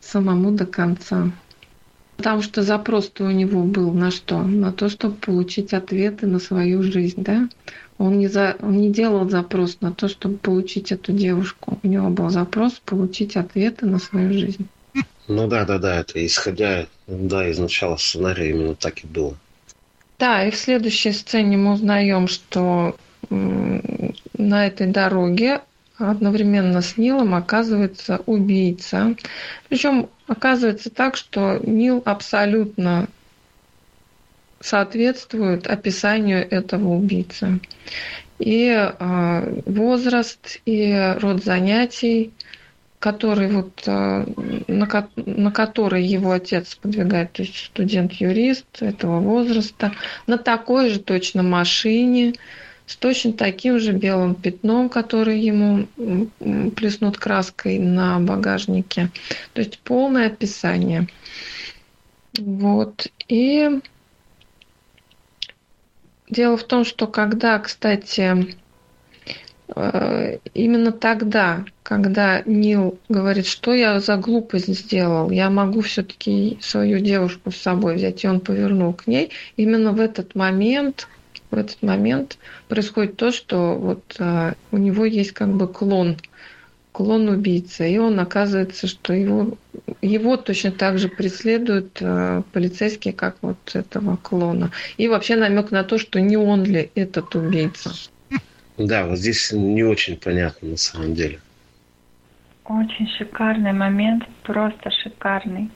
[0.00, 1.30] самому до конца.
[2.16, 4.42] Потому что запрос-то у него был на что?
[4.42, 7.48] На то, чтобы получить ответы на свою жизнь, да?
[7.98, 11.78] Он не, за, он не делал запрос на то, чтобы получить эту девушку.
[11.82, 14.66] У него был запрос получить ответы на свою жизнь.
[15.28, 19.36] Ну да, да, да, это исходя да, из начала сценария именно так и было.
[20.18, 22.96] Да, и в следующей сцене мы узнаем, что
[23.28, 25.60] на этой дороге
[25.98, 29.14] одновременно с Нилом оказывается убийца.
[29.68, 33.08] Причем оказывается так, что Нил абсолютно
[34.60, 37.60] соответствует описанию этого убийцы.
[38.38, 42.32] И э, возраст, и род занятий,
[42.98, 44.26] который вот, э,
[44.66, 49.92] на, на который его отец подвигает, то есть студент-юрист этого возраста,
[50.26, 52.34] на такой же точно машине,
[52.86, 55.86] с точно таким же белым пятном, который ему
[56.76, 59.10] плеснут краской на багажнике.
[59.52, 61.08] То есть полное описание.
[62.38, 63.08] Вот.
[63.28, 63.80] И
[66.28, 68.56] дело в том, что когда, кстати,
[69.74, 77.00] э, именно тогда, когда Нил говорит, что я за глупость сделал, я могу все-таки свою
[77.00, 81.08] девушку с собой взять, и он повернул к ней, именно в этот момент
[81.50, 86.16] в этот момент происходит то, что вот а, у него есть как бы клон,
[86.92, 89.56] клон убийцы, и он оказывается, что его,
[90.00, 94.70] его точно так же преследуют а, полицейские, как вот этого клона.
[94.96, 97.92] И вообще намек на то, что не он ли этот убийца.
[98.78, 101.40] Да, вот здесь не очень понятно на самом деле.
[102.64, 105.70] Очень шикарный момент, просто шикарный.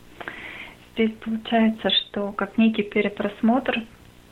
[0.95, 3.85] Здесь получается, что как некий перепросмотр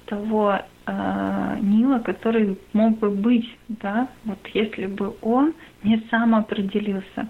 [0.06, 7.28] того э, Нила, который мог бы быть, да, вот если бы он не сам определился.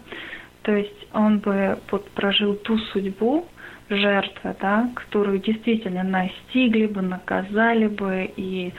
[0.62, 3.46] То есть он бы вот прожил ту судьбу
[3.88, 8.72] жертвы, да, которую действительно настигли бы, наказали бы, и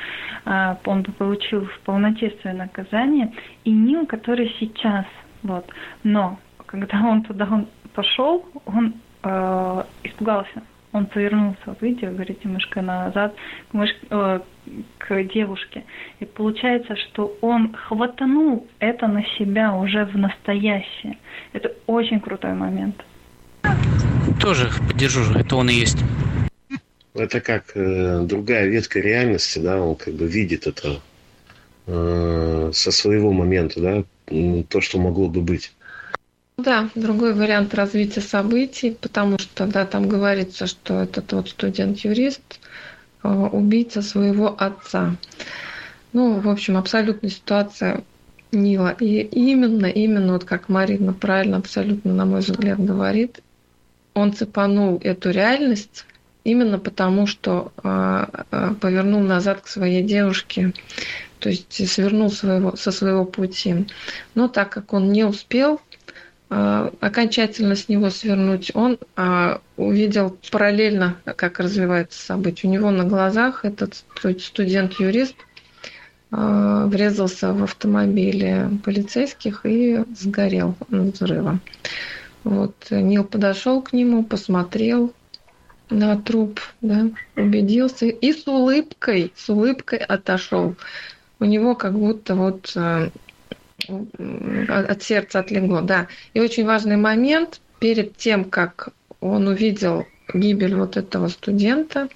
[0.46, 3.34] э, он бы получил в полноте свое наказание.
[3.66, 5.06] И Нил, который сейчас,
[5.44, 5.66] вот,
[6.04, 8.94] но когда он туда он пошел, он
[9.24, 10.62] э, испугался
[10.92, 13.36] он повернулся, вот видите, говорите, мышка назад
[13.70, 13.90] к, мыш...
[14.10, 14.40] э,
[14.98, 15.84] к девушке.
[16.20, 21.18] И получается, что он хватанул это на себя уже в настоящее.
[21.54, 22.96] Это очень крутой момент.
[24.40, 25.98] Тоже поддержу, это он и есть.
[27.14, 31.02] Это как э, другая ветка реальности, да, он как бы видит это
[31.88, 34.04] э, со своего момента, да,
[34.70, 35.74] то, что могло бы быть.
[36.58, 42.69] Да, другой вариант развития событий, потому что, да, там говорится, что этот вот студент-юрист э,
[43.24, 45.16] убийца своего отца.
[46.14, 48.04] Ну, в общем, абсолютная ситуация
[48.52, 48.96] Нила.
[49.00, 53.42] И именно, именно, вот как Марина правильно, абсолютно, на мой взгляд, говорит,
[54.16, 56.06] он цепанул эту реальность
[56.44, 60.74] именно потому, что э, э, повернул назад к своей девушке,
[61.40, 63.88] то есть свернул своего, со своего пути.
[64.34, 65.80] Но так как он не успел,
[66.50, 72.70] окончательно с него свернуть, он а, увидел параллельно, как развивается событие.
[72.70, 74.04] У него на глазах этот
[74.40, 75.36] студент-юрист
[76.32, 81.60] а, врезался в автомобиле полицейских и сгорел от взрыва.
[82.44, 85.14] Вот Нил подошел к нему, посмотрел
[85.92, 90.76] на труп, да, убедился и с улыбкой, с улыбкой отошел.
[91.40, 92.76] У него как будто вот
[93.88, 96.08] от сердца отлегло, да.
[96.34, 98.90] И очень важный момент, перед тем, как
[99.22, 102.10] он увидел гибель вот этого студента,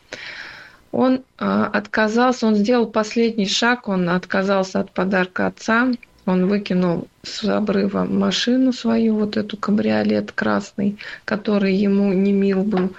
[0.91, 5.91] он а, отказался, он сделал последний шаг, он отказался от подарка отца,
[6.25, 12.93] он выкинул с обрыва машину свою, вот эту кабриолет красный, который ему не мил был.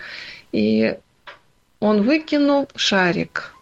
[0.53, 0.97] И
[1.81, 3.54] он выкинул шарик,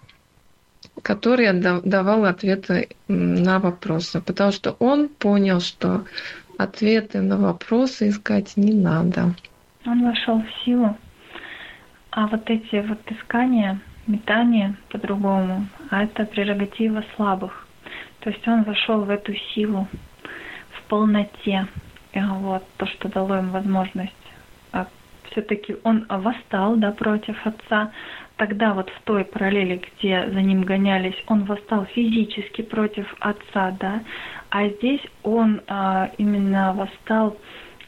[1.02, 1.52] который
[1.82, 6.04] давал ответы на вопросы, потому что он понял, что
[6.58, 9.34] ответы на вопросы искать не надо.
[9.86, 10.96] Он вошел в силу,
[12.10, 17.66] а вот эти вот искания, метания по-другому, а это прерогатива слабых.
[18.20, 19.88] То есть он вошел в эту силу
[20.70, 21.66] в полноте.
[22.14, 24.12] Вот то, что дало им возможность
[24.72, 24.86] а
[25.30, 27.90] все-таки он восстал да, против отца,
[28.36, 34.02] тогда вот в той параллели, где за ним гонялись, он восстал физически против отца, да,
[34.50, 37.36] а здесь он а, именно восстал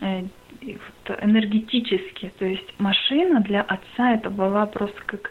[0.00, 0.22] э,
[1.20, 5.30] энергетически, то есть машина для отца это была просто как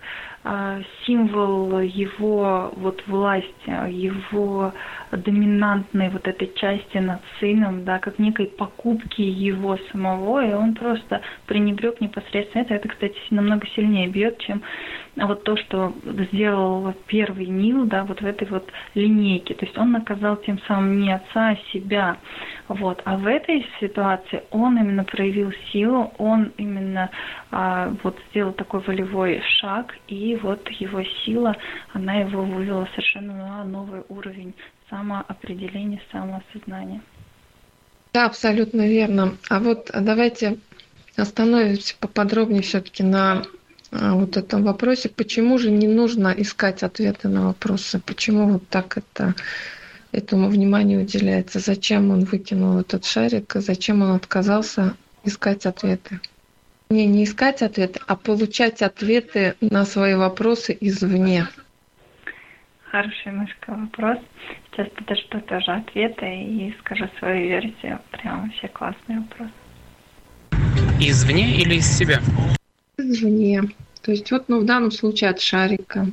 [1.06, 4.74] символ его вот власти, его
[5.11, 11.22] доминантной вот этой части над сыном, да, как некой покупки его самого, и он просто
[11.48, 12.74] пренебрег непосредственно это.
[12.76, 14.61] Это, кстати, намного сильнее бьет, чем
[15.15, 15.94] вот то, что
[16.32, 19.53] сделал первый Нил, да, вот в этой вот линейке.
[19.53, 22.18] То есть он наказал тем самым не отца, а себя.
[22.68, 23.02] Вот.
[23.06, 27.10] А в этой ситуации он именно проявил силу, он именно
[27.52, 31.56] а, вот сделал такой волевой шаг, и вот его сила,
[31.94, 34.54] она его вывела совершенно на новый уровень
[34.90, 37.02] самоопределения, самоосознания.
[38.14, 39.38] Да, абсолютно верно.
[39.50, 40.60] А вот давайте
[41.16, 43.44] остановимся поподробнее все-таки на
[43.92, 48.98] а, вот этом вопросе, почему же не нужно искать ответы на вопросы, почему вот так
[48.98, 49.36] это
[50.12, 56.20] этому внимание уделяется, зачем он выкинул этот шарик, зачем он отказался искать ответы.
[56.94, 61.48] Не, не искать ответы, а получать ответы на свои вопросы извне.
[62.84, 64.20] Хороший, Мышка, вопрос.
[64.70, 67.99] Сейчас подожду тоже ответа и скажу свою версию.
[68.11, 69.49] Прям вообще классный вопрос.
[70.99, 72.22] Извне или из себя?
[72.99, 73.64] Извне.
[74.03, 76.06] То есть вот, ну, в данном случае от шарика.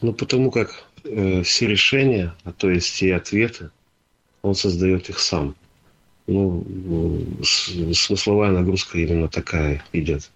[0.00, 0.70] Ну, потому как
[1.04, 3.70] э, все решения, а то есть и ответы,
[4.42, 5.54] он создает их сам.
[6.32, 6.64] Ну,
[7.44, 10.30] смысловая нагрузка именно такая идет.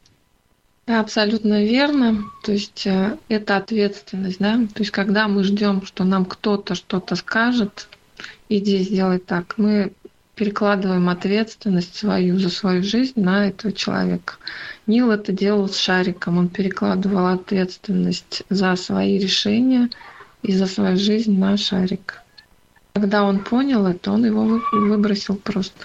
[0.87, 2.25] Абсолютно верно.
[2.45, 4.57] То есть э, это ответственность, да.
[4.73, 7.89] То есть когда мы ждем, что нам кто-то что-то скажет,
[8.49, 9.93] иди сделай так, мы
[10.37, 14.35] перекладываем ответственность свою за свою жизнь на этого человека.
[14.87, 16.39] Нил это делал с шариком.
[16.39, 19.91] Он перекладывал ответственность за свои решения
[20.43, 22.23] и за свою жизнь на шарик.
[22.97, 25.85] Когда он понял это, он его выбросил просто.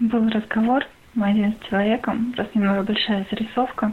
[0.00, 0.84] Был разговор
[1.14, 3.92] один с человеком, просто немного большая зарисовка.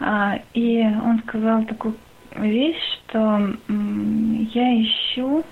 [0.00, 1.94] А, и он сказал такую
[2.34, 5.44] вещь, что я ищу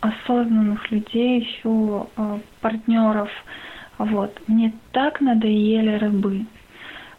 [0.00, 3.30] осознанных людей, ищу э, партнеров.
[3.96, 4.38] Вот.
[4.48, 6.44] Мне так надоели рабы,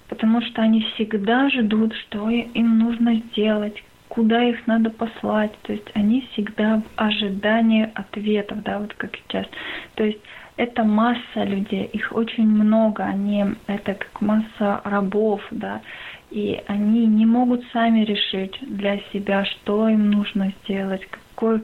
[0.07, 5.53] потому что они всегда ждут, что им нужно сделать, куда их надо послать.
[5.61, 9.47] То есть они всегда в ожидании ответов, да, вот как сейчас.
[9.95, 10.19] То есть
[10.57, 15.81] это масса людей, их очень много, они это как масса рабов, да,
[16.29, 21.61] и они не могут сами решить для себя, что им нужно сделать, какой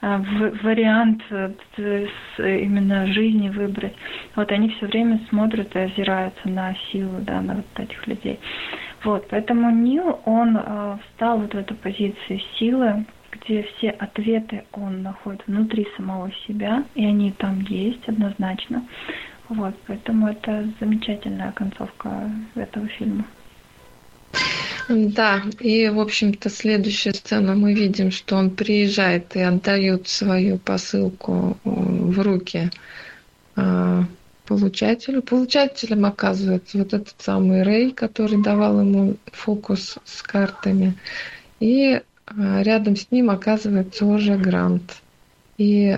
[0.00, 0.22] а,
[0.62, 1.52] вариант э,
[2.38, 3.94] именно жизни выбрать.
[4.36, 8.38] Вот они все время смотрят и озираются на силу, да, на вот этих людей.
[9.04, 15.02] Вот, поэтому Нил, он э, встал вот в эту позицию силы, где все ответы он
[15.02, 18.86] находит внутри самого себя, и они там есть однозначно.
[19.48, 23.24] Вот, поэтому это замечательная концовка этого фильма.
[24.88, 31.56] Да, и, в общем-то, следующая сцена мы видим, что он приезжает и отдает свою посылку
[31.64, 32.70] э, в руки
[33.56, 34.02] э,
[34.50, 35.22] получателю.
[35.22, 40.94] Получателем оказывается вот этот самый Рэй, который давал ему фокус с картами.
[41.60, 42.02] И э,
[42.64, 44.96] рядом с ним оказывается уже Грант.
[45.56, 45.96] И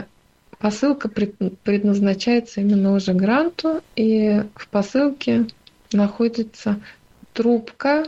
[0.58, 5.46] посылка предназначается именно уже Гранту, и в посылке
[5.94, 6.78] находится
[7.32, 8.04] трубка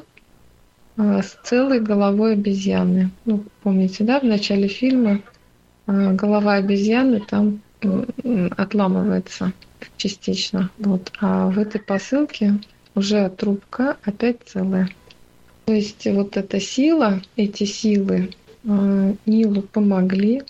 [0.99, 3.13] а, с целой головой обезьяны.
[3.25, 5.23] Ну, помните, да, в начале фильма
[5.87, 7.63] а, голова обезьяны там
[8.57, 9.53] отламывается
[9.97, 10.71] частично.
[10.79, 11.13] Вот.
[11.21, 12.55] А в этой посылке
[12.95, 14.89] уже трубка опять целая.
[15.67, 18.31] То есть вот эта сила, эти силы
[18.65, 20.43] э, Нилу помогли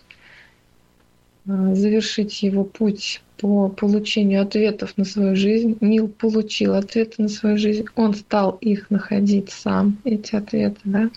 [1.47, 5.77] э, завершить его путь по получению ответов на свою жизнь.
[5.81, 11.11] Нил получил ответы на свою жизнь, он стал их находить сам, эти ответы, да.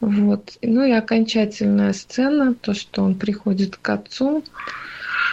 [0.00, 0.58] Вот.
[0.62, 4.42] Ну и окончательная сцена, то, что он приходит к отцу,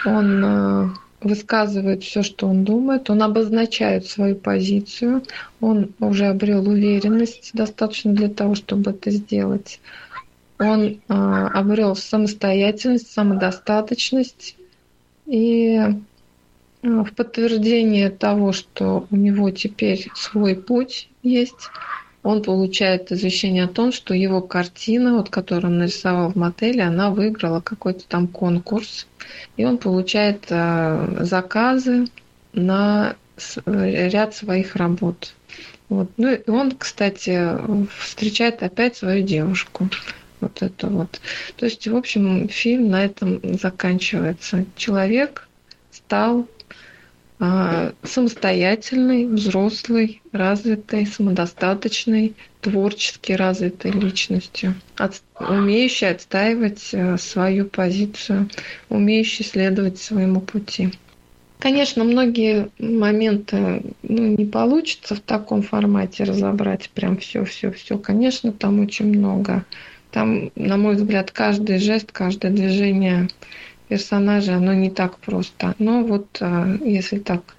[0.04, 0.88] он э,
[1.20, 5.22] высказывает все, что он думает, он обозначает свою позицию,
[5.60, 9.80] он уже обрел уверенность достаточно для того, чтобы это сделать.
[10.58, 14.56] Он э, обрел самостоятельность, самодостаточность,
[15.26, 15.92] и э,
[16.82, 21.70] в подтверждение того, что у него теперь свой путь есть,
[22.22, 27.10] он получает извещение о том, что его картина, вот, которую он нарисовал в мотеле, она
[27.10, 29.06] выиграла какой-то там конкурс,
[29.56, 32.06] и он получает э, заказы
[32.52, 33.16] на
[33.66, 35.34] ряд своих работ.
[35.88, 36.10] Вот.
[36.18, 37.56] Ну и он, кстати,
[37.98, 39.88] встречает опять свою девушку.
[40.40, 41.20] Вот это вот.
[41.56, 44.64] То есть, в общем, фильм на этом заканчивается.
[44.76, 45.48] Человек
[45.90, 46.46] стал
[48.02, 58.50] самостоятельной, взрослой, развитой, самодостаточной, творчески развитой личностью, от, умеющей отстаивать а, свою позицию,
[58.90, 60.90] умеющей следовать своему пути.
[61.60, 67.96] Конечно, многие моменты ну, не получится в таком формате разобрать прям все, все, все.
[67.96, 69.64] Конечно, там очень много
[70.10, 73.28] там, на мой взгляд, каждый жест, каждое движение
[73.90, 75.74] персонажа, оно не так просто.
[75.78, 77.56] Но вот а, если так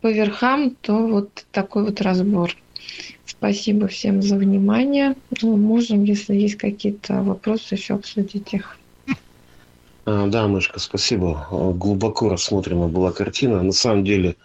[0.00, 2.56] по верхам, то вот такой вот разбор.
[3.26, 5.16] Спасибо всем за внимание.
[5.42, 8.78] Ну, можем, если есть какие-то вопросы, еще обсудить их.
[10.06, 11.46] А, да, Мышка, спасибо.
[11.50, 13.62] Глубоко рассмотрена была картина.
[13.62, 14.36] На самом деле,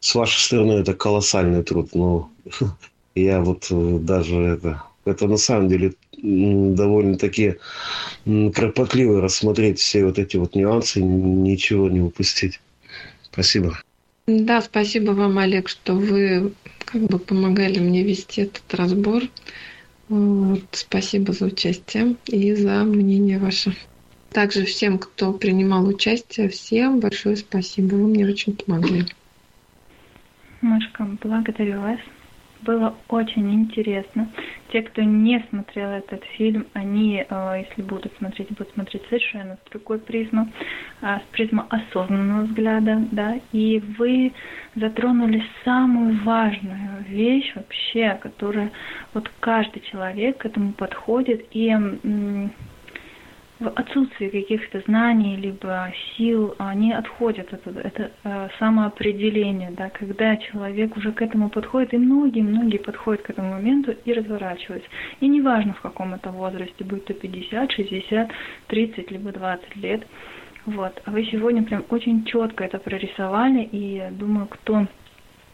[0.00, 1.94] с вашей стороны, это колоссальный труд.
[1.94, 2.30] Но
[3.14, 4.82] я вот э, даже это...
[5.04, 5.92] Это на самом деле
[6.24, 7.56] довольно-таки
[8.24, 12.60] кропотливо рассмотреть все вот эти вот нюансы, ничего не упустить.
[13.22, 13.78] Спасибо.
[14.26, 16.52] Да, спасибо вам, Олег, что вы
[16.86, 19.22] как бы помогали мне вести этот разбор.
[20.08, 23.74] Вот, спасибо за участие и за мнение ваше.
[24.30, 27.94] Также всем, кто принимал участие, всем большое спасибо.
[27.94, 29.04] Вы мне очень помогли.
[30.60, 31.98] Машка, благодарю вас.
[32.62, 34.30] Было очень интересно.
[34.74, 39.70] Те, кто не смотрел этот фильм, они, э, если будут смотреть, будут смотреть совершенно с
[39.70, 40.48] другой призмы,
[41.00, 44.32] а, с призмы осознанного взгляда, да, и вы
[44.74, 48.72] затронули самую важную вещь вообще, которая
[49.12, 51.72] вот каждый человек к этому подходит, и
[53.64, 57.80] в отсутствии каких-то знаний либо сил они отходят от этого.
[57.80, 63.52] Это э, самоопределение, да, когда человек уже к этому подходит, и многие-многие подходят к этому
[63.52, 64.88] моменту и разворачиваются.
[65.20, 68.30] И неважно в каком это возрасте, будь то 50, 60,
[68.68, 70.06] 30, либо 20 лет.
[70.66, 71.00] Вот.
[71.04, 74.86] А вы сегодня прям очень четко это прорисовали, и я думаю, кто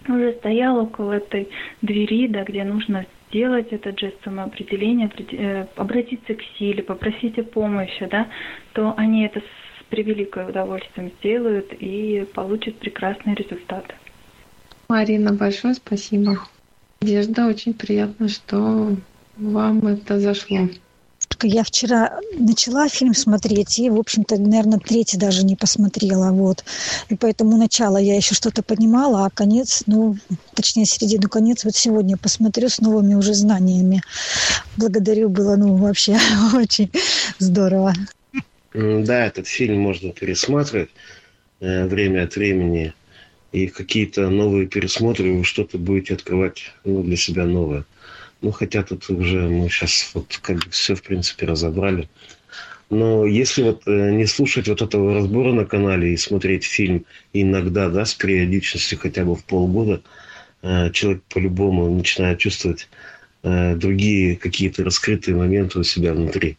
[0.08, 1.48] уже стоял около этой
[1.82, 8.06] двери, да, где нужно сделать этот жест самоопределения, э, обратиться к силе, попросить о помощи,
[8.10, 8.28] да,
[8.74, 13.94] то они это с превеликое удовольствием сделают и получат прекрасные результаты.
[14.88, 16.36] Марина, большое спасибо.
[17.00, 18.96] Надежда, очень приятно, что
[19.36, 20.68] вам это зашло
[21.42, 26.64] я вчера начала фильм смотреть, и, в общем-то, наверное, третий даже не посмотрела, вот.
[27.08, 30.16] И поэтому начало я еще что-то понимала, а конец, ну,
[30.54, 34.02] точнее, середину, конец вот сегодня посмотрю с новыми уже знаниями.
[34.76, 36.18] Благодарю, было, ну, вообще
[36.54, 36.90] очень
[37.38, 37.94] здорово.
[38.72, 40.90] Да, этот фильм можно пересматривать
[41.60, 42.94] э, время от времени,
[43.52, 47.84] и какие-то новые пересмотры вы что-то будете открывать ну, для себя новое.
[48.42, 52.08] Ну, хотя тут уже мы сейчас вот как бы все, в принципе, разобрали.
[52.90, 57.88] Но если вот э, не слушать вот этого разбора на канале и смотреть фильм иногда,
[57.88, 60.02] да, с периодичностью хотя бы в полгода,
[60.62, 62.88] э, человек по-любому начинает чувствовать
[63.44, 66.56] э, другие какие-то раскрытые моменты у себя внутри.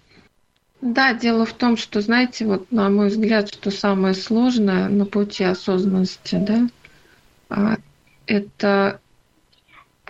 [0.80, 5.44] Да, дело в том, что, знаете, вот на мой взгляд, что самое сложное на пути
[5.44, 6.70] осознанности, да,
[7.50, 7.78] а,
[8.26, 9.01] это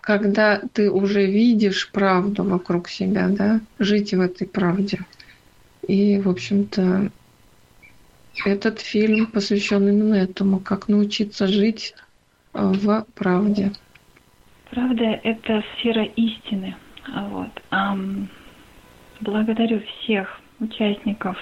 [0.02, 5.00] когда ты уже видишь правду вокруг себя, да, жить в этой правде.
[5.88, 7.12] И, в общем-то,
[8.46, 11.94] этот фильм посвящен именно этому, как научиться жить
[12.54, 13.72] в правде.
[14.72, 16.76] Правда– это сфера истины.
[17.08, 17.62] Вот.
[19.22, 21.38] Благодарю всех участников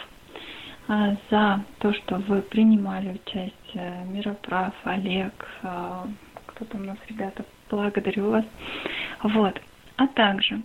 [0.88, 4.06] а, за то, что вы принимали участие.
[4.07, 6.07] Мироправ, Олег, а,
[6.48, 8.46] кто там у нас, ребята, благодарю вас.
[9.24, 9.60] Вот.
[9.98, 10.62] А также,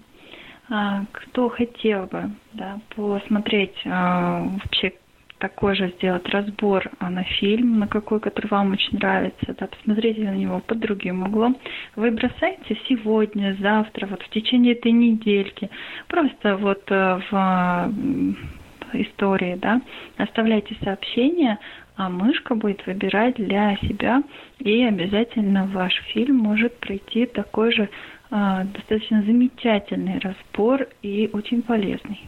[0.70, 4.93] а, кто хотел бы да, посмотреть а, вообще
[5.39, 10.22] такой же сделать разбор а, на фильм, на какой, который вам очень нравится, да, посмотрите
[10.22, 11.56] на него под другим углом.
[11.97, 15.68] Вы бросаете сегодня, завтра, вот в течение этой недельки,
[16.09, 17.93] просто вот э, в
[18.94, 19.81] истории, да,
[20.16, 21.59] оставляйте сообщения,
[21.96, 24.22] а мышка будет выбирать для себя,
[24.58, 27.88] и обязательно ваш фильм может пройти такой же
[28.30, 32.20] а, достаточно замечательный разбор и очень полезный.